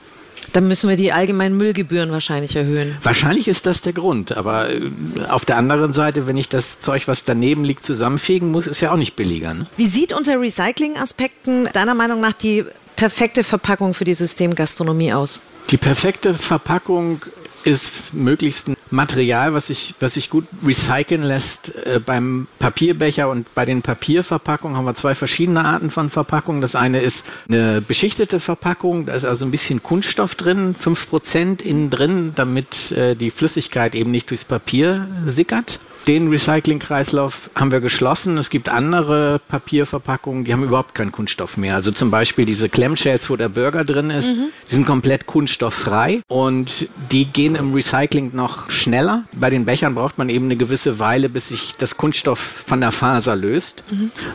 Dann 0.52 0.68
müssen 0.68 0.88
wir 0.88 0.96
die 0.96 1.12
allgemeinen 1.12 1.56
Müllgebühren 1.56 2.12
wahrscheinlich 2.12 2.54
erhöhen. 2.54 2.96
Wahrscheinlich 3.02 3.48
ist 3.48 3.66
das 3.66 3.80
der 3.80 3.92
Grund, 3.92 4.36
aber 4.36 4.70
äh, 4.70 4.90
auf 5.28 5.44
der 5.44 5.56
anderen 5.56 5.92
Seite, 5.92 6.26
wenn 6.26 6.36
ich 6.36 6.48
das 6.48 6.78
Zeug, 6.78 7.08
was 7.08 7.24
daneben 7.24 7.64
liegt, 7.64 7.84
zusammenfegen 7.84 8.50
muss, 8.50 8.66
ist 8.66 8.80
ja 8.80 8.92
auch 8.92 8.96
nicht 8.96 9.16
billiger. 9.16 9.54
Ne? 9.54 9.66
Wie 9.76 9.86
sieht 9.86 10.12
unter 10.12 10.40
Recycling-Aspekten 10.40 11.68
deiner 11.72 11.94
Meinung 11.94 12.20
nach 12.20 12.34
die 12.34 12.64
perfekte 12.96 13.42
Verpackung 13.42 13.94
für 13.94 14.04
die 14.04 14.14
Systemgastronomie 14.14 15.12
aus? 15.12 15.40
Die 15.70 15.76
perfekte 15.76 16.34
Verpackung 16.34 17.22
ist 17.64 18.14
möglichst 18.14 18.68
ein 18.68 18.76
Material, 18.90 19.54
was 19.54 19.68
sich, 19.68 19.94
was 20.00 20.14
sich 20.14 20.30
gut 20.30 20.46
recyceln 20.64 21.22
lässt. 21.22 21.74
Äh, 21.86 22.00
beim 22.04 22.46
Papierbecher 22.58 23.28
und 23.28 23.54
bei 23.54 23.64
den 23.64 23.82
Papierverpackungen 23.82 24.76
haben 24.76 24.84
wir 24.84 24.94
zwei 24.94 25.14
verschiedene 25.14 25.64
Arten 25.64 25.90
von 25.90 26.10
Verpackungen. 26.10 26.60
Das 26.60 26.76
eine 26.76 27.00
ist 27.00 27.24
eine 27.48 27.80
beschichtete 27.80 28.40
Verpackung, 28.40 29.06
da 29.06 29.14
ist 29.14 29.24
also 29.24 29.44
ein 29.44 29.50
bisschen 29.50 29.82
Kunststoff 29.82 30.34
drin, 30.34 30.74
5% 30.74 31.62
innen 31.62 31.90
drin, 31.90 32.32
damit 32.34 32.92
äh, 32.92 33.14
die 33.16 33.30
Flüssigkeit 33.30 33.94
eben 33.94 34.10
nicht 34.10 34.30
durchs 34.30 34.44
Papier 34.44 35.08
sickert. 35.26 35.80
Den 36.06 36.28
Recyclingkreislauf 36.28 37.48
haben 37.54 37.72
wir 37.72 37.80
geschlossen. 37.80 38.36
Es 38.36 38.50
gibt 38.50 38.68
andere 38.68 39.40
Papierverpackungen, 39.48 40.44
die 40.44 40.52
haben 40.52 40.62
überhaupt 40.62 40.94
keinen 40.94 41.12
Kunststoff 41.12 41.56
mehr. 41.56 41.74
Also 41.76 41.92
zum 41.92 42.10
Beispiel 42.10 42.44
diese 42.44 42.68
Clamshells, 42.68 43.30
wo 43.30 43.36
der 43.36 43.48
Burger 43.48 43.84
drin 43.86 44.10
ist, 44.10 44.28
die 44.70 44.74
sind 44.74 44.84
komplett 44.86 45.24
kunststofffrei 45.26 46.20
und 46.28 46.88
die 47.10 47.24
gehen 47.24 47.54
im 47.56 47.72
Recycling 47.72 48.32
noch 48.34 48.68
schneller. 48.70 49.24
Bei 49.32 49.48
den 49.48 49.64
Bechern 49.64 49.94
braucht 49.94 50.18
man 50.18 50.28
eben 50.28 50.44
eine 50.44 50.56
gewisse 50.56 50.98
Weile, 50.98 51.30
bis 51.30 51.48
sich 51.48 51.74
das 51.78 51.96
Kunststoff 51.96 52.38
von 52.66 52.82
der 52.82 52.92
Faser 52.92 53.34
löst. 53.34 53.82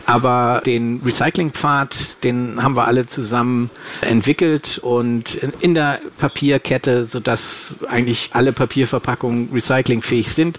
Aber 0.06 0.62
den 0.66 1.00
Recyclingpfad, 1.04 2.24
den 2.24 2.60
haben 2.62 2.74
wir 2.76 2.86
alle 2.86 3.06
zusammen 3.06 3.70
entwickelt 4.00 4.78
und 4.82 5.36
in- 5.36 5.52
in 5.60 5.74
der 5.74 6.00
Papierkette, 6.18 7.04
sodass 7.04 7.74
eigentlich 7.88 8.30
alle 8.32 8.52
Papierverpackungen 8.52 9.50
recyclingfähig 9.52 10.32
sind. 10.34 10.58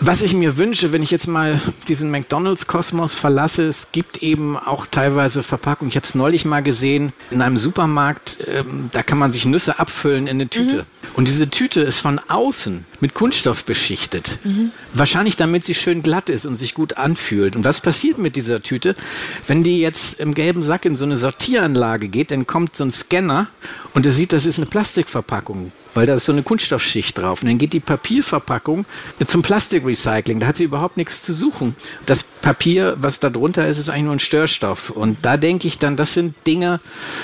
Was 0.00 0.22
ich 0.22 0.32
mir 0.32 0.56
wünsche, 0.56 0.92
wenn 0.92 1.02
ich 1.02 1.10
jetzt 1.10 1.26
mal 1.26 1.60
diesen 1.88 2.10
McDonalds-Kosmos 2.10 3.16
verlasse, 3.16 3.64
es 3.64 3.88
gibt 3.90 4.22
eben 4.22 4.56
auch 4.56 4.86
teilweise 4.86 5.42
Verpackungen. 5.42 5.90
Ich 5.90 5.96
habe 5.96 6.06
es 6.06 6.14
neulich 6.14 6.44
mal 6.44 6.62
gesehen 6.62 7.12
in 7.30 7.42
einem 7.42 7.56
Supermarkt, 7.56 8.38
ähm, 8.46 8.90
da 8.92 9.02
kann 9.02 9.18
man 9.18 9.32
sich 9.32 9.44
Nüsse 9.44 9.78
abfüllen 9.78 10.28
in 10.28 10.36
eine 10.36 10.48
Tüte. 10.48 10.86
Und 11.14 11.26
diese 11.26 11.50
Tüte 11.50 11.80
ist 11.80 11.98
von 11.98 12.20
außen 12.28 12.84
mit 13.00 13.14
Kunststoff 13.14 13.64
beschichtet. 13.64 14.38
Wahrscheinlich 14.92 15.36
damit 15.36 15.64
sie 15.64 15.74
schön 15.74 16.02
glatt 16.02 16.28
ist 16.28 16.46
und 16.46 16.56
sich 16.56 16.74
gut 16.74 16.96
anfühlt. 16.96 17.56
Und 17.56 17.64
was 17.64 17.80
passiert 17.80 18.18
mit 18.18 18.36
dieser 18.36 18.62
Tüte? 18.62 18.94
Wenn 19.46 19.62
die 19.62 19.80
jetzt 19.80 20.18
im 20.20 20.34
gelben 20.34 20.62
Sack 20.62 20.84
in 20.84 20.96
so 20.96 21.04
eine 21.04 21.16
Sortieranlage 21.16 22.08
geht, 22.08 22.30
dann 22.30 22.46
kommt 22.46 22.76
so 22.76 22.84
ein 22.84 22.90
Scanner 22.90 23.48
und 23.94 24.06
er 24.06 24.12
sieht, 24.12 24.32
das 24.32 24.46
ist 24.46 24.58
eine 24.58 24.66
Plastikverpackung 24.66 25.72
weil 25.98 26.06
da 26.06 26.14
ist 26.14 26.26
so 26.26 26.32
eine 26.32 26.44
Kunststoffschicht 26.44 27.18
drauf. 27.18 27.42
Und 27.42 27.48
dann 27.48 27.58
geht 27.58 27.72
die 27.72 27.80
Papierverpackung 27.80 28.86
zum 29.26 29.42
Plastikrecycling. 29.42 30.38
Da 30.38 30.46
hat 30.46 30.56
sie 30.56 30.62
überhaupt 30.62 30.96
nichts 30.96 31.22
zu 31.22 31.32
suchen. 31.32 31.74
Das 32.06 32.22
Papier, 32.22 32.96
was 33.00 33.18
da 33.18 33.30
drunter 33.30 33.66
ist, 33.66 33.78
ist 33.78 33.90
eigentlich 33.90 34.04
nur 34.04 34.12
ein 34.12 34.20
Störstoff. 34.20 34.90
Und 34.90 35.18
da 35.22 35.36
denke 35.36 35.66
ich 35.66 35.78
dann, 35.78 35.96
das 35.96 36.14
sind 36.14 36.34
Dinge, 36.46 36.80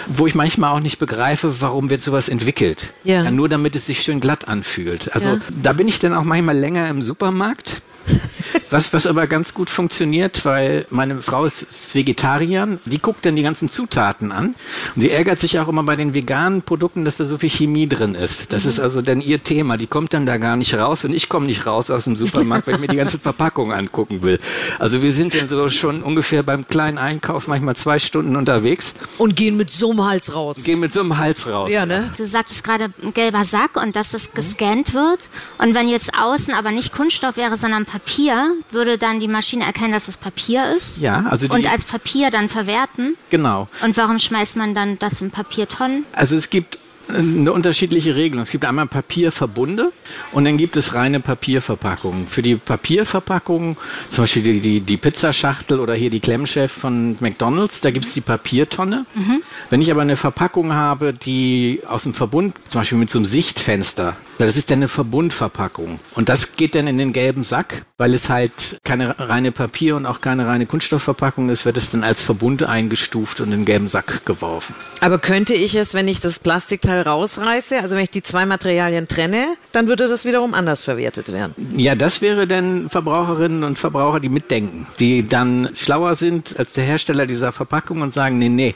wo 0.08 0.26
ich 0.26 0.34
manchmal 0.34 0.74
auch 0.74 0.80
nicht 0.80 0.98
begreife, 0.98 1.60
warum 1.60 1.88
wird 1.88 2.02
sowas 2.02 2.28
entwickelt. 2.28 2.94
Ja. 3.04 3.22
ja 3.22 3.30
nur 3.30 3.48
damit 3.48 3.76
es 3.76 3.86
sich 3.86 4.02
schön 4.02 4.18
glatt 4.18 4.48
anfühlt. 4.48 5.14
Also 5.14 5.30
ja. 5.30 5.40
Da 5.64 5.72
bin 5.72 5.88
ich 5.88 5.98
dann 5.98 6.12
auch 6.12 6.24
manchmal 6.24 6.56
länger 6.56 6.88
im 6.88 7.00
Supermarkt 7.00 7.80
was, 8.74 8.92
was 8.92 9.06
aber 9.06 9.28
ganz 9.28 9.54
gut 9.54 9.70
funktioniert, 9.70 10.44
weil 10.44 10.86
meine 10.90 11.22
Frau 11.22 11.44
ist, 11.44 11.94
Vegetarierin, 11.94 12.80
die 12.84 12.98
guckt 12.98 13.24
dann 13.24 13.36
die 13.36 13.44
ganzen 13.44 13.68
Zutaten 13.68 14.32
an 14.32 14.56
und 14.96 15.00
sie 15.00 15.10
ärgert 15.10 15.38
sich 15.38 15.60
auch 15.60 15.68
immer 15.68 15.84
bei 15.84 15.94
den 15.94 16.12
veganen 16.12 16.62
Produkten, 16.62 17.04
dass 17.04 17.16
da 17.16 17.24
so 17.24 17.38
viel 17.38 17.50
Chemie 17.50 17.88
drin 17.88 18.16
ist. 18.16 18.52
Das 18.52 18.64
mhm. 18.64 18.70
ist 18.70 18.80
also 18.80 19.00
dann 19.00 19.20
ihr 19.20 19.40
Thema. 19.44 19.76
Die 19.76 19.86
kommt 19.86 20.12
dann 20.12 20.26
da 20.26 20.38
gar 20.38 20.56
nicht 20.56 20.74
raus 20.74 21.04
und 21.04 21.14
ich 21.14 21.28
komme 21.28 21.46
nicht 21.46 21.66
raus 21.66 21.88
aus 21.88 22.04
dem 22.04 22.16
Supermarkt, 22.16 22.66
weil 22.66 22.74
ich 22.74 22.80
mir 22.80 22.88
die 22.88 22.96
ganze 22.96 23.20
Verpackung 23.20 23.72
angucken 23.72 24.22
will. 24.22 24.40
Also 24.80 25.02
wir 25.02 25.12
sind 25.12 25.34
dann 25.34 25.46
so 25.46 25.68
schon 25.68 26.02
ungefähr 26.02 26.42
beim 26.42 26.66
kleinen 26.66 26.98
Einkauf 26.98 27.46
manchmal 27.46 27.76
zwei 27.76 28.00
Stunden 28.00 28.34
unterwegs. 28.34 28.92
Und 29.18 29.36
gehen 29.36 29.56
mit 29.56 29.70
so 29.70 29.92
einem 29.92 30.04
Hals 30.04 30.34
raus. 30.34 30.64
Gehen 30.64 30.80
mit 30.80 30.92
so 30.92 30.98
einem 30.98 31.16
Hals 31.16 31.46
raus. 31.46 31.70
Ja, 31.70 31.86
ne? 31.86 32.12
Du 32.16 32.26
sagtest 32.26 32.64
gerade 32.64 32.92
ein 33.00 33.14
gelber 33.14 33.44
Sack 33.44 33.80
und 33.80 33.94
dass 33.94 34.10
das 34.10 34.32
gescannt 34.32 34.94
wird. 34.94 35.20
Und 35.58 35.76
wenn 35.76 35.86
jetzt 35.86 36.18
außen 36.18 36.52
aber 36.54 36.72
nicht 36.72 36.92
Kunststoff 36.92 37.36
wäre, 37.36 37.56
sondern 37.56 37.86
Papier, 37.86 38.50
würde 38.70 38.98
dann 38.98 39.20
die 39.20 39.28
Maschine 39.28 39.64
erkennen, 39.64 39.92
dass 39.92 40.08
es 40.08 40.16
Papier 40.16 40.74
ist. 40.76 40.98
Ja, 40.98 41.26
also 41.30 41.46
die, 41.46 41.52
Und 41.52 41.70
als 41.70 41.84
Papier 41.84 42.30
dann 42.30 42.48
verwerten. 42.48 43.16
Genau. 43.30 43.68
Und 43.82 43.96
warum 43.96 44.18
schmeißt 44.18 44.56
man 44.56 44.74
dann 44.74 44.98
das 44.98 45.20
in 45.20 45.30
Papiertonnen? 45.30 46.04
Also 46.12 46.36
es 46.36 46.50
gibt 46.50 46.78
eine 47.08 47.52
unterschiedliche 47.52 48.16
Regelung. 48.16 48.42
Es 48.42 48.50
gibt 48.50 48.64
einmal 48.64 48.86
Papierverbunde 48.86 49.92
und 50.32 50.44
dann 50.44 50.56
gibt 50.56 50.76
es 50.76 50.94
reine 50.94 51.20
Papierverpackungen. 51.20 52.26
Für 52.26 52.42
die 52.42 52.56
Papierverpackungen, 52.56 53.76
zum 54.10 54.24
Beispiel 54.24 54.42
die, 54.42 54.60
die, 54.60 54.80
die 54.80 54.96
Pizzaschachtel 54.96 55.80
oder 55.80 55.94
hier 55.94 56.10
die 56.10 56.20
Klemmchef 56.20 56.72
von 56.72 57.16
McDonalds, 57.20 57.80
da 57.80 57.90
gibt 57.90 58.06
es 58.06 58.14
die 58.14 58.20
Papiertonne. 58.20 59.06
Mhm. 59.14 59.42
Wenn 59.70 59.82
ich 59.82 59.90
aber 59.90 60.02
eine 60.02 60.16
Verpackung 60.16 60.72
habe, 60.72 61.12
die 61.12 61.82
aus 61.86 62.04
dem 62.04 62.14
Verbund, 62.14 62.54
zum 62.68 62.80
Beispiel 62.80 62.98
mit 62.98 63.10
so 63.10 63.18
einem 63.18 63.26
Sichtfenster, 63.26 64.16
das 64.38 64.56
ist 64.56 64.70
dann 64.70 64.78
eine 64.78 64.88
Verbundverpackung. 64.88 66.00
Und 66.14 66.28
das 66.28 66.52
geht 66.52 66.74
dann 66.74 66.86
in 66.86 66.98
den 66.98 67.12
gelben 67.12 67.44
Sack, 67.44 67.84
weil 67.98 68.14
es 68.14 68.28
halt 68.28 68.78
keine 68.84 69.18
reine 69.18 69.52
Papier- 69.52 69.96
und 69.96 70.06
auch 70.06 70.20
keine 70.20 70.46
reine 70.46 70.66
Kunststoffverpackung 70.66 71.48
ist, 71.48 71.64
wird 71.64 71.76
es 71.76 71.90
dann 71.90 72.02
als 72.02 72.22
Verbund 72.22 72.64
eingestuft 72.64 73.40
und 73.40 73.52
in 73.52 73.60
den 73.60 73.64
gelben 73.64 73.88
Sack 73.88 74.24
geworfen. 74.26 74.74
Aber 75.00 75.18
könnte 75.18 75.54
ich 75.54 75.74
es, 75.76 75.94
wenn 75.94 76.08
ich 76.08 76.20
das 76.20 76.38
Plastikteil 76.38 77.02
rausreiße, 77.02 77.80
also 77.80 77.94
wenn 77.94 78.02
ich 78.02 78.10
die 78.10 78.22
zwei 78.22 78.46
Materialien 78.46 79.06
trenne, 79.06 79.46
dann 79.72 79.88
würde 79.88 80.08
das 80.08 80.24
wiederum 80.24 80.54
anders 80.54 80.84
verwertet 80.84 81.32
werden? 81.32 81.54
Ja, 81.76 81.94
das 81.94 82.20
wäre 82.20 82.46
dann 82.46 82.90
Verbraucherinnen 82.90 83.62
und 83.64 83.78
Verbraucher, 83.78 84.20
die 84.20 84.28
mitdenken, 84.28 84.86
die 84.98 85.26
dann 85.26 85.70
schlauer 85.74 86.14
sind 86.16 86.58
als 86.58 86.72
der 86.72 86.84
Hersteller 86.84 87.26
dieser 87.26 87.52
Verpackung 87.52 88.02
und 88.02 88.12
sagen, 88.12 88.38
nee, 88.38 88.48
nee, 88.48 88.74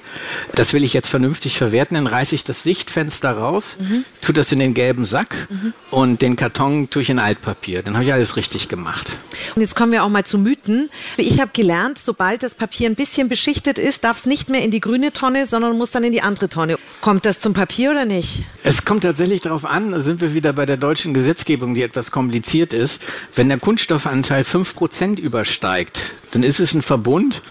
das 0.54 0.72
will 0.72 0.84
ich 0.84 0.92
jetzt 0.92 1.08
vernünftig 1.08 1.58
verwerten, 1.58 1.96
dann 1.96 2.06
reiße 2.06 2.34
ich 2.34 2.44
das 2.44 2.62
Sichtfenster 2.62 3.32
raus, 3.32 3.76
mhm. 3.80 4.04
tue 4.20 4.34
das 4.34 4.52
in 4.52 4.60
den 4.60 4.74
gelben 4.74 5.04
Sack 5.04 5.47
Mhm. 5.48 5.72
Und 5.90 6.22
den 6.22 6.36
Karton 6.36 6.90
tue 6.90 7.02
ich 7.02 7.10
in 7.10 7.18
Altpapier. 7.18 7.82
Dann 7.82 7.94
habe 7.94 8.04
ich 8.04 8.12
alles 8.12 8.36
richtig 8.36 8.68
gemacht. 8.68 9.18
Und 9.54 9.62
jetzt 9.62 9.74
kommen 9.76 9.92
wir 9.92 10.04
auch 10.04 10.08
mal 10.08 10.24
zu 10.24 10.38
Mythen. 10.38 10.90
Ich 11.16 11.40
habe 11.40 11.50
gelernt, 11.52 11.98
sobald 11.98 12.42
das 12.42 12.54
Papier 12.54 12.88
ein 12.88 12.94
bisschen 12.94 13.28
beschichtet 13.28 13.78
ist, 13.78 14.04
darf 14.04 14.18
es 14.18 14.26
nicht 14.26 14.50
mehr 14.50 14.62
in 14.62 14.70
die 14.70 14.80
grüne 14.80 15.12
Tonne, 15.12 15.46
sondern 15.46 15.76
muss 15.78 15.90
dann 15.90 16.04
in 16.04 16.12
die 16.12 16.22
andere 16.22 16.48
Tonne. 16.48 16.78
Kommt 17.00 17.24
das 17.24 17.38
zum 17.38 17.54
Papier 17.54 17.90
oder 17.90 18.04
nicht? 18.04 18.44
Es 18.62 18.84
kommt 18.84 19.02
tatsächlich 19.02 19.40
darauf 19.40 19.64
an, 19.64 19.92
da 19.92 20.00
sind 20.00 20.20
wir 20.20 20.34
wieder 20.34 20.52
bei 20.52 20.66
der 20.66 20.76
deutschen 20.76 21.14
Gesetzgebung, 21.14 21.74
die 21.74 21.82
etwas 21.82 22.10
kompliziert 22.10 22.72
ist. 22.72 23.02
Wenn 23.34 23.48
der 23.48 23.58
Kunststoffanteil 23.58 24.42
5% 24.42 25.18
übersteigt, 25.18 26.02
dann 26.30 26.42
ist 26.42 26.60
es 26.60 26.74
ein 26.74 26.82
Verbund 26.82 27.42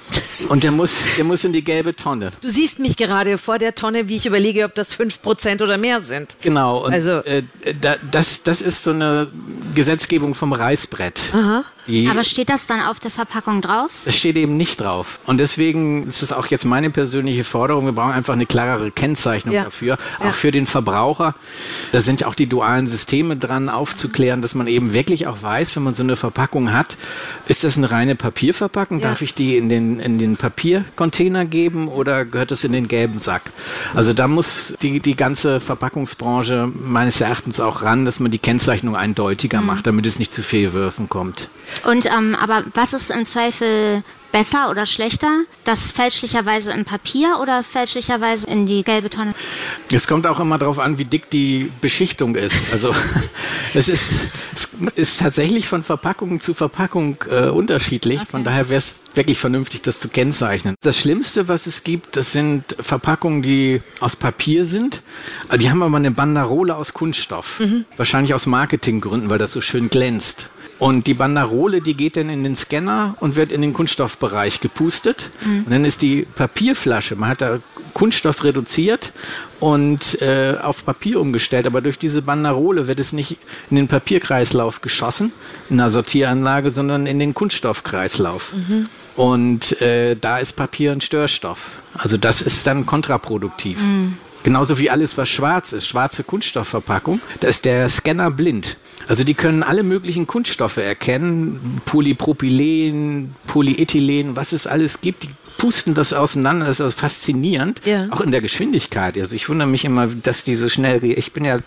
und 0.50 0.64
der 0.64 0.72
muss, 0.72 0.96
der 1.18 1.24
muss 1.24 1.44
in 1.44 1.54
die 1.54 1.64
gelbe 1.64 1.96
Tonne. 1.96 2.32
Du 2.42 2.50
siehst 2.50 2.80
mich 2.80 2.98
gerade 2.98 3.38
vor 3.38 3.58
der 3.58 3.76
Tonne, 3.76 4.08
wie 4.08 4.16
ich 4.18 4.26
überlege, 4.26 4.66
ob 4.66 4.76
das 4.76 4.98
5% 4.98 5.64
oder 5.64 5.78
mehr 5.78 6.02
sind. 6.02 6.38
Genau. 6.42 6.84
Also, 6.84 7.24
äh, 7.24 7.44
da, 7.82 7.98
das, 8.12 8.44
das 8.44 8.62
ist 8.62 8.84
so 8.84 8.92
eine 8.92 9.28
Gesetzgebung 9.74 10.36
vom 10.36 10.54
Reißbrett. 10.54 11.22
Aha. 11.34 11.64
Die, 11.88 12.08
Aber 12.10 12.24
steht 12.24 12.50
das 12.50 12.68
dann 12.68 12.82
auf 12.82 13.00
der 13.00 13.12
Verpackung 13.12 13.62
drauf? 13.62 13.90
Das 14.06 14.16
steht 14.16 14.36
eben 14.36 14.56
nicht 14.56 14.82
drauf. 14.82 15.20
Und 15.26 15.40
deswegen 15.40 16.06
ist 16.06 16.22
es 16.22 16.34
auch 16.34 16.48
jetzt 16.48 16.66
meine 16.66 16.90
persönliche 16.90 17.44
Forderung, 17.44 17.86
wir 17.86 17.94
brauchen 17.94 18.12
einfach 18.12 18.34
eine 18.34 18.46
klarere 18.46 18.92
Kennzeichnung 18.92 19.56
ja. 19.56 19.64
dafür, 19.66 19.98
ja. 20.20 20.30
auch 20.30 20.34
für 20.34 20.52
den 20.52 20.68
Verbraucher. 20.68 21.36
Da 21.92 22.02
sind 22.02 22.22
ja 22.22 22.28
auch 22.28 22.36
die 22.36 22.48
dualen 22.48 22.88
Systeme 22.88 23.38
dran, 23.38 23.70
aufzuklären, 23.70 24.42
dass 24.42 24.54
man 24.54 24.68
eben 24.68 24.94
wirklich 24.94 25.28
auch 25.28 25.42
weiß, 25.42 25.76
wenn 25.76 25.84
man 25.84 25.94
so 25.94 26.04
eine 26.04 26.16
Verpackung 26.16 26.74
hat, 26.74 26.98
ist 27.48 27.64
das 27.64 27.78
eine 27.78 27.90
reine 27.90 28.16
Papierverpackung? 28.16 29.00
Ja. 29.00 29.10
Darf 29.10 29.22
ich 29.22 29.34
die 29.34 29.58
in 29.58 29.70
den, 29.70 30.00
in 30.00 30.18
den 30.18 30.36
Papiercontainer 30.36 31.46
geben 31.46 31.88
oder 31.88 32.26
gehört 32.26 32.52
das 32.52 32.64
in 32.64 32.74
den 32.74 32.88
gelben 32.88 33.20
Sack? 33.20 33.44
Also 33.94 34.14
da 34.14 34.28
muss 34.28 34.76
die, 34.82 35.00
die 35.00 35.16
ganze 35.16 35.60
Verpackungsbranche 35.60 36.70
meines 36.74 37.22
Erachtens 37.22 37.60
auch 37.60 37.84
ran, 37.84 38.06
dass 38.06 38.20
man 38.20 38.32
die 38.32 38.40
Kennzeichnung 38.40 38.96
eindeutiger 38.96 39.62
mhm. 39.62 39.68
macht, 39.68 39.88
damit 39.88 40.06
es 40.06 40.20
nicht 40.20 40.32
zu 40.32 40.44
Fehlwürfen 40.44 41.10
kommt. 41.10 41.50
Und 41.86 42.06
ähm, 42.06 42.36
aber 42.36 42.64
was 42.74 42.94
ist 42.94 43.12
im 43.12 43.26
Zweifel 43.26 44.04
besser 44.32 44.70
oder 44.70 44.86
schlechter? 44.86 45.42
Das 45.64 45.92
fälschlicherweise 45.92 46.72
im 46.72 46.86
Papier 46.86 47.40
oder 47.42 47.64
fälschlicherweise 47.64 48.48
in 48.48 48.66
die 48.66 48.84
gelbe 48.84 49.10
Tonne? 49.10 49.34
Es 49.92 50.08
kommt 50.08 50.28
auch 50.28 50.40
immer 50.40 50.58
darauf 50.58 50.80
an, 50.80 50.98
wie 50.98 51.06
dick 51.06 51.30
die 51.30 51.72
Beschichtung 51.82 52.36
ist. 52.36 52.72
Also 52.72 52.94
es 53.74 53.90
ist, 53.90 54.12
es 54.54 54.68
ist 54.96 55.20
tatsächlich 55.20 55.68
von 55.68 55.84
Verpackung 55.84 56.40
zu 56.40 56.54
Verpackung 56.54 57.18
äh, 57.30 57.48
unterschiedlich. 57.50 58.22
Okay. 58.22 58.30
Von 58.30 58.44
daher 58.44 58.70
wäre 58.70 58.80
es 58.80 59.00
wirklich 59.16 59.40
vernünftig, 59.40 59.82
das 59.82 60.00
zu 60.00 60.10
kennzeichnen. 60.10 60.76
Das 60.82 60.98
Schlimmste, 60.98 61.48
was 61.48 61.66
es 61.66 61.84
gibt, 61.84 62.16
das 62.16 62.32
sind 62.32 62.76
Verpackungen, 62.80 63.42
die 63.42 63.82
aus 64.00 64.16
Papier 64.16 64.66
sind. 64.66 65.02
Die 65.56 65.70
haben 65.70 65.82
aber 65.82 65.98
eine 65.98 66.12
Banderole 66.12 66.76
aus 66.76 66.94
Kunststoff. 66.94 67.60
Mhm. 67.60 67.86
Wahrscheinlich 67.96 68.34
aus 68.34 68.46
Marketinggründen, 68.46 69.30
weil 69.30 69.40
das 69.40 69.54
so 69.54 69.62
schön 69.62 69.90
glänzt. 69.90 70.52
Und 70.80 71.08
die 71.08 71.16
Banderole, 71.16 71.82
die 71.82 71.96
geht 71.96 72.18
dann 72.18 72.30
in 72.30 72.44
den 72.44 72.56
Scanner 72.56 73.16
und 73.20 73.36
wird 73.36 73.52
in 73.52 73.62
den 73.62 73.74
Kunststoffbereich 73.74 74.62
gepustet. 74.62 75.32
Mhm. 75.44 75.64
Und 75.64 75.72
dann 75.72 75.86
ist 75.86 76.02
die 76.02 76.28
Papierflasche, 76.36 77.16
man 77.16 77.30
hat 77.30 77.42
da 77.42 77.60
Kunststoff 77.94 78.44
reduziert 78.44 79.12
und 79.60 80.22
äh, 80.22 80.56
auf 80.62 80.86
Papier 80.86 81.20
umgestellt. 81.20 81.66
Aber 81.66 81.82
durch 81.82 81.98
diese 81.98 82.22
Banderole 82.22 82.88
wird 82.88 83.00
es 83.00 83.12
nicht 83.12 83.38
in 83.72 83.78
den 83.78 83.88
Papierkreislauf 83.88 84.82
geschossen, 84.82 85.32
in 85.70 85.80
einer 85.80 85.90
Sortieranlage, 85.90 86.70
sondern 86.70 87.08
in 87.08 87.18
den 87.18 87.34
Kunststoffkreislauf. 87.34 88.54
Mhm. 88.54 88.90
Und 89.16 89.82
äh, 89.82 90.16
da 90.16 90.38
ist 90.38 90.54
Papier 90.56 90.92
ein 90.92 91.02
Störstoff. 91.02 91.72
Also 91.96 92.18
das 92.18 92.44
ist 92.44 92.68
dann 92.68 92.86
kontraproduktiv. 92.86 93.82
Mhm. 93.82 94.18
Genauso 94.48 94.80
wie 94.80 94.90
alles, 94.90 95.18
was 95.18 95.28
schwarz 95.28 95.74
ist, 95.74 95.88
schwarze 95.88 96.24
Kunststoffverpackung, 96.24 97.20
da 97.42 97.50
ist 97.50 97.66
der 97.66 97.90
Scanner 97.90 98.32
blind. 98.32 98.78
Also 99.06 99.26
die 99.26 99.34
können 99.34 99.62
alle 99.62 99.84
möglichen 99.84 100.26
Kunststoffe 100.26 100.78
erkennen, 100.78 101.82
Polypropylen, 101.84 103.36
Polyethylen, 103.48 104.38
was 104.38 104.54
es 104.54 104.66
alles 104.66 105.02
gibt. 105.02 105.26
Die 105.26 105.30
pusten 105.58 105.94
das 105.94 106.14
auseinander, 106.14 106.68
das 106.68 106.78
ist 106.78 106.82
also 106.82 106.98
faszinierend, 106.98 107.82
ja. 107.86 108.08
auch 108.12 108.22
in 108.22 108.32
der 108.32 108.42
Geschwindigkeit. 108.42 109.18
Also 109.18 109.36
ich 109.36 109.50
wundere 109.50 109.68
mich 109.68 109.86
immer, 109.86 110.08
dass 110.08 110.44
die 110.44 110.56
so 110.56 110.70
schnell, 110.70 111.04
ich 111.04 111.34
bin 111.34 111.46
ja, 111.46 111.60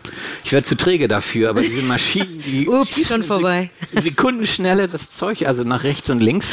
ich 0.45 0.53
werde 0.53 0.67
zu 0.67 0.77
träge 0.77 1.09
dafür, 1.09 1.51
aber 1.51 1.61
diese 1.63 1.83
Maschinen, 1.83 2.43
die 2.45 2.69
Ups, 2.69 3.09
schon 3.09 3.25
vorbei. 3.25 3.71
Sekundenschnelle 3.93 4.89
das 4.89 5.11
Zeug, 5.11 5.47
also 5.47 5.65
nach 5.65 5.85
rechts 5.85 6.11
und 6.11 6.21
links. 6.21 6.51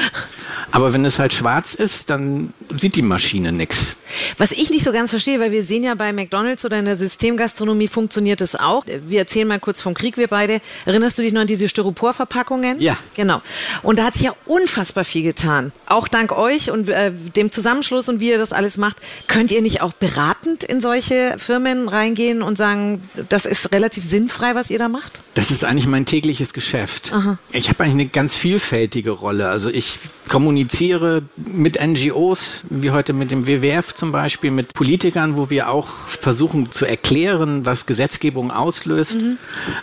Aber 0.71 0.93
wenn 0.93 1.05
es 1.05 1.17
halt 1.17 1.33
schwarz 1.33 1.75
ist, 1.75 2.09
dann 2.09 2.53
sieht 2.69 2.95
die 2.95 3.01
Maschine 3.01 3.51
nichts. 3.51 3.97
Was 4.37 4.51
ich 4.51 4.69
nicht 4.69 4.83
so 4.83 4.91
ganz 4.91 5.11
verstehe, 5.11 5.39
weil 5.39 5.51
wir 5.51 5.63
sehen 5.63 5.83
ja 5.83 5.95
bei 5.95 6.11
McDonalds 6.11 6.65
oder 6.65 6.79
in 6.79 6.85
der 6.85 6.95
Systemgastronomie 6.95 7.87
funktioniert 7.87 8.41
es 8.41 8.55
auch. 8.55 8.85
Wir 8.85 9.19
erzählen 9.19 9.47
mal 9.47 9.59
kurz 9.59 9.81
vom 9.81 9.93
Krieg, 9.93 10.17
wir 10.17 10.27
beide. 10.27 10.59
Erinnerst 10.85 11.17
du 11.17 11.21
dich 11.21 11.31
noch 11.31 11.41
an 11.41 11.47
diese 11.47 11.69
Styroporverpackungen? 11.69 12.81
Ja. 12.81 12.97
Genau. 13.15 13.41
Und 13.81 13.99
da 13.99 14.05
hat 14.05 14.15
sich 14.15 14.23
ja 14.23 14.35
unfassbar 14.45 15.05
viel 15.05 15.23
getan. 15.23 15.71
Auch 15.85 16.07
dank 16.07 16.37
euch 16.37 16.69
und 16.71 16.89
äh, 16.89 17.13
dem 17.35 17.51
Zusammenschluss 17.51 18.09
und 18.09 18.19
wie 18.19 18.29
ihr 18.29 18.37
das 18.37 18.53
alles 18.53 18.77
macht. 18.77 18.97
Könnt 19.27 19.51
ihr 19.51 19.61
nicht 19.61 19.81
auch 19.81 19.93
beratend 19.93 20.63
in 20.63 20.81
solche 20.81 21.35
Firmen 21.37 21.87
reingehen 21.87 22.41
und 22.41 22.57
sagen, 22.57 23.09
das 23.29 23.45
ist 23.45 23.71
relativ 23.71 24.03
sinnfrei, 24.03 24.55
was 24.55 24.69
ihr 24.69 24.79
da 24.79 24.89
macht? 24.89 25.19
Das 25.33 25.51
ist 25.51 25.63
eigentlich 25.63 25.87
mein 25.87 26.05
tägliches 26.05 26.53
Geschäft. 26.53 27.11
Aha. 27.13 27.37
Ich 27.51 27.69
habe 27.69 27.83
eigentlich 27.83 27.93
eine 27.93 28.07
ganz 28.07 28.35
vielfältige 28.35 29.11
Rolle. 29.11 29.49
Also 29.49 29.69
ich 29.69 29.99
kommuniziere 30.27 31.23
mit 31.35 31.79
NGOs, 31.81 32.63
wie 32.69 32.91
heute 32.91 33.13
mit 33.13 33.31
dem 33.31 33.47
WWF 33.47 33.93
zum 33.93 34.11
Beispiel, 34.11 34.51
mit 34.51 34.73
Politikern, 34.73 35.37
wo 35.37 35.49
wir 35.49 35.69
auch 35.69 35.87
versuchen 35.87 36.71
zu 36.71 36.85
erklären, 36.85 37.65
was 37.65 37.85
Gesetzgebung 37.85 38.51
auslöst. 38.51 39.15
Mhm. 39.15 39.37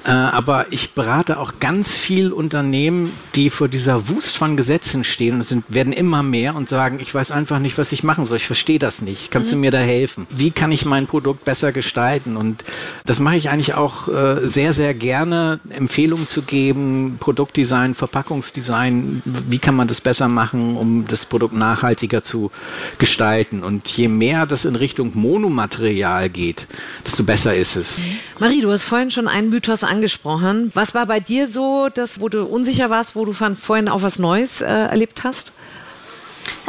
Äh, 0.04 0.10
aber 0.10 0.66
ich 0.72 0.92
berate 0.92 1.38
auch 1.38 1.54
ganz 1.60 1.96
viel 1.96 2.32
Unternehmen, 2.32 3.12
die 3.34 3.50
vor 3.50 3.68
dieser 3.68 4.08
Wust 4.08 4.36
von 4.36 4.56
Gesetzen 4.56 5.04
stehen 5.04 5.34
und 5.34 5.40
es 5.40 5.48
sind, 5.48 5.64
werden 5.68 5.92
immer 5.92 6.22
mehr 6.22 6.54
und 6.54 6.68
sagen, 6.68 6.98
ich 7.00 7.14
weiß 7.14 7.30
einfach 7.30 7.58
nicht, 7.58 7.78
was 7.78 7.92
ich 7.92 8.04
machen 8.04 8.26
soll. 8.26 8.36
Ich 8.36 8.46
verstehe 8.46 8.78
das 8.78 9.02
nicht. 9.02 9.30
Kannst 9.30 9.50
mhm. 9.50 9.56
du 9.56 9.60
mir 9.60 9.70
da 9.70 9.78
helfen? 9.78 10.26
Wie 10.30 10.50
kann 10.50 10.72
ich 10.72 10.84
mein 10.84 11.06
Produkt 11.06 11.44
besser 11.44 11.72
gestalten? 11.72 12.36
Und 12.36 12.64
das 13.06 13.20
mache 13.20 13.36
ich 13.36 13.48
eigentlich 13.48 13.74
auch 13.74 14.08
äh, 14.08 14.46
sehr, 14.46 14.72
sehr 14.72 14.94
gerne, 14.94 15.60
Empfehlungen 15.70 16.26
zu 16.26 16.42
geben, 16.42 17.16
Produktdesign, 17.18 17.94
Verpackungsdesign. 17.94 19.22
Wie 19.24 19.58
kann 19.58 19.74
man 19.74 19.88
das 19.88 20.00
besser 20.00 20.28
machen, 20.28 20.33
um 20.76 21.06
das 21.06 21.26
Produkt 21.26 21.54
nachhaltiger 21.54 22.22
zu 22.22 22.50
gestalten? 22.98 23.62
Und 23.62 23.88
je 23.88 24.08
mehr 24.08 24.46
das 24.46 24.64
in 24.64 24.76
Richtung 24.76 25.12
Monomaterial 25.14 26.28
geht, 26.30 26.66
desto 27.04 27.24
besser 27.24 27.54
ist 27.54 27.76
es. 27.76 27.98
Marie, 28.38 28.60
du 28.60 28.70
hast 28.70 28.84
vorhin 28.84 29.10
schon 29.10 29.28
einen 29.28 29.50
Mythos 29.50 29.84
angesprochen. 29.84 30.70
Was 30.74 30.94
war 30.94 31.06
bei 31.06 31.20
dir 31.20 31.48
so, 31.48 31.88
das, 31.92 32.20
wo 32.20 32.28
du 32.28 32.44
unsicher 32.44 32.90
warst, 32.90 33.16
wo 33.16 33.24
du 33.24 33.32
vorhin 33.32 33.88
auch 33.88 34.02
was 34.02 34.18
Neues 34.18 34.60
äh, 34.60 34.66
erlebt 34.66 35.24
hast? 35.24 35.52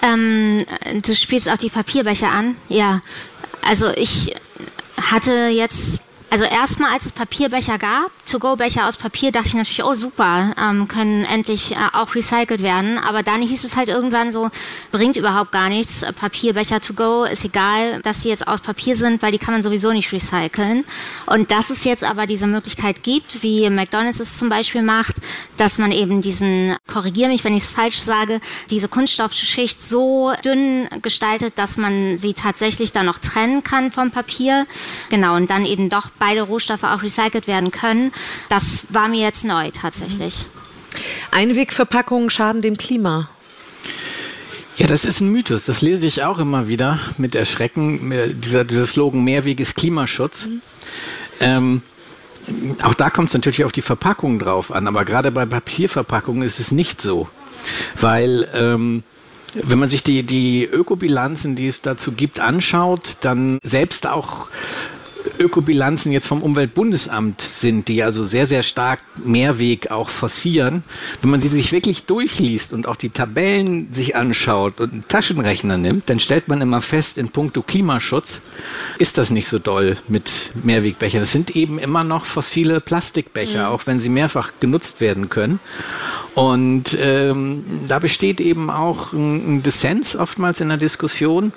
Ähm, 0.02 0.66
du 1.06 1.16
spielst 1.16 1.50
auch 1.50 1.58
die 1.58 1.70
Papierbecher 1.70 2.30
an. 2.30 2.56
Ja, 2.70 3.02
also 3.62 3.90
ich 3.96 4.36
hatte 5.02 5.48
jetzt 5.48 6.00
also 6.36 6.44
erstmal, 6.44 6.92
als 6.92 7.06
es 7.06 7.12
Papierbecher 7.14 7.78
gab, 7.78 8.12
To-Go-Becher 8.26 8.90
aus 8.90 8.98
Papier, 8.98 9.32
dachte 9.32 9.48
ich 9.48 9.54
natürlich, 9.54 9.86
oh 9.86 9.94
super, 9.94 10.54
ähm, 10.62 10.90
können 10.90 11.24
endlich 11.24 11.72
äh, 11.72 11.78
auch 11.94 12.14
recycelt 12.14 12.62
werden. 12.62 12.98
Aber 12.98 13.24
dann 13.24 13.42
hieß 13.42 13.64
es 13.64 13.78
halt 13.78 13.88
irgendwann 13.88 14.34
so, 14.34 14.50
bringt 14.92 15.16
überhaupt 15.16 15.54
gar 15.54 15.70
nichts. 15.70 16.06
Papierbecher 16.20 16.82
To-Go 16.82 17.24
ist 17.24 17.46
egal, 17.46 18.02
dass 18.02 18.22
sie 18.22 18.28
jetzt 18.28 18.50
aus 18.50 18.60
Papier 18.60 18.98
sind, 18.98 19.22
weil 19.22 19.32
die 19.32 19.38
kann 19.38 19.54
man 19.54 19.64
sowieso 19.64 19.94
nicht 19.94 20.12
recyceln. 20.12 20.84
Und 21.26 21.52
dass 21.52 21.70
es 21.70 21.86
jetzt 21.86 22.04
aber 22.04 22.28
diese 22.28 22.48
Möglichkeit 22.48 23.02
gibt, 23.02 23.42
wie 23.42 23.70
McDonald's 23.70 24.20
es 24.20 24.38
zum 24.38 24.50
Beispiel 24.50 24.82
macht, 24.82 25.16
dass 25.56 25.78
man 25.78 25.94
eben 25.94 26.22
diesen, 26.22 26.76
korrigiere 26.92 27.30
mich, 27.30 27.46
wenn 27.46 27.56
ich 27.56 27.64
es 27.64 27.72
falsch 27.72 28.00
sage, 28.00 28.42
diese 28.70 28.90
Kunststoffschicht 28.90 29.80
so 29.80 30.34
dünn 30.44 30.90
gestaltet, 31.02 31.58
dass 31.58 31.78
man 31.78 32.18
sie 32.18 32.34
tatsächlich 32.34 32.92
dann 32.92 33.06
noch 33.06 33.20
trennen 33.20 33.64
kann 33.64 33.94
vom 33.94 34.12
Papier. 34.12 34.68
Genau, 35.10 35.38
und 35.38 35.50
dann 35.50 35.66
eben 35.66 35.90
doch 35.90 36.10
beide 36.26 36.42
Rohstoffe 36.42 36.84
auch 36.84 37.04
recycelt 37.04 37.48
werden 37.48 37.72
können. 37.72 38.12
Das 38.50 38.86
war 38.90 39.08
mir 39.08 39.22
jetzt 39.22 39.46
neu 39.46 39.70
tatsächlich. 39.72 40.46
Einwegverpackungen 41.32 42.30
schaden 42.30 42.62
dem 42.62 42.78
Klima. 42.78 43.30
Ja, 44.78 44.88
das 44.88 45.06
ist 45.06 45.22
ein 45.22 45.30
Mythos. 45.30 45.66
Das 45.66 45.82
lese 45.82 46.08
ich 46.08 46.24
auch 46.24 46.40
immer 46.40 46.68
wieder 46.68 47.00
mit 47.18 47.36
Erschrecken. 47.36 48.12
Dieser, 48.42 48.64
dieser 48.64 48.88
Slogan 48.88 49.24
Mehrweg 49.24 49.60
ist 49.60 49.76
Klimaschutz. 49.76 50.48
Mhm. 50.48 50.62
Ähm, 51.40 51.82
auch 52.82 52.94
da 52.96 53.10
kommt 53.10 53.28
es 53.28 53.34
natürlich 53.34 53.64
auf 53.64 53.72
die 53.72 53.82
Verpackung 53.82 54.40
drauf 54.40 54.72
an, 54.72 54.88
aber 54.88 55.06
gerade 55.06 55.32
bei 55.32 55.46
Papierverpackungen 55.46 56.44
ist 56.44 56.60
es 56.60 56.72
nicht 56.72 57.02
so. 57.02 57.30
Weil 58.00 58.50
ähm, 58.54 59.04
wenn 59.54 59.80
man 59.80 59.90
sich 59.90 60.04
die, 60.04 60.24
die 60.24 60.66
Ökobilanzen, 60.66 61.56
die 61.56 61.68
es 61.68 61.82
dazu 61.82 62.12
gibt, 62.12 62.40
anschaut, 62.40 63.18
dann 63.22 63.60
selbst 63.64 64.08
auch 64.08 64.50
Ökobilanzen 65.40 66.12
jetzt 66.12 66.28
vom 66.28 66.42
Umweltbundesamt 66.42 67.42
sind, 67.42 67.88
die 67.88 68.04
also 68.04 68.24
sehr, 68.24 68.46
sehr 68.46 68.64
stark 68.64 69.02
Mehrweg 69.24 69.92
auch 69.92 70.10
forcieren, 70.10 70.84
wenn 71.22 71.32
man 71.32 71.42
sie 71.42 71.48
sich 71.48 71.72
wirklich 71.72 72.06
durchliest 72.06 72.74
und 72.74 72.88
auch 72.88 72.96
die 72.96 73.10
Tabellen 73.10 73.92
sich 73.92 74.16
anschaut 74.16 74.80
und 74.80 74.92
einen 74.92 75.08
Taschenrechner 75.08 75.78
nimmt, 75.78 76.10
dann 76.10 76.20
stellt 76.20 76.48
man 76.48 76.62
immer 76.62 76.82
fest, 76.82 77.18
in 77.18 77.30
puncto 77.30 77.62
Klimaschutz 77.62 78.42
ist 78.98 79.18
das 79.18 79.30
nicht 79.30 79.48
so 79.48 79.60
doll 79.60 79.98
mit 80.08 80.52
Mehrwegbechern. 80.64 81.24
Es 81.24 81.32
sind 81.32 81.56
eben 81.56 81.80
immer 81.80 82.04
noch 82.04 82.26
fossile 82.26 82.80
Plastikbecher, 82.80 83.68
mhm. 83.68 83.74
auch 83.74 83.88
wenn 83.88 84.00
sie 84.00 84.10
mehrfach 84.10 84.52
genutzt 84.60 85.02
werden 85.02 85.30
können. 85.30 85.60
Und 86.36 86.98
ähm, 87.00 87.64
da 87.88 88.00
besteht 88.00 88.42
eben 88.42 88.70
auch 88.70 89.14
ein, 89.14 89.56
ein 89.56 89.64
Dissens 89.64 90.18
oftmals 90.18 90.60
in 90.60 90.68
der 90.68 90.78
Diskussion. 90.78 91.54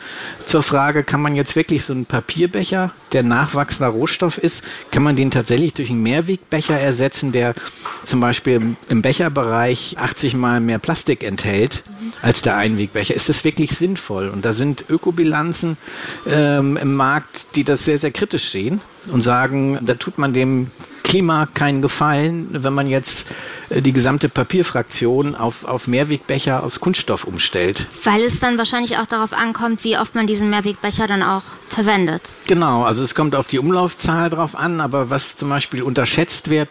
Zur 0.47 0.63
Frage, 0.63 1.03
kann 1.03 1.21
man 1.21 1.35
jetzt 1.35 1.57
wirklich 1.57 1.85
so 1.85 1.93
einen 1.93 2.07
Papierbecher, 2.07 2.93
der 3.13 3.25
nachwachsender 3.25 3.91
Rohstoff 3.91 4.39
ist, 4.39 4.65
kann 4.93 5.03
man 5.03 5.17
den 5.17 5.33
tatsächlich 5.33 5.75
durch 5.75 5.91
einen 5.91 6.05
Mehrwegbecher 6.05 6.79
ersetzen, 6.79 7.33
der 7.33 7.55
zum 8.05 8.21
Beispiel 8.21 8.77
im 8.89 9.03
Becherbereich 9.03 9.97
80 9.99 10.35
mal 10.35 10.61
mehr 10.61 10.79
Plastik 10.79 11.25
enthält 11.25 11.83
als 12.23 12.43
der 12.43 12.57
Einwegbecher? 12.57 13.15
Ist 13.15 13.29
das 13.29 13.45
wirklich 13.45 13.73
sinnvoll? 13.73 14.29
Und 14.29 14.45
da 14.45 14.53
sind 14.53 14.85
Ökobilanzen 14.89 15.77
ähm, 16.27 16.77
im 16.77 16.95
Markt, 16.95 17.47
die 17.55 17.65
das 17.65 17.85
sehr, 17.85 17.99
sehr 17.99 18.11
kritisch 18.11 18.51
sehen 18.51 18.81
und 19.13 19.23
sagen, 19.23 19.79
da 19.83 19.95
tut 19.95 20.19
man 20.19 20.33
dem 20.33 20.71
Klima 21.09 21.47
keinen 21.47 21.81
Gefallen, 21.81 22.49
wenn 22.51 22.75
man 22.75 22.87
jetzt 22.87 23.27
äh, 23.71 23.81
die 23.81 23.95
gesamte 23.95 24.29
Papierfraktion 24.29 25.35
auf, 25.35 25.65
auf 25.65 25.87
Mehrwegbecher 25.87 26.63
aus 26.63 26.81
Kunststoff 26.81 27.25
umstellt. 27.25 27.87
Weil 28.05 28.21
es 28.23 28.41
dann 28.41 28.59
wahrscheinlich 28.59 28.99
auch 28.99 29.07
darauf 29.07 29.33
ankommt, 29.33 29.85
wie 29.85 29.97
oft 29.97 30.15
man 30.15 30.27
diesen 30.27 30.51
Mehrwegbecher 30.51 31.07
dann 31.07 31.23
auch 31.23 31.45
verwendet. 31.71 32.21
Genau, 32.47 32.83
also 32.83 33.03
es 33.03 33.15
kommt 33.15 33.35
auf 33.35 33.47
die 33.47 33.59
Umlaufzahl 33.59 34.29
drauf 34.29 34.55
an, 34.55 34.83
aber 34.83 35.09
was 35.09 35.37
zum 35.37 35.49
Beispiel 35.49 35.83
unterschätzt 35.83 36.51
wird, 36.51 36.69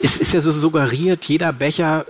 ist, 0.00 0.22
ist 0.22 0.32
ja 0.32 0.40
so 0.40 0.52
suggeriert, 0.52 1.24
jeder 1.26 1.52
Becher 1.52 2.06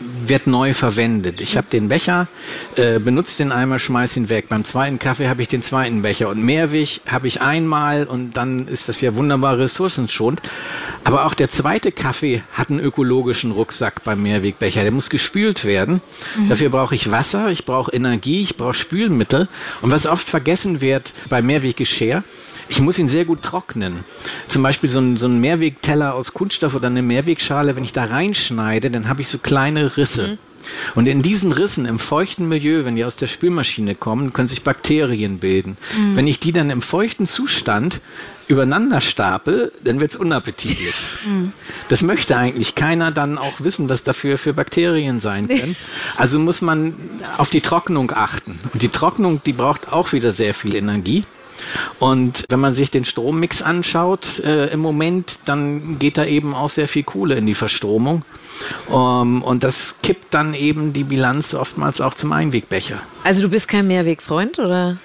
wird 0.00 0.46
neu 0.46 0.74
verwendet. 0.74 1.40
Ich 1.40 1.56
habe 1.56 1.66
den 1.70 1.88
Becher, 1.88 2.28
äh, 2.76 2.98
benutze 2.98 3.38
den 3.38 3.52
einmal, 3.52 3.78
schmeiß 3.78 4.16
ihn 4.16 4.28
weg. 4.28 4.48
Beim 4.48 4.64
zweiten 4.64 4.98
Kaffee 4.98 5.28
habe 5.28 5.42
ich 5.42 5.48
den 5.48 5.62
zweiten 5.62 6.02
Becher 6.02 6.28
und 6.28 6.42
Mehrweg 6.42 7.00
habe 7.08 7.26
ich 7.26 7.40
einmal 7.40 8.04
und 8.04 8.36
dann 8.36 8.68
ist 8.68 8.88
das 8.88 9.00
ja 9.00 9.14
wunderbar 9.14 9.58
ressourcenschonend. 9.58 10.40
Aber 11.04 11.24
auch 11.24 11.34
der 11.34 11.48
zweite 11.48 11.92
Kaffee 11.92 12.42
hat 12.52 12.70
einen 12.70 12.80
ökologischen 12.80 13.50
Rucksack 13.50 14.04
beim 14.04 14.22
Mehrwegbecher. 14.22 14.82
Der 14.82 14.92
muss 14.92 15.10
gespült 15.10 15.64
werden. 15.64 16.00
Mhm. 16.36 16.48
Dafür 16.48 16.70
brauche 16.70 16.94
ich 16.94 17.10
Wasser, 17.10 17.50
ich 17.50 17.64
brauche 17.64 17.92
Energie, 17.92 18.42
ich 18.42 18.56
brauche 18.56 18.74
Spülmittel. 18.74 19.48
Und 19.80 19.90
was 19.90 20.06
oft 20.06 20.28
vergessen 20.28 20.80
wird 20.80 21.12
bei 21.28 21.42
Mehrweggeschirr, 21.42 22.22
ich 22.68 22.80
muss 22.80 22.98
ihn 22.98 23.08
sehr 23.08 23.24
gut 23.24 23.42
trocknen. 23.42 24.04
Zum 24.46 24.62
Beispiel 24.62 24.88
so 24.88 25.00
ein, 25.00 25.16
so 25.16 25.26
ein 25.26 25.40
Mehrwegteller 25.40 26.14
aus 26.14 26.34
Kunststoff 26.34 26.74
oder 26.74 26.88
eine 26.88 27.02
Mehrwegschale, 27.02 27.76
wenn 27.76 27.84
ich 27.84 27.92
da 27.92 28.04
reinschneide, 28.04 28.90
dann 28.90 29.08
habe 29.08 29.22
ich 29.22 29.28
so 29.28 29.38
kleine 29.38 29.96
Risse. 29.96 30.28
Mhm. 30.28 30.38
Und 30.94 31.06
in 31.06 31.22
diesen 31.22 31.52
Rissen 31.52 31.86
im 31.86 31.98
feuchten 31.98 32.48
Milieu, 32.48 32.84
wenn 32.84 32.96
die 32.96 33.04
aus 33.04 33.16
der 33.16 33.26
Spülmaschine 33.26 33.94
kommen, 33.94 34.32
können 34.32 34.48
sich 34.48 34.62
Bakterien 34.62 35.38
bilden. 35.38 35.76
Mhm. 35.96 36.16
Wenn 36.16 36.26
ich 36.26 36.40
die 36.40 36.52
dann 36.52 36.70
im 36.70 36.82
feuchten 36.82 37.26
Zustand 37.26 38.00
übereinander 38.48 39.00
stapel, 39.00 39.72
dann 39.84 40.00
wird 40.00 40.12
es 40.12 40.16
unappetitlich. 40.16 40.94
Mhm. 41.26 41.52
Das 41.88 42.02
möchte 42.02 42.36
eigentlich 42.36 42.74
keiner 42.74 43.10
dann 43.10 43.38
auch 43.38 43.60
wissen, 43.60 43.88
was 43.88 44.02
dafür 44.02 44.38
für 44.38 44.54
Bakterien 44.54 45.20
sein 45.20 45.48
können. 45.48 45.74
Also 46.16 46.38
muss 46.38 46.62
man 46.62 46.94
auf 47.38 47.50
die 47.50 47.60
Trocknung 47.60 48.12
achten. 48.12 48.58
Und 48.72 48.82
die 48.82 48.88
Trocknung, 48.88 49.42
die 49.44 49.52
braucht 49.52 49.92
auch 49.92 50.12
wieder 50.12 50.32
sehr 50.32 50.54
viel 50.54 50.74
Energie. 50.76 51.24
Und 51.98 52.44
wenn 52.48 52.60
man 52.60 52.72
sich 52.72 52.90
den 52.90 53.04
Strommix 53.04 53.62
anschaut 53.62 54.40
äh, 54.40 54.66
im 54.68 54.80
Moment, 54.80 55.40
dann 55.46 55.98
geht 55.98 56.18
da 56.18 56.24
eben 56.24 56.54
auch 56.54 56.70
sehr 56.70 56.88
viel 56.88 57.02
Kohle 57.02 57.34
in 57.36 57.46
die 57.46 57.54
Verstromung. 57.54 58.22
Um, 58.88 59.42
und 59.42 59.62
das 59.62 59.96
kippt 60.02 60.34
dann 60.34 60.52
eben 60.52 60.92
die 60.92 61.04
Bilanz 61.04 61.54
oftmals 61.54 62.00
auch 62.00 62.14
zum 62.14 62.32
Einwegbecher. 62.32 63.00
Also 63.22 63.42
du 63.42 63.50
bist 63.50 63.68
kein 63.68 63.86
Mehrwegfreund, 63.86 64.58
oder? 64.58 64.98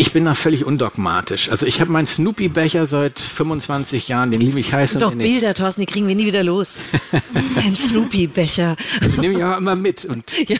Ich 0.00 0.14
bin 0.14 0.24
da 0.24 0.32
völlig 0.32 0.64
undogmatisch. 0.64 1.50
Also 1.50 1.66
ich 1.66 1.82
habe 1.82 1.92
meinen 1.92 2.06
Snoopy-Becher 2.06 2.86
seit 2.86 3.20
25 3.20 4.08
Jahren, 4.08 4.30
den 4.30 4.40
liebe 4.40 4.58
ich 4.58 4.72
heiß. 4.72 4.94
Doch 4.94 5.14
Bilder, 5.14 5.52
Thorsten, 5.52 5.82
die 5.82 5.86
kriegen 5.86 6.08
wir 6.08 6.14
nie 6.14 6.24
wieder 6.24 6.42
los. 6.42 6.78
Ein 7.56 7.76
Snoopy-Becher. 7.76 8.76
Den 9.02 9.20
nehme 9.20 9.34
ich 9.34 9.44
auch 9.44 9.58
immer 9.58 9.76
mit. 9.76 10.06
Und 10.06 10.32
ja. 10.48 10.56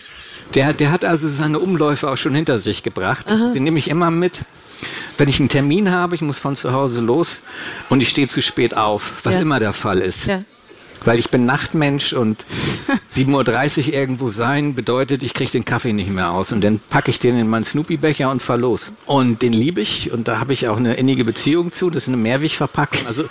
der, 0.54 0.74
der 0.74 0.92
hat 0.92 1.06
also 1.06 1.30
seine 1.30 1.58
Umläufe 1.58 2.10
auch 2.10 2.18
schon 2.18 2.34
hinter 2.34 2.58
sich 2.58 2.82
gebracht. 2.82 3.32
Aha. 3.32 3.52
Den 3.54 3.64
nehme 3.64 3.78
ich 3.78 3.88
immer 3.88 4.10
mit 4.10 4.42
wenn 5.20 5.28
ich 5.28 5.38
einen 5.38 5.50
Termin 5.50 5.90
habe, 5.90 6.14
ich 6.14 6.22
muss 6.22 6.38
von 6.38 6.56
zu 6.56 6.72
Hause 6.72 7.00
los 7.00 7.42
und 7.90 8.02
ich 8.02 8.08
stehe 8.08 8.26
zu 8.26 8.40
spät 8.40 8.74
auf, 8.76 9.20
was 9.22 9.34
ja. 9.34 9.42
immer 9.42 9.60
der 9.60 9.74
Fall 9.74 9.98
ist. 9.98 10.26
Ja. 10.26 10.42
Weil 11.04 11.18
ich 11.18 11.30
bin 11.30 11.46
Nachtmensch 11.46 12.12
und 12.14 12.44
7.30 13.14 13.88
Uhr 13.88 13.94
irgendwo 13.94 14.30
sein 14.30 14.74
bedeutet, 14.74 15.22
ich 15.22 15.34
kriege 15.34 15.50
den 15.50 15.64
Kaffee 15.64 15.92
nicht 15.92 16.10
mehr 16.10 16.30
aus. 16.30 16.52
Und 16.52 16.62
dann 16.62 16.80
packe 16.90 17.10
ich 17.10 17.18
den 17.18 17.38
in 17.38 17.48
meinen 17.48 17.64
Snoopy-Becher 17.64 18.30
und 18.30 18.42
fahre 18.42 18.60
los. 18.60 18.92
Und 19.06 19.42
den 19.42 19.52
liebe 19.52 19.80
ich 19.82 20.10
und 20.10 20.26
da 20.26 20.40
habe 20.40 20.52
ich 20.54 20.68
auch 20.68 20.78
eine 20.78 20.94
innige 20.94 21.24
Beziehung 21.24 21.70
zu. 21.70 21.90
Das 21.90 22.04
ist 22.04 22.08
eine 22.08 22.16
Mehrwegverpackung. 22.16 23.06
Also 23.06 23.24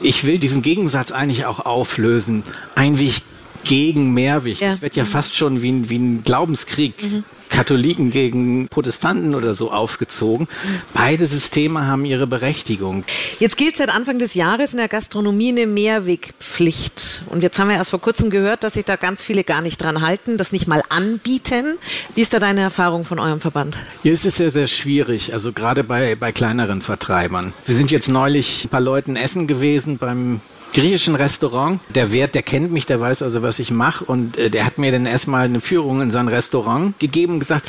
ich 0.00 0.24
will 0.24 0.38
diesen 0.38 0.62
Gegensatz 0.62 1.12
eigentlich 1.12 1.44
auch 1.44 1.60
auflösen. 1.60 2.44
Einweg 2.74 3.22
gegen 3.64 4.14
Mehrweg. 4.14 4.60
Ja. 4.60 4.70
Das 4.70 4.82
wird 4.82 4.96
ja 4.96 5.04
fast 5.04 5.36
schon 5.36 5.60
wie 5.60 5.72
ein, 5.72 5.90
wie 5.90 5.98
ein 5.98 6.22
Glaubenskrieg. 6.22 7.02
Mhm. 7.02 7.24
Katholiken 7.48 8.10
gegen 8.10 8.68
Protestanten 8.68 9.34
oder 9.34 9.54
so 9.54 9.70
aufgezogen. 9.70 10.48
Beide 10.92 11.26
Systeme 11.26 11.86
haben 11.86 12.04
ihre 12.04 12.26
Berechtigung. 12.26 13.04
Jetzt 13.38 13.56
gilt 13.56 13.76
seit 13.76 13.88
Anfang 13.88 14.18
des 14.18 14.34
Jahres 14.34 14.72
in 14.72 14.78
der 14.78 14.88
Gastronomie 14.88 15.48
eine 15.48 15.66
Mehrwegpflicht. 15.66 17.22
Und 17.26 17.42
jetzt 17.42 17.58
haben 17.58 17.68
wir 17.68 17.76
erst 17.76 17.90
vor 17.90 18.00
kurzem 18.00 18.30
gehört, 18.30 18.64
dass 18.64 18.74
sich 18.74 18.84
da 18.84 18.96
ganz 18.96 19.22
viele 19.22 19.44
gar 19.44 19.60
nicht 19.60 19.82
dran 19.82 20.00
halten, 20.00 20.36
das 20.36 20.52
nicht 20.52 20.66
mal 20.66 20.82
anbieten. 20.88 21.78
Wie 22.14 22.22
ist 22.22 22.32
da 22.32 22.38
deine 22.38 22.60
Erfahrung 22.60 23.04
von 23.04 23.18
eurem 23.18 23.40
Verband? 23.40 23.78
Hier 24.02 24.12
ist 24.12 24.26
es 24.26 24.36
sehr, 24.36 24.50
sehr 24.50 24.66
schwierig, 24.66 25.32
also 25.32 25.52
gerade 25.52 25.84
bei, 25.84 26.14
bei 26.14 26.32
kleineren 26.32 26.82
Vertreibern. 26.82 27.52
Wir 27.64 27.74
sind 27.74 27.90
jetzt 27.90 28.08
neulich 28.08 28.64
ein 28.64 28.68
paar 28.68 28.80
Leuten 28.80 29.16
essen 29.16 29.46
gewesen 29.46 29.98
beim 29.98 30.40
griechischen 30.76 31.14
Restaurant. 31.14 31.80
Der 31.94 32.12
Wirt, 32.12 32.34
der 32.34 32.42
kennt 32.42 32.70
mich, 32.70 32.86
der 32.86 33.00
weiß 33.00 33.22
also, 33.22 33.42
was 33.42 33.58
ich 33.58 33.70
mache. 33.70 34.04
Und 34.04 34.36
äh, 34.36 34.50
der 34.50 34.66
hat 34.66 34.78
mir 34.78 34.92
dann 34.92 35.06
erstmal 35.06 35.46
eine 35.46 35.60
Führung 35.60 36.02
in 36.02 36.10
sein 36.10 36.28
Restaurant 36.28 36.98
gegeben 36.98 37.34
und 37.34 37.40
gesagt, 37.40 37.66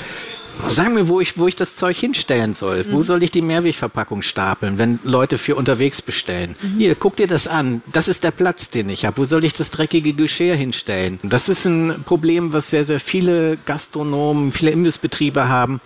Sag 0.67 0.91
mir, 0.91 1.07
wo 1.07 1.21
ich, 1.21 1.37
wo 1.37 1.47
ich 1.47 1.55
das 1.55 1.75
Zeug 1.75 1.97
hinstellen 1.97 2.53
soll. 2.53 2.83
Mhm. 2.83 2.91
Wo 2.91 3.01
soll 3.01 3.23
ich 3.23 3.31
die 3.31 3.41
Mehrwegverpackung 3.41 4.21
stapeln, 4.21 4.77
wenn 4.77 4.99
Leute 5.03 5.37
für 5.37 5.55
unterwegs 5.55 6.01
bestellen? 6.01 6.55
Mhm. 6.61 6.79
Hier, 6.79 6.95
guck 6.95 7.15
dir 7.15 7.27
das 7.27 7.47
an. 7.47 7.81
Das 7.93 8.07
ist 8.07 8.23
der 8.23 8.31
Platz, 8.31 8.69
den 8.69 8.89
ich 8.89 9.05
habe. 9.05 9.17
Wo 9.17 9.25
soll 9.25 9.45
ich 9.45 9.53
das 9.53 9.69
dreckige 9.69 10.13
Geschirr 10.13 10.55
hinstellen? 10.55 11.19
Das 11.23 11.47
ist 11.47 11.65
ein 11.65 12.03
Problem, 12.05 12.53
was 12.53 12.69
sehr, 12.69 12.85
sehr 12.85 12.99
viele 12.99 13.57
Gastronomen, 13.65 14.51
viele 14.51 14.71
Imbissbetriebe 14.71 15.47
haben, 15.47 15.79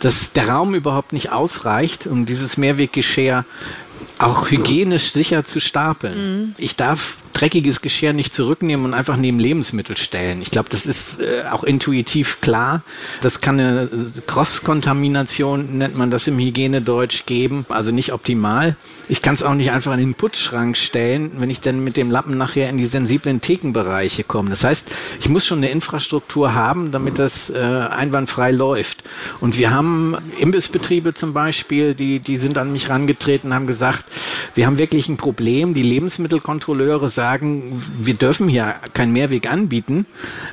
dass 0.00 0.32
der 0.32 0.48
Raum 0.50 0.74
überhaupt 0.74 1.12
nicht 1.12 1.32
ausreicht, 1.32 2.06
um 2.06 2.26
dieses 2.26 2.58
Mehrweggeschirr 2.58 3.44
auch 4.18 4.50
hygienisch 4.50 5.12
sicher 5.12 5.44
zu 5.44 5.60
stapeln. 5.60 6.14
Mhm. 6.16 6.54
Ich 6.58 6.76
darf 6.76 7.18
dreckiges 7.38 7.82
Geschirr 7.82 8.12
nicht 8.12 8.34
zurücknehmen 8.34 8.84
und 8.84 8.94
einfach 8.94 9.16
neben 9.16 9.38
Lebensmittel 9.38 9.96
stellen. 9.96 10.42
Ich 10.42 10.50
glaube, 10.50 10.68
das 10.70 10.86
ist 10.86 11.20
äh, 11.20 11.44
auch 11.50 11.62
intuitiv 11.62 12.40
klar. 12.40 12.82
Das 13.20 13.40
kann 13.40 13.60
eine 13.60 13.88
Cross-Kontamination, 14.26 15.78
nennt 15.78 15.96
man 15.96 16.10
das 16.10 16.26
im 16.26 16.38
Hygienedeutsch, 16.38 17.26
geben. 17.26 17.64
Also 17.68 17.92
nicht 17.92 18.12
optimal. 18.12 18.76
Ich 19.08 19.22
kann 19.22 19.34
es 19.34 19.42
auch 19.42 19.54
nicht 19.54 19.70
einfach 19.70 19.92
in 19.92 20.00
den 20.00 20.14
Putzschrank 20.14 20.76
stellen, 20.76 21.32
wenn 21.36 21.48
ich 21.48 21.60
dann 21.60 21.84
mit 21.84 21.96
dem 21.96 22.10
Lappen 22.10 22.36
nachher 22.36 22.68
in 22.68 22.76
die 22.76 22.86
sensiblen 22.86 23.40
Thekenbereiche 23.40 24.24
komme. 24.24 24.50
Das 24.50 24.64
heißt, 24.64 24.88
ich 25.20 25.28
muss 25.28 25.46
schon 25.46 25.58
eine 25.58 25.70
Infrastruktur 25.70 26.54
haben, 26.54 26.90
damit 26.90 27.20
das 27.20 27.50
äh, 27.50 27.56
einwandfrei 27.56 28.50
läuft. 28.50 29.04
Und 29.40 29.56
wir 29.56 29.70
haben 29.70 30.16
Imbissbetriebe 30.38 31.14
zum 31.14 31.32
Beispiel, 31.32 31.94
die, 31.94 32.18
die 32.18 32.36
sind 32.36 32.58
an 32.58 32.72
mich 32.72 32.88
rangetreten, 32.88 33.54
haben 33.54 33.68
gesagt, 33.68 34.04
wir 34.54 34.66
haben 34.66 34.78
wirklich 34.78 35.08
ein 35.08 35.16
Problem. 35.16 35.74
Die 35.74 35.82
Lebensmittelkontrolleure 35.82 37.08
sagen, 37.08 37.82
wir 37.98 38.14
dürfen 38.14 38.48
hier 38.48 38.74
keinen 38.94 39.12
Mehrweg 39.12 39.50
anbieten, 39.50 40.06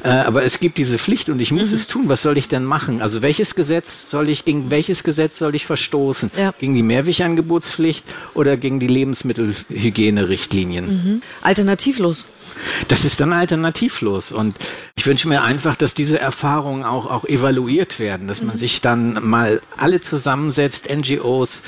äh, 0.04 0.10
aber 0.10 0.44
es 0.44 0.60
gibt 0.60 0.78
diese 0.78 0.98
Pflicht 0.98 1.30
und 1.30 1.40
ich 1.40 1.52
muss 1.52 1.70
mhm. 1.70 1.76
es 1.76 1.88
tun. 1.88 2.04
Was 2.08 2.22
soll 2.22 2.38
ich 2.38 2.48
denn 2.48 2.66
machen? 2.66 3.02
Also 3.02 3.22
welches 3.22 3.56
Gesetz 3.56 4.10
soll 4.10 4.30
ich, 4.30 4.46
gegen 4.46 4.70
welches 4.70 5.04
Gesetz 5.04 5.38
soll 5.38 5.56
ich 5.56 5.66
verstoßen? 5.66 6.32
Ja. 6.38 6.54
Gegen 6.60 6.76
die 6.76 6.84
Mehrwegangebotspflicht 6.84 8.06
oder 8.34 8.58
gegen 8.58 8.80
die 8.80 8.88
Lebensmittelhygienerichtlinien? 8.88 10.86
Mhm. 10.88 11.22
Alternativlos. 11.42 12.28
Das 12.88 13.06
ist 13.06 13.20
dann 13.20 13.34
alternativlos. 13.34 14.32
Und 14.32 14.56
ich 14.96 15.06
wünsche 15.06 15.28
mir 15.28 15.44
einfach, 15.44 15.76
dass 15.76 15.94
diese 15.94 16.20
Erfahrungen 16.20 16.84
auch, 16.84 17.06
auch 17.06 17.26
evaluiert 17.26 18.00
werden, 18.00 18.28
dass 18.28 18.42
man 18.42 18.56
mhm. 18.56 18.60
sich 18.60 18.82
dann 18.82 19.20
mal 19.22 19.62
alle 19.78 20.02
zusammensetzt, 20.02 20.90
NGOs, 20.90 21.64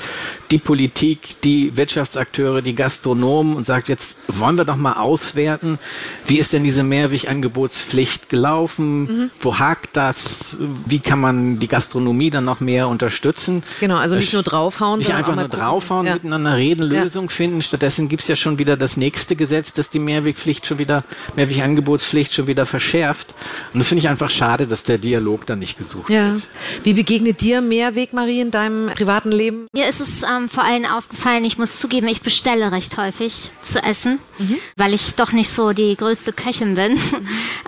die 0.50 0.58
Politik, 0.58 1.40
die 1.42 1.76
Wirtschaftsakteure, 1.78 2.60
die 2.60 2.74
Gastronomen 2.74 3.56
und 3.56 3.64
sagt, 3.64 3.88
jetzt 3.88 4.18
wollen 4.28 4.58
wir 4.58 4.66
doch 4.66 4.76
mal 4.76 4.94
auswerten, 4.94 5.78
wie 6.26 6.38
ist 6.38 6.52
denn 6.52 6.64
diese 6.64 6.82
Mehrwegangebotspflicht 6.82 8.28
gelaufen, 8.28 9.00
mhm. 9.00 9.30
wo 9.40 9.58
hakt 9.58 9.96
das, 9.96 10.58
wie 10.86 10.98
kann 10.98 11.20
man 11.20 11.58
die 11.58 11.68
Gastronomie 11.68 12.28
dann 12.28 12.44
noch 12.44 12.60
mehr 12.60 12.88
unterstützen. 12.88 13.62
Genau, 13.80 13.96
also 13.96 14.16
nicht 14.16 14.32
nur 14.32 14.42
draufhauen. 14.42 14.98
Nicht 14.98 15.14
einfach 15.14 15.36
nur 15.36 15.48
draufhauen, 15.48 16.06
ja. 16.06 16.14
miteinander 16.14 16.56
reden, 16.56 16.82
Lösung 16.82 17.24
ja. 17.24 17.30
finden. 17.30 17.62
Stattdessen 17.62 18.08
gibt 18.08 18.22
es 18.22 18.28
ja 18.28 18.36
schon 18.36 18.58
wieder 18.58 18.76
das 18.76 18.96
nächste 18.96 19.36
Gesetz, 19.36 19.72
das 19.72 19.88
die 19.90 19.98
Mehrwegpflicht 19.98 20.66
schon 20.66 20.78
wieder, 20.78 21.04
Mehrwegangebotspflicht 21.36 22.34
schon 22.34 22.46
wieder 22.46 22.66
verschärft. 22.66 23.34
Und 23.72 23.80
das 23.80 23.88
finde 23.88 24.00
ich 24.00 24.08
einfach 24.08 24.30
schade, 24.30 24.66
dass 24.66 24.82
der 24.82 24.98
Dialog 24.98 25.46
da 25.46 25.56
nicht 25.56 25.78
gesucht 25.78 26.10
ja. 26.10 26.32
wird. 26.32 26.42
Wie 26.82 26.92
begegnet 26.92 27.40
dir 27.40 27.60
Mehrweg, 27.60 28.12
Marie, 28.12 28.40
in 28.40 28.50
deinem 28.50 28.88
privaten 28.88 29.30
Leben? 29.30 29.66
Mir 29.72 29.88
ist 29.88 30.00
es 30.00 30.22
ähm, 30.22 30.48
vor 30.48 30.64
allem 30.64 30.84
aufgefallen, 30.84 31.44
ich 31.44 31.58
muss 31.58 31.67
zugeben, 31.76 32.08
ich 32.08 32.22
bestelle 32.22 32.72
recht 32.72 32.96
häufig 32.96 33.50
zu 33.62 33.82
essen, 33.82 34.18
mhm. 34.38 34.56
weil 34.76 34.94
ich 34.94 35.14
doch 35.14 35.32
nicht 35.32 35.50
so 35.50 35.72
die 35.72 35.96
größte 35.96 36.32
Köchin 36.32 36.74
bin. 36.74 36.92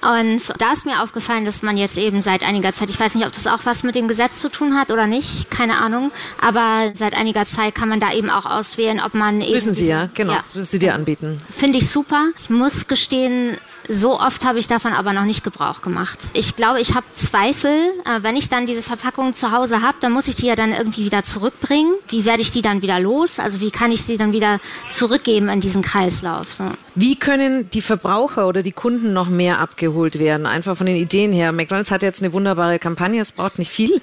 Und 0.02 0.42
da 0.58 0.72
ist 0.72 0.86
mir 0.86 1.02
aufgefallen, 1.02 1.44
dass 1.44 1.62
man 1.62 1.76
jetzt 1.76 1.98
eben 1.98 2.22
seit 2.22 2.44
einiger 2.44 2.72
Zeit, 2.72 2.90
ich 2.90 2.98
weiß 2.98 3.14
nicht, 3.14 3.26
ob 3.26 3.32
das 3.32 3.46
auch 3.46 3.64
was 3.64 3.82
mit 3.82 3.94
dem 3.94 4.08
Gesetz 4.08 4.40
zu 4.40 4.48
tun 4.48 4.78
hat 4.78 4.90
oder 4.90 5.06
nicht, 5.06 5.50
keine 5.50 5.76
Ahnung, 5.78 6.10
aber 6.40 6.92
seit 6.94 7.14
einiger 7.14 7.44
Zeit 7.44 7.74
kann 7.74 7.88
man 7.88 8.00
da 8.00 8.12
eben 8.12 8.30
auch 8.30 8.46
auswählen, 8.46 9.00
ob 9.04 9.14
man 9.14 9.40
eben. 9.40 9.54
Wissen 9.54 9.74
Sie 9.74 9.86
ja, 9.86 10.08
genau, 10.14 10.32
ja. 10.32 10.38
das 10.38 10.54
müssen 10.54 10.70
Sie 10.70 10.78
dir 10.78 10.94
anbieten. 10.94 11.40
Finde 11.50 11.78
ich 11.78 11.88
super. 11.88 12.28
Ich 12.40 12.50
muss 12.50 12.86
gestehen, 12.88 13.56
so 13.90 14.20
oft 14.20 14.44
habe 14.44 14.58
ich 14.58 14.68
davon 14.68 14.92
aber 14.92 15.12
noch 15.12 15.24
nicht 15.24 15.42
Gebrauch 15.42 15.82
gemacht. 15.82 16.30
Ich 16.32 16.56
glaube, 16.56 16.80
ich 16.80 16.94
habe 16.94 17.04
Zweifel. 17.14 17.70
Äh, 17.70 18.22
wenn 18.22 18.36
ich 18.36 18.48
dann 18.48 18.64
diese 18.66 18.82
Verpackung 18.82 19.34
zu 19.34 19.50
Hause 19.50 19.82
habe, 19.82 19.96
dann 20.00 20.12
muss 20.12 20.28
ich 20.28 20.36
die 20.36 20.46
ja 20.46 20.54
dann 20.54 20.72
irgendwie 20.72 21.04
wieder 21.04 21.24
zurückbringen. 21.24 21.92
Wie 22.08 22.24
werde 22.24 22.42
ich 22.42 22.50
die 22.50 22.62
dann 22.62 22.82
wieder 22.82 23.00
los? 23.00 23.38
Also 23.38 23.60
wie 23.60 23.70
kann 23.70 23.90
ich 23.90 24.04
sie 24.04 24.16
dann 24.16 24.32
wieder 24.32 24.60
zurückgeben 24.90 25.48
in 25.48 25.60
diesen 25.60 25.82
Kreislauf? 25.82 26.52
So. 26.52 26.64
Wie 26.94 27.16
können 27.16 27.68
die 27.70 27.82
Verbraucher 27.82 28.46
oder 28.46 28.62
die 28.62 28.72
Kunden 28.72 29.12
noch 29.12 29.28
mehr 29.28 29.58
abgeholt 29.58 30.18
werden? 30.18 30.46
Einfach 30.46 30.76
von 30.76 30.86
den 30.86 30.96
Ideen 30.96 31.32
her. 31.32 31.52
McDonald's 31.52 31.90
hat 31.90 32.02
jetzt 32.02 32.22
eine 32.22 32.32
wunderbare 32.32 32.78
Kampagne. 32.78 33.20
Es 33.20 33.32
braucht 33.32 33.58
nicht 33.58 33.70
viel. 33.70 34.00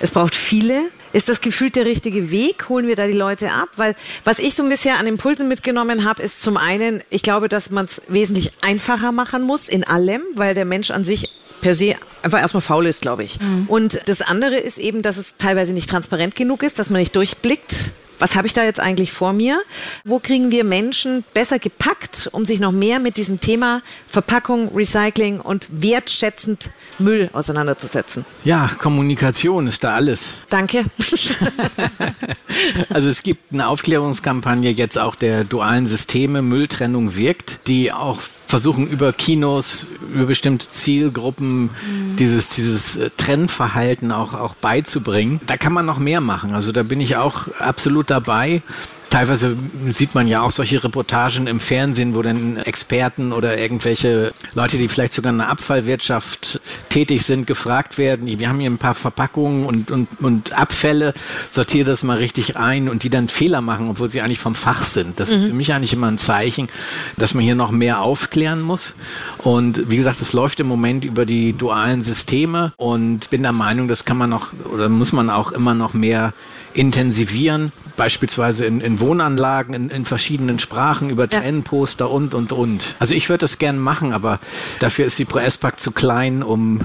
Es 0.00 0.10
braucht 0.10 0.34
viele. 0.34 0.90
Ist 1.12 1.28
das 1.28 1.40
gefühlt 1.40 1.76
der 1.76 1.86
richtige 1.86 2.30
Weg? 2.30 2.68
Holen 2.68 2.86
wir 2.86 2.96
da 2.96 3.06
die 3.06 3.12
Leute 3.12 3.52
ab? 3.52 3.68
Weil 3.76 3.94
was 4.24 4.38
ich 4.38 4.54
so 4.54 4.62
ein 4.62 4.68
bisschen 4.68 4.96
an 4.96 5.06
Impulsen 5.06 5.48
mitgenommen 5.48 6.04
habe, 6.04 6.22
ist 6.22 6.42
zum 6.42 6.56
einen, 6.56 7.02
ich 7.10 7.22
glaube, 7.22 7.48
dass 7.48 7.70
man 7.70 7.86
es 7.86 8.02
wesentlich 8.08 8.52
einfacher 8.62 9.12
machen 9.12 9.42
muss 9.42 9.68
in 9.68 9.84
allem, 9.84 10.22
weil 10.34 10.54
der 10.54 10.64
Mensch 10.64 10.90
an 10.90 11.04
sich 11.04 11.30
per 11.60 11.74
se 11.74 11.94
einfach 12.22 12.40
erstmal 12.40 12.60
faul 12.60 12.86
ist, 12.86 13.02
glaube 13.02 13.24
ich. 13.24 13.40
Mhm. 13.40 13.64
Und 13.68 14.08
das 14.08 14.22
andere 14.22 14.56
ist 14.56 14.78
eben, 14.78 15.02
dass 15.02 15.16
es 15.16 15.36
teilweise 15.36 15.72
nicht 15.72 15.88
transparent 15.88 16.34
genug 16.34 16.62
ist, 16.62 16.78
dass 16.78 16.90
man 16.90 17.00
nicht 17.00 17.16
durchblickt, 17.16 17.92
was 18.18 18.34
habe 18.34 18.46
ich 18.46 18.52
da 18.52 18.64
jetzt 18.64 18.80
eigentlich 18.80 19.12
vor 19.12 19.32
mir? 19.32 19.60
Wo 20.04 20.18
kriegen 20.18 20.50
wir 20.50 20.64
Menschen 20.64 21.24
besser 21.34 21.58
gepackt, 21.58 22.28
um 22.32 22.44
sich 22.44 22.60
noch 22.60 22.72
mehr 22.72 22.98
mit 22.98 23.16
diesem 23.16 23.40
Thema 23.40 23.82
Verpackung, 24.08 24.74
Recycling 24.74 25.40
und 25.40 25.68
wertschätzend 25.70 26.70
Müll 26.98 27.30
auseinanderzusetzen? 27.32 28.24
Ja, 28.44 28.70
Kommunikation 28.78 29.66
ist 29.66 29.84
da 29.84 29.94
alles. 29.94 30.42
Danke. 30.50 30.84
also 32.90 33.08
es 33.08 33.22
gibt 33.22 33.52
eine 33.52 33.68
Aufklärungskampagne 33.68 34.70
jetzt 34.70 34.98
auch 34.98 35.14
der 35.14 35.44
dualen 35.44 35.86
Systeme 35.86 36.42
Mülltrennung 36.42 37.16
wirkt, 37.16 37.60
die 37.66 37.92
auch 37.92 38.20
versuchen 38.46 38.86
über 38.86 39.12
Kinos, 39.12 39.88
über 40.12 40.26
bestimmte 40.26 40.68
Zielgruppen 40.68 41.64
mhm. 41.64 42.16
dieses, 42.16 42.50
dieses 42.50 42.96
äh, 42.96 43.10
Trendverhalten 43.16 44.12
auch, 44.12 44.34
auch 44.34 44.54
beizubringen. 44.54 45.40
Da 45.46 45.56
kann 45.56 45.72
man 45.72 45.84
noch 45.84 45.98
mehr 45.98 46.20
machen. 46.20 46.54
Also 46.54 46.70
da 46.70 46.84
bin 46.84 47.00
ich 47.00 47.16
auch 47.16 47.48
absolut 47.58 48.05
dabei. 48.06 48.62
Teilweise 49.10 49.56
sieht 49.92 50.14
man 50.14 50.26
ja 50.26 50.42
auch 50.42 50.50
solche 50.50 50.82
Reportagen 50.82 51.46
im 51.46 51.60
Fernsehen, 51.60 52.14
wo 52.14 52.22
dann 52.22 52.56
Experten 52.56 53.32
oder 53.32 53.56
irgendwelche 53.56 54.32
Leute, 54.54 54.78
die 54.78 54.88
vielleicht 54.88 55.12
sogar 55.12 55.32
in 55.32 55.38
der 55.38 55.48
Abfallwirtschaft 55.48 56.60
tätig 56.88 57.22
sind, 57.24 57.46
gefragt 57.46 57.98
werden, 57.98 58.26
wir 58.26 58.48
haben 58.48 58.58
hier 58.58 58.70
ein 58.70 58.78
paar 58.78 58.94
Verpackungen 58.94 59.64
und, 59.64 59.90
und, 59.90 60.08
und 60.20 60.58
Abfälle, 60.58 61.14
sortiere 61.50 61.84
das 61.84 62.02
mal 62.02 62.18
richtig 62.18 62.56
ein 62.56 62.88
und 62.88 63.04
die 63.04 63.10
dann 63.10 63.28
Fehler 63.28 63.60
machen, 63.60 63.90
obwohl 63.90 64.08
sie 64.08 64.20
eigentlich 64.20 64.40
vom 64.40 64.54
Fach 64.54 64.82
sind. 64.82 65.20
Das 65.20 65.30
mhm. 65.30 65.36
ist 65.36 65.44
für 65.44 65.54
mich 65.54 65.72
eigentlich 65.72 65.92
immer 65.92 66.08
ein 66.08 66.18
Zeichen, 66.18 66.68
dass 67.16 67.32
man 67.32 67.44
hier 67.44 67.54
noch 67.54 67.70
mehr 67.70 68.00
aufklären 68.00 68.60
muss. 68.60 68.96
Und 69.38 69.88
wie 69.90 69.96
gesagt, 69.96 70.20
es 70.20 70.32
läuft 70.32 70.58
im 70.58 70.66
Moment 70.66 71.04
über 71.04 71.26
die 71.26 71.52
dualen 71.52 72.02
Systeme 72.02 72.72
und 72.76 73.30
bin 73.30 73.42
der 73.42 73.52
Meinung, 73.52 73.88
das 73.88 74.04
kann 74.04 74.16
man 74.16 74.30
noch 74.30 74.52
oder 74.72 74.88
muss 74.88 75.12
man 75.12 75.30
auch 75.30 75.52
immer 75.52 75.74
noch 75.74 75.94
mehr 75.94 76.32
intensivieren, 76.74 77.72
beispielsweise 77.96 78.66
in, 78.66 78.80
in 78.80 78.95
Wohnanlagen, 79.00 79.74
in, 79.74 79.90
in, 79.90 80.04
verschiedenen 80.04 80.58
Sprachen, 80.58 81.10
über 81.10 81.28
ja. 81.30 81.40
Trennposter 81.40 82.10
und, 82.10 82.34
und, 82.34 82.52
und. 82.52 82.96
Also 82.98 83.14
ich 83.14 83.28
würde 83.28 83.40
das 83.40 83.58
gern 83.58 83.78
machen, 83.78 84.12
aber 84.12 84.40
dafür 84.80 85.06
ist 85.06 85.18
die 85.18 85.24
Pro-S-Pack 85.24 85.80
zu 85.80 85.90
klein, 85.92 86.42
um 86.42 86.80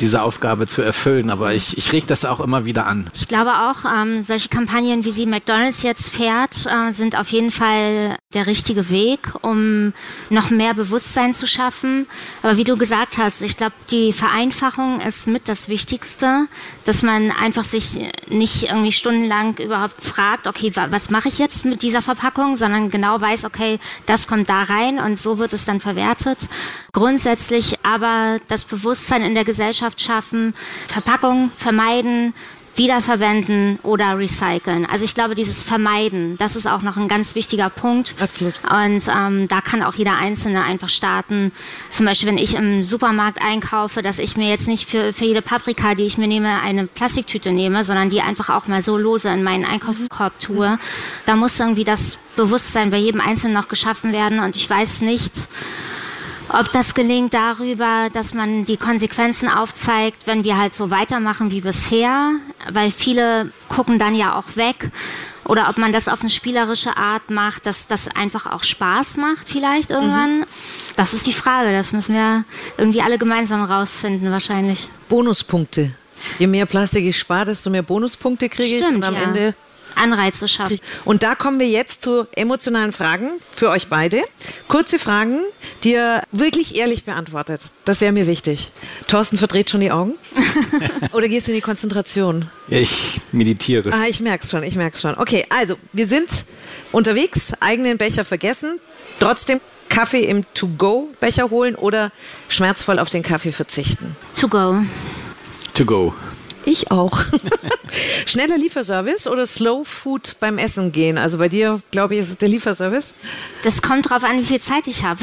diese 0.00 0.22
Aufgabe 0.22 0.66
zu 0.66 0.82
erfüllen. 0.82 1.30
Aber 1.30 1.54
ich, 1.54 1.76
ich 1.78 1.92
reg 1.92 2.06
das 2.06 2.24
auch 2.24 2.40
immer 2.40 2.64
wieder 2.64 2.86
an. 2.86 3.10
Ich 3.14 3.28
glaube 3.28 3.50
auch, 3.50 3.84
ähm, 3.84 4.22
solche 4.22 4.48
Kampagnen, 4.48 5.04
wie 5.04 5.12
sie 5.12 5.26
McDonalds 5.26 5.82
jetzt 5.82 6.10
fährt, 6.10 6.54
äh, 6.66 6.92
sind 6.92 7.18
auf 7.18 7.28
jeden 7.28 7.50
Fall 7.50 8.16
der 8.34 8.48
richtige 8.48 8.90
Weg, 8.90 9.20
um 9.42 9.92
noch 10.30 10.50
mehr 10.50 10.74
Bewusstsein 10.74 11.32
zu 11.32 11.46
schaffen. 11.46 12.08
Aber 12.42 12.56
wie 12.56 12.64
du 12.64 12.76
gesagt 12.76 13.18
hast, 13.18 13.40
ich 13.40 13.56
glaube, 13.56 13.74
die 13.92 14.12
Vereinfachung 14.12 15.00
ist 15.00 15.28
mit 15.28 15.48
das 15.48 15.68
Wichtigste, 15.68 16.48
dass 16.84 17.04
man 17.04 17.30
einfach 17.30 17.62
sich 17.62 18.10
nicht 18.28 18.64
irgendwie 18.64 18.90
stundenlang 18.90 19.56
überhaupt 19.58 20.02
fragt, 20.02 20.48
okay, 20.48 20.72
was 20.74 21.08
mache 21.08 21.28
ich 21.28 21.38
jetzt 21.38 21.64
mit 21.64 21.82
dieser 21.82 22.02
Verpackung, 22.02 22.56
sondern 22.56 22.90
genau 22.90 23.20
weiß, 23.20 23.44
okay, 23.44 23.78
das 24.06 24.26
kommt 24.26 24.50
da 24.50 24.62
rein 24.62 24.98
und 24.98 25.20
so 25.20 25.38
wird 25.38 25.52
es 25.52 25.64
dann 25.64 25.78
verwertet. 25.78 26.38
Grundsätzlich 26.92 27.78
aber 27.84 28.40
das 28.48 28.64
Bewusstsein 28.64 29.22
in 29.22 29.36
der 29.36 29.44
Gesellschaft 29.44 30.00
schaffen, 30.00 30.52
Verpackung 30.88 31.52
vermeiden, 31.56 32.34
wiederverwenden 32.76 33.78
oder 33.82 34.18
recyceln. 34.18 34.86
Also 34.86 35.04
ich 35.04 35.14
glaube, 35.14 35.34
dieses 35.34 35.62
Vermeiden, 35.62 36.36
das 36.36 36.56
ist 36.56 36.66
auch 36.66 36.82
noch 36.82 36.96
ein 36.96 37.08
ganz 37.08 37.34
wichtiger 37.34 37.70
Punkt. 37.70 38.14
Absolut. 38.20 38.54
Und 38.70 39.02
ähm, 39.08 39.48
da 39.48 39.60
kann 39.60 39.82
auch 39.82 39.94
jeder 39.94 40.16
Einzelne 40.16 40.62
einfach 40.62 40.88
starten. 40.88 41.52
Zum 41.88 42.06
Beispiel, 42.06 42.28
wenn 42.28 42.38
ich 42.38 42.54
im 42.54 42.82
Supermarkt 42.82 43.40
einkaufe, 43.40 44.02
dass 44.02 44.18
ich 44.18 44.36
mir 44.36 44.48
jetzt 44.48 44.68
nicht 44.68 44.88
für, 44.88 45.12
für 45.12 45.24
jede 45.24 45.42
Paprika, 45.42 45.94
die 45.94 46.04
ich 46.04 46.18
mir 46.18 46.28
nehme, 46.28 46.60
eine 46.60 46.86
Plastiktüte 46.86 47.52
nehme, 47.52 47.84
sondern 47.84 48.10
die 48.10 48.20
einfach 48.20 48.50
auch 48.50 48.66
mal 48.66 48.82
so 48.82 48.96
lose 48.96 49.28
in 49.28 49.42
meinen 49.42 49.64
Einkaufskorb 49.64 50.38
tue. 50.38 50.78
Da 51.24 51.36
muss 51.36 51.58
irgendwie 51.58 51.84
das 51.84 52.18
Bewusstsein 52.36 52.90
bei 52.90 52.98
jedem 52.98 53.20
Einzelnen 53.20 53.54
noch 53.54 53.68
geschaffen 53.68 54.12
werden. 54.12 54.40
Und 54.40 54.56
ich 54.56 54.68
weiß 54.68 55.00
nicht, 55.00 55.48
ob 56.48 56.70
das 56.72 56.94
gelingt 56.94 57.34
darüber, 57.34 58.08
dass 58.12 58.34
man 58.34 58.64
die 58.64 58.76
Konsequenzen 58.76 59.48
aufzeigt, 59.48 60.26
wenn 60.26 60.44
wir 60.44 60.58
halt 60.58 60.74
so 60.74 60.90
weitermachen 60.90 61.50
wie 61.50 61.60
bisher, 61.60 62.32
weil 62.70 62.90
viele 62.90 63.50
gucken 63.68 63.98
dann 63.98 64.14
ja 64.14 64.38
auch 64.38 64.56
weg. 64.56 64.90
Oder 65.46 65.68
ob 65.68 65.78
man 65.78 65.92
das 65.92 66.08
auf 66.08 66.22
eine 66.22 66.30
spielerische 66.30 66.96
Art 66.96 67.30
macht, 67.30 67.66
dass 67.66 67.86
das 67.86 68.08
einfach 68.08 68.50
auch 68.50 68.64
Spaß 68.64 69.16
macht 69.16 69.48
vielleicht 69.48 69.90
irgendwann. 69.90 70.40
Mhm. 70.40 70.46
Das 70.96 71.14
ist 71.14 71.26
die 71.26 71.32
Frage. 71.32 71.72
Das 71.72 71.92
müssen 71.92 72.14
wir 72.14 72.44
irgendwie 72.78 73.02
alle 73.02 73.16
gemeinsam 73.16 73.62
rausfinden 73.62 74.30
wahrscheinlich. 74.32 74.88
Bonuspunkte. 75.08 75.92
Je 76.38 76.46
mehr 76.46 76.66
Plastik 76.66 77.04
ich 77.04 77.18
spare, 77.18 77.46
desto 77.46 77.70
mehr 77.70 77.82
Bonuspunkte 77.82 78.48
kriege 78.48 78.78
Stimmt, 78.82 78.90
ich 78.90 78.96
und 78.96 79.04
am 79.04 79.14
ja. 79.14 79.22
Ende 79.22 79.54
Anreize 79.96 80.48
schaffen. 80.48 80.78
Und 81.04 81.22
da 81.22 81.34
kommen 81.34 81.58
wir 81.58 81.68
jetzt 81.68 82.02
zu 82.02 82.26
emotionalen 82.34 82.92
Fragen 82.92 83.30
für 83.54 83.70
euch 83.70 83.88
beide. 83.88 84.22
Kurze 84.68 84.98
Fragen, 84.98 85.40
die 85.84 85.92
ihr 85.92 86.22
wirklich 86.32 86.76
ehrlich 86.76 87.04
beantwortet. 87.04 87.72
Das 87.84 88.00
wäre 88.00 88.12
mir 88.12 88.26
wichtig. 88.26 88.70
Thorsten 89.08 89.36
verdreht 89.38 89.70
schon 89.70 89.80
die 89.80 89.90
Augen. 89.90 90.14
Oder 91.12 91.28
gehst 91.28 91.48
du 91.48 91.52
in 91.52 91.56
die 91.56 91.62
Konzentration? 91.62 92.50
Ja, 92.68 92.78
ich 92.78 93.20
meditiere. 93.32 93.92
Ah, 93.92 94.04
ich 94.08 94.20
merk's 94.20 94.50
schon, 94.50 94.62
ich 94.62 94.76
merk's 94.76 95.00
schon. 95.00 95.16
Okay, 95.16 95.46
also 95.48 95.76
wir 95.92 96.06
sind 96.06 96.46
unterwegs, 96.92 97.52
eigenen 97.60 97.98
Becher 97.98 98.24
vergessen, 98.24 98.80
trotzdem 99.20 99.60
Kaffee 99.88 100.24
im 100.24 100.44
To-Go-Becher 100.54 101.50
holen 101.50 101.74
oder 101.74 102.10
schmerzvoll 102.48 102.98
auf 102.98 103.10
den 103.10 103.22
Kaffee 103.22 103.52
verzichten. 103.52 104.16
To 105.74 105.84
go. 105.84 106.14
Ich 106.66 106.90
auch. 106.90 107.22
Schneller 108.26 108.58
Lieferservice 108.58 109.28
oder 109.28 109.46
Slow 109.46 109.84
Food 109.84 110.34
beim 110.40 110.58
Essen 110.58 110.90
gehen? 110.90 111.16
Also 111.16 111.38
bei 111.38 111.48
dir, 111.48 111.80
glaube 111.92 112.14
ich, 112.14 112.22
ist 112.22 112.28
es 112.30 112.38
der 112.38 112.48
Lieferservice. 112.48 113.14
Das 113.62 113.82
kommt 113.82 114.10
drauf 114.10 114.24
an, 114.24 114.40
wie 114.40 114.44
viel 114.44 114.60
Zeit 114.60 114.88
ich 114.88 115.04
habe. 115.04 115.22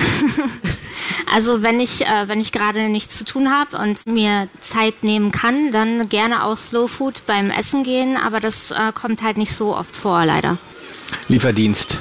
also 1.34 1.62
wenn 1.62 1.82
ich, 1.82 2.06
äh, 2.06 2.30
wenn 2.30 2.40
ich 2.40 2.54
gerade 2.54 2.88
nichts 2.88 3.18
zu 3.18 3.26
tun 3.26 3.52
habe 3.52 3.78
und 3.78 4.08
mir 4.08 4.48
Zeit 4.62 5.04
nehmen 5.04 5.34
kann, 5.34 5.72
dann 5.72 6.08
gerne 6.08 6.46
auch 6.46 6.58
Slow 6.58 6.88
Food 6.88 7.26
beim 7.26 7.52
Essen 7.52 7.84
gehen, 7.84 8.16
aber 8.16 8.40
das 8.40 8.72
äh, 8.72 8.94
kommt 8.94 9.22
halt 9.22 9.36
nicht 9.36 9.54
so 9.54 9.76
oft 9.76 9.94
vor, 9.94 10.26
leider. 10.26 10.58
Lieferdienst. 11.28 12.00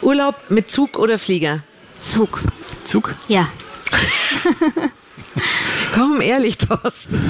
Urlaub 0.00 0.36
mit 0.48 0.70
Zug 0.70 0.98
oder 0.98 1.18
Flieger? 1.18 1.62
Zug. 2.00 2.40
Zug? 2.84 3.14
Ja. 3.28 3.48
Komm, 5.92 6.22
ehrlich, 6.22 6.56
Thorsten. 6.56 7.20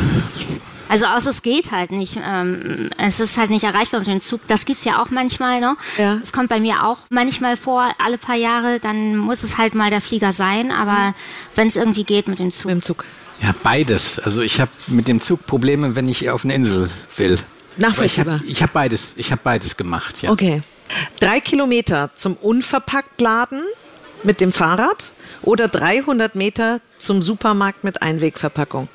Also 0.88 1.06
außer 1.06 1.30
es 1.30 1.42
geht 1.42 1.70
halt 1.72 1.90
nicht. 1.90 2.18
Ähm, 2.22 2.90
es 2.96 3.20
ist 3.20 3.36
halt 3.38 3.50
nicht 3.50 3.64
erreichbar 3.64 4.00
mit 4.00 4.08
dem 4.08 4.20
Zug. 4.20 4.40
Das 4.48 4.64
gibt's 4.64 4.84
ja 4.84 5.02
auch 5.02 5.10
manchmal, 5.10 5.60
ne? 5.60 5.76
Ja. 5.98 6.18
Es 6.22 6.32
kommt 6.32 6.48
bei 6.48 6.60
mir 6.60 6.84
auch 6.84 6.98
manchmal 7.10 7.56
vor, 7.56 7.88
alle 7.98 8.18
paar 8.18 8.36
Jahre, 8.36 8.80
dann 8.80 9.16
muss 9.16 9.42
es 9.42 9.58
halt 9.58 9.74
mal 9.74 9.90
der 9.90 10.00
Flieger 10.00 10.32
sein, 10.32 10.72
aber 10.72 11.14
wenn 11.54 11.68
es 11.68 11.76
irgendwie 11.76 12.04
geht 12.04 12.28
mit 12.28 12.38
dem 12.38 12.50
Zug. 12.50 12.66
Mit 12.66 12.76
dem 12.76 12.82
Zug. 12.82 13.04
Ja, 13.42 13.54
beides. 13.62 14.18
Also 14.18 14.42
ich 14.42 14.60
habe 14.60 14.70
mit 14.88 15.08
dem 15.08 15.20
Zug 15.20 15.46
Probleme, 15.46 15.94
wenn 15.94 16.08
ich 16.08 16.30
auf 16.30 16.44
eine 16.44 16.54
Insel 16.54 16.90
will. 17.16 17.38
Nachvollziehbar. 17.76 18.36
Aber 18.36 18.44
Ich 18.44 18.56
habe 18.62 18.68
hab 18.68 18.72
beides, 18.72 19.12
ich 19.16 19.30
hab 19.30 19.44
beides 19.44 19.76
gemacht, 19.76 20.22
ja. 20.22 20.30
Okay. 20.30 20.60
Drei 21.20 21.40
Kilometer 21.40 22.10
zum 22.14 22.34
Unverpacktladen 22.34 23.62
mit 24.24 24.40
dem 24.40 24.52
Fahrrad 24.52 25.12
oder 25.42 25.68
300 25.68 26.34
Meter 26.34 26.80
zum 26.98 27.22
Supermarkt 27.22 27.84
mit 27.84 28.02
Einwegverpackung? 28.02 28.88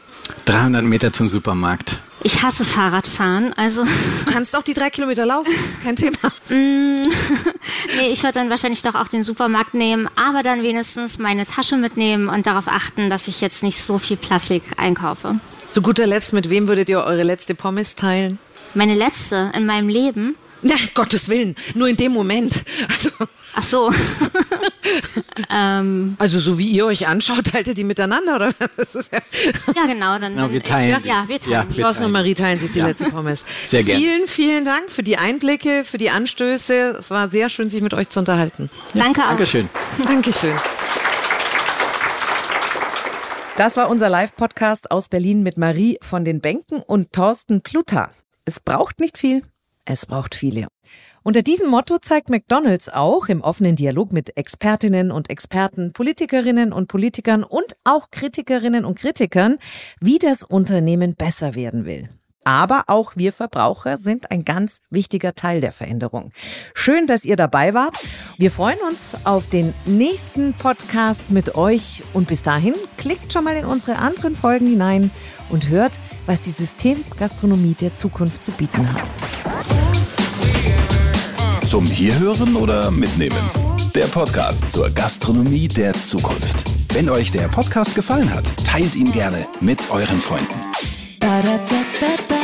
300 0.46 0.84
Meter 0.84 1.14
zum 1.14 1.30
Supermarkt. 1.30 2.00
Ich 2.26 2.42
hasse 2.42 2.64
Fahrradfahren, 2.64 3.52
also 3.54 3.84
Du 3.84 4.32
kannst 4.32 4.56
auch 4.58 4.64
die 4.64 4.74
drei 4.74 4.90
Kilometer 4.90 5.26
laufen, 5.26 5.52
kein 5.84 5.96
Thema. 5.96 6.18
nee, 6.50 8.08
ich 8.12 8.24
würde 8.24 8.34
dann 8.34 8.50
wahrscheinlich 8.50 8.82
doch 8.82 8.96
auch 8.96 9.10
den 9.10 9.24
Supermarkt 9.24 9.74
nehmen, 9.74 10.08
aber 10.16 10.42
dann 10.42 10.64
wenigstens 10.64 11.20
meine 11.20 11.46
Tasche 11.46 11.76
mitnehmen 11.76 12.30
und 12.30 12.48
darauf 12.48 12.68
achten, 12.68 13.10
dass 13.10 13.28
ich 13.28 13.42
jetzt 13.42 13.64
nicht 13.64 13.84
so 13.84 13.98
viel 13.98 14.16
Plastik 14.18 14.64
einkaufe. 14.78 15.40
Zu 15.70 15.82
guter 15.82 16.08
Letzt, 16.08 16.34
mit 16.34 16.50
wem 16.50 16.68
würdet 16.68 16.88
ihr 16.88 17.04
eure 17.04 17.24
letzte 17.24 17.56
Pommes 17.56 17.96
teilen? 17.96 18.40
Meine 18.74 18.96
letzte 18.96 19.52
in 19.56 19.66
meinem 19.66 19.90
Leben. 19.90 20.36
Na, 20.64 20.76
Gottes 20.94 21.30
Willen, 21.30 21.56
nur 21.76 21.88
in 21.88 21.96
dem 21.98 22.12
Moment. 22.14 22.64
Also, 22.90 23.10
Ach 23.56 23.64
so. 23.64 23.92
ähm, 25.50 26.16
also 26.18 26.40
so 26.40 26.58
wie 26.58 26.68
ihr 26.68 26.86
euch 26.86 27.08
anschaut, 27.08 27.46
teilt 27.52 27.68
ihr 27.68 27.74
die 27.74 27.84
miteinander, 27.84 28.36
oder? 28.38 28.52
Ja 28.60 29.20
ja, 29.76 29.86
genau. 29.86 30.18
Dann, 30.20 30.36
Genau, 30.36 30.52
wir 30.52 30.64
teilen. 30.64 31.02
Ja, 31.04 31.28
wir 31.28 31.40
teilen. 31.40 31.52
Ja, 31.52 31.66
wir- 31.70 31.84
Thorsten 31.84 32.06
und 32.06 32.14
teilen. 32.14 32.24
Marie 32.24 32.34
teilen 32.34 32.60
sich 32.60 32.72
die 32.72 32.80
Ja. 32.80 32.88
letzte 32.88 33.06
Pommes. 33.10 33.46
Sehr 33.68 33.84
gern. 33.84 34.00
Vielen, 34.00 34.28
vielen 34.28 34.66
Dank 34.66 34.90
für 34.92 35.04
die 35.04 35.18
Einblicke, 35.18 35.84
für 35.84 35.98
die 36.00 36.10
Anstöße. 36.10 36.96
Es 37.00 37.12
war 37.12 37.30
sehr 37.30 37.50
schön, 37.50 37.70
sich 37.70 37.82
mit 37.82 37.94
euch 37.94 38.10
zu 38.10 38.20
unterhalten. 38.20 38.70
Danke 38.94 39.22
auch. 39.22 39.28
Dankeschön. 39.28 39.70
Dankeschön. 40.04 40.56
Das 43.56 43.78
war 43.78 43.90
unser 43.90 44.10
Live-Podcast 44.10 44.90
aus 44.90 45.10
Berlin 45.10 45.44
mit 45.44 45.58
Marie 45.58 45.98
von 46.02 46.26
den 46.26 46.42
Bänken 46.42 46.82
und 46.82 47.14
Thorsten 47.14 47.62
Plutter. 47.62 48.10
Es 48.46 48.60
braucht 48.60 49.00
nicht 49.00 49.18
viel, 49.18 49.44
es 49.86 50.06
braucht 50.06 50.36
viele. 50.36 50.68
Unter 51.24 51.42
diesem 51.42 51.70
Motto 51.70 51.98
zeigt 52.00 52.30
McDonald's 52.30 52.90
auch 52.90 53.28
im 53.28 53.42
offenen 53.42 53.76
Dialog 53.76 54.12
mit 54.12 54.36
Expertinnen 54.36 55.12
und 55.12 55.30
Experten, 55.30 55.94
Politikerinnen 55.94 56.74
und 56.74 56.88
Politikern 56.88 57.44
und 57.44 57.78
auch 57.84 58.12
Kritikerinnen 58.12 58.84
und 58.84 59.00
Kritikern, 59.00 59.58
wie 60.02 60.20
das 60.20 60.44
Unternehmen 60.44 61.16
besser 61.16 61.56
werden 61.56 61.86
will. 61.86 62.10
Aber 62.44 62.84
auch 62.88 63.14
wir 63.16 63.34
Verbraucher 63.34 63.98
sind 63.98 64.32
ein 64.32 64.46
ganz 64.46 64.82
wichtiger 64.90 65.36
Teil 65.36 65.62
der 65.62 65.72
Veränderung. 65.72 66.32
Schön, 66.74 67.08
dass 67.08 67.24
ihr 67.26 67.36
dabei 67.36 67.74
wart. 67.74 67.98
Wir 68.38 68.52
freuen 68.52 68.80
uns 68.90 69.18
auf 69.24 69.48
den 69.48 69.74
nächsten 69.86 70.54
Podcast 70.54 71.32
mit 71.32 71.56
euch 71.56 72.04
und 72.14 72.28
bis 72.28 72.42
dahin 72.42 72.76
klickt 72.98 73.32
schon 73.32 73.44
mal 73.44 73.56
in 73.56 73.66
unsere 73.66 73.98
anderen 73.98 74.36
Folgen 74.36 74.68
hinein 74.68 75.12
und 75.50 75.70
hört, 75.70 76.00
was 76.26 76.42
die 76.42 76.52
Systemgastronomie 76.52 77.76
der 77.80 77.96
Zukunft 77.96 78.44
zu 78.44 78.52
bieten 78.52 78.88
hat. 78.94 79.10
Zum 81.68 81.86
Hierhören 81.86 82.56
oder 82.56 82.92
Mitnehmen? 82.92 83.38
Der 83.96 84.06
Podcast 84.06 84.72
zur 84.72 84.90
Gastronomie 84.90 85.68
der 85.68 85.94
Zukunft. 85.94 86.66
Wenn 86.94 87.10
euch 87.10 87.32
der 87.32 87.48
Podcast 87.48 87.96
gefallen 87.96 88.32
hat, 88.34 88.44
teilt 88.66 88.96
ihn 88.96 89.12
gerne 89.12 89.46
mit 89.62 89.90
euren 89.92 90.20
Freunden. 90.20 90.54
Ta-da-da-da-da. 91.24 92.42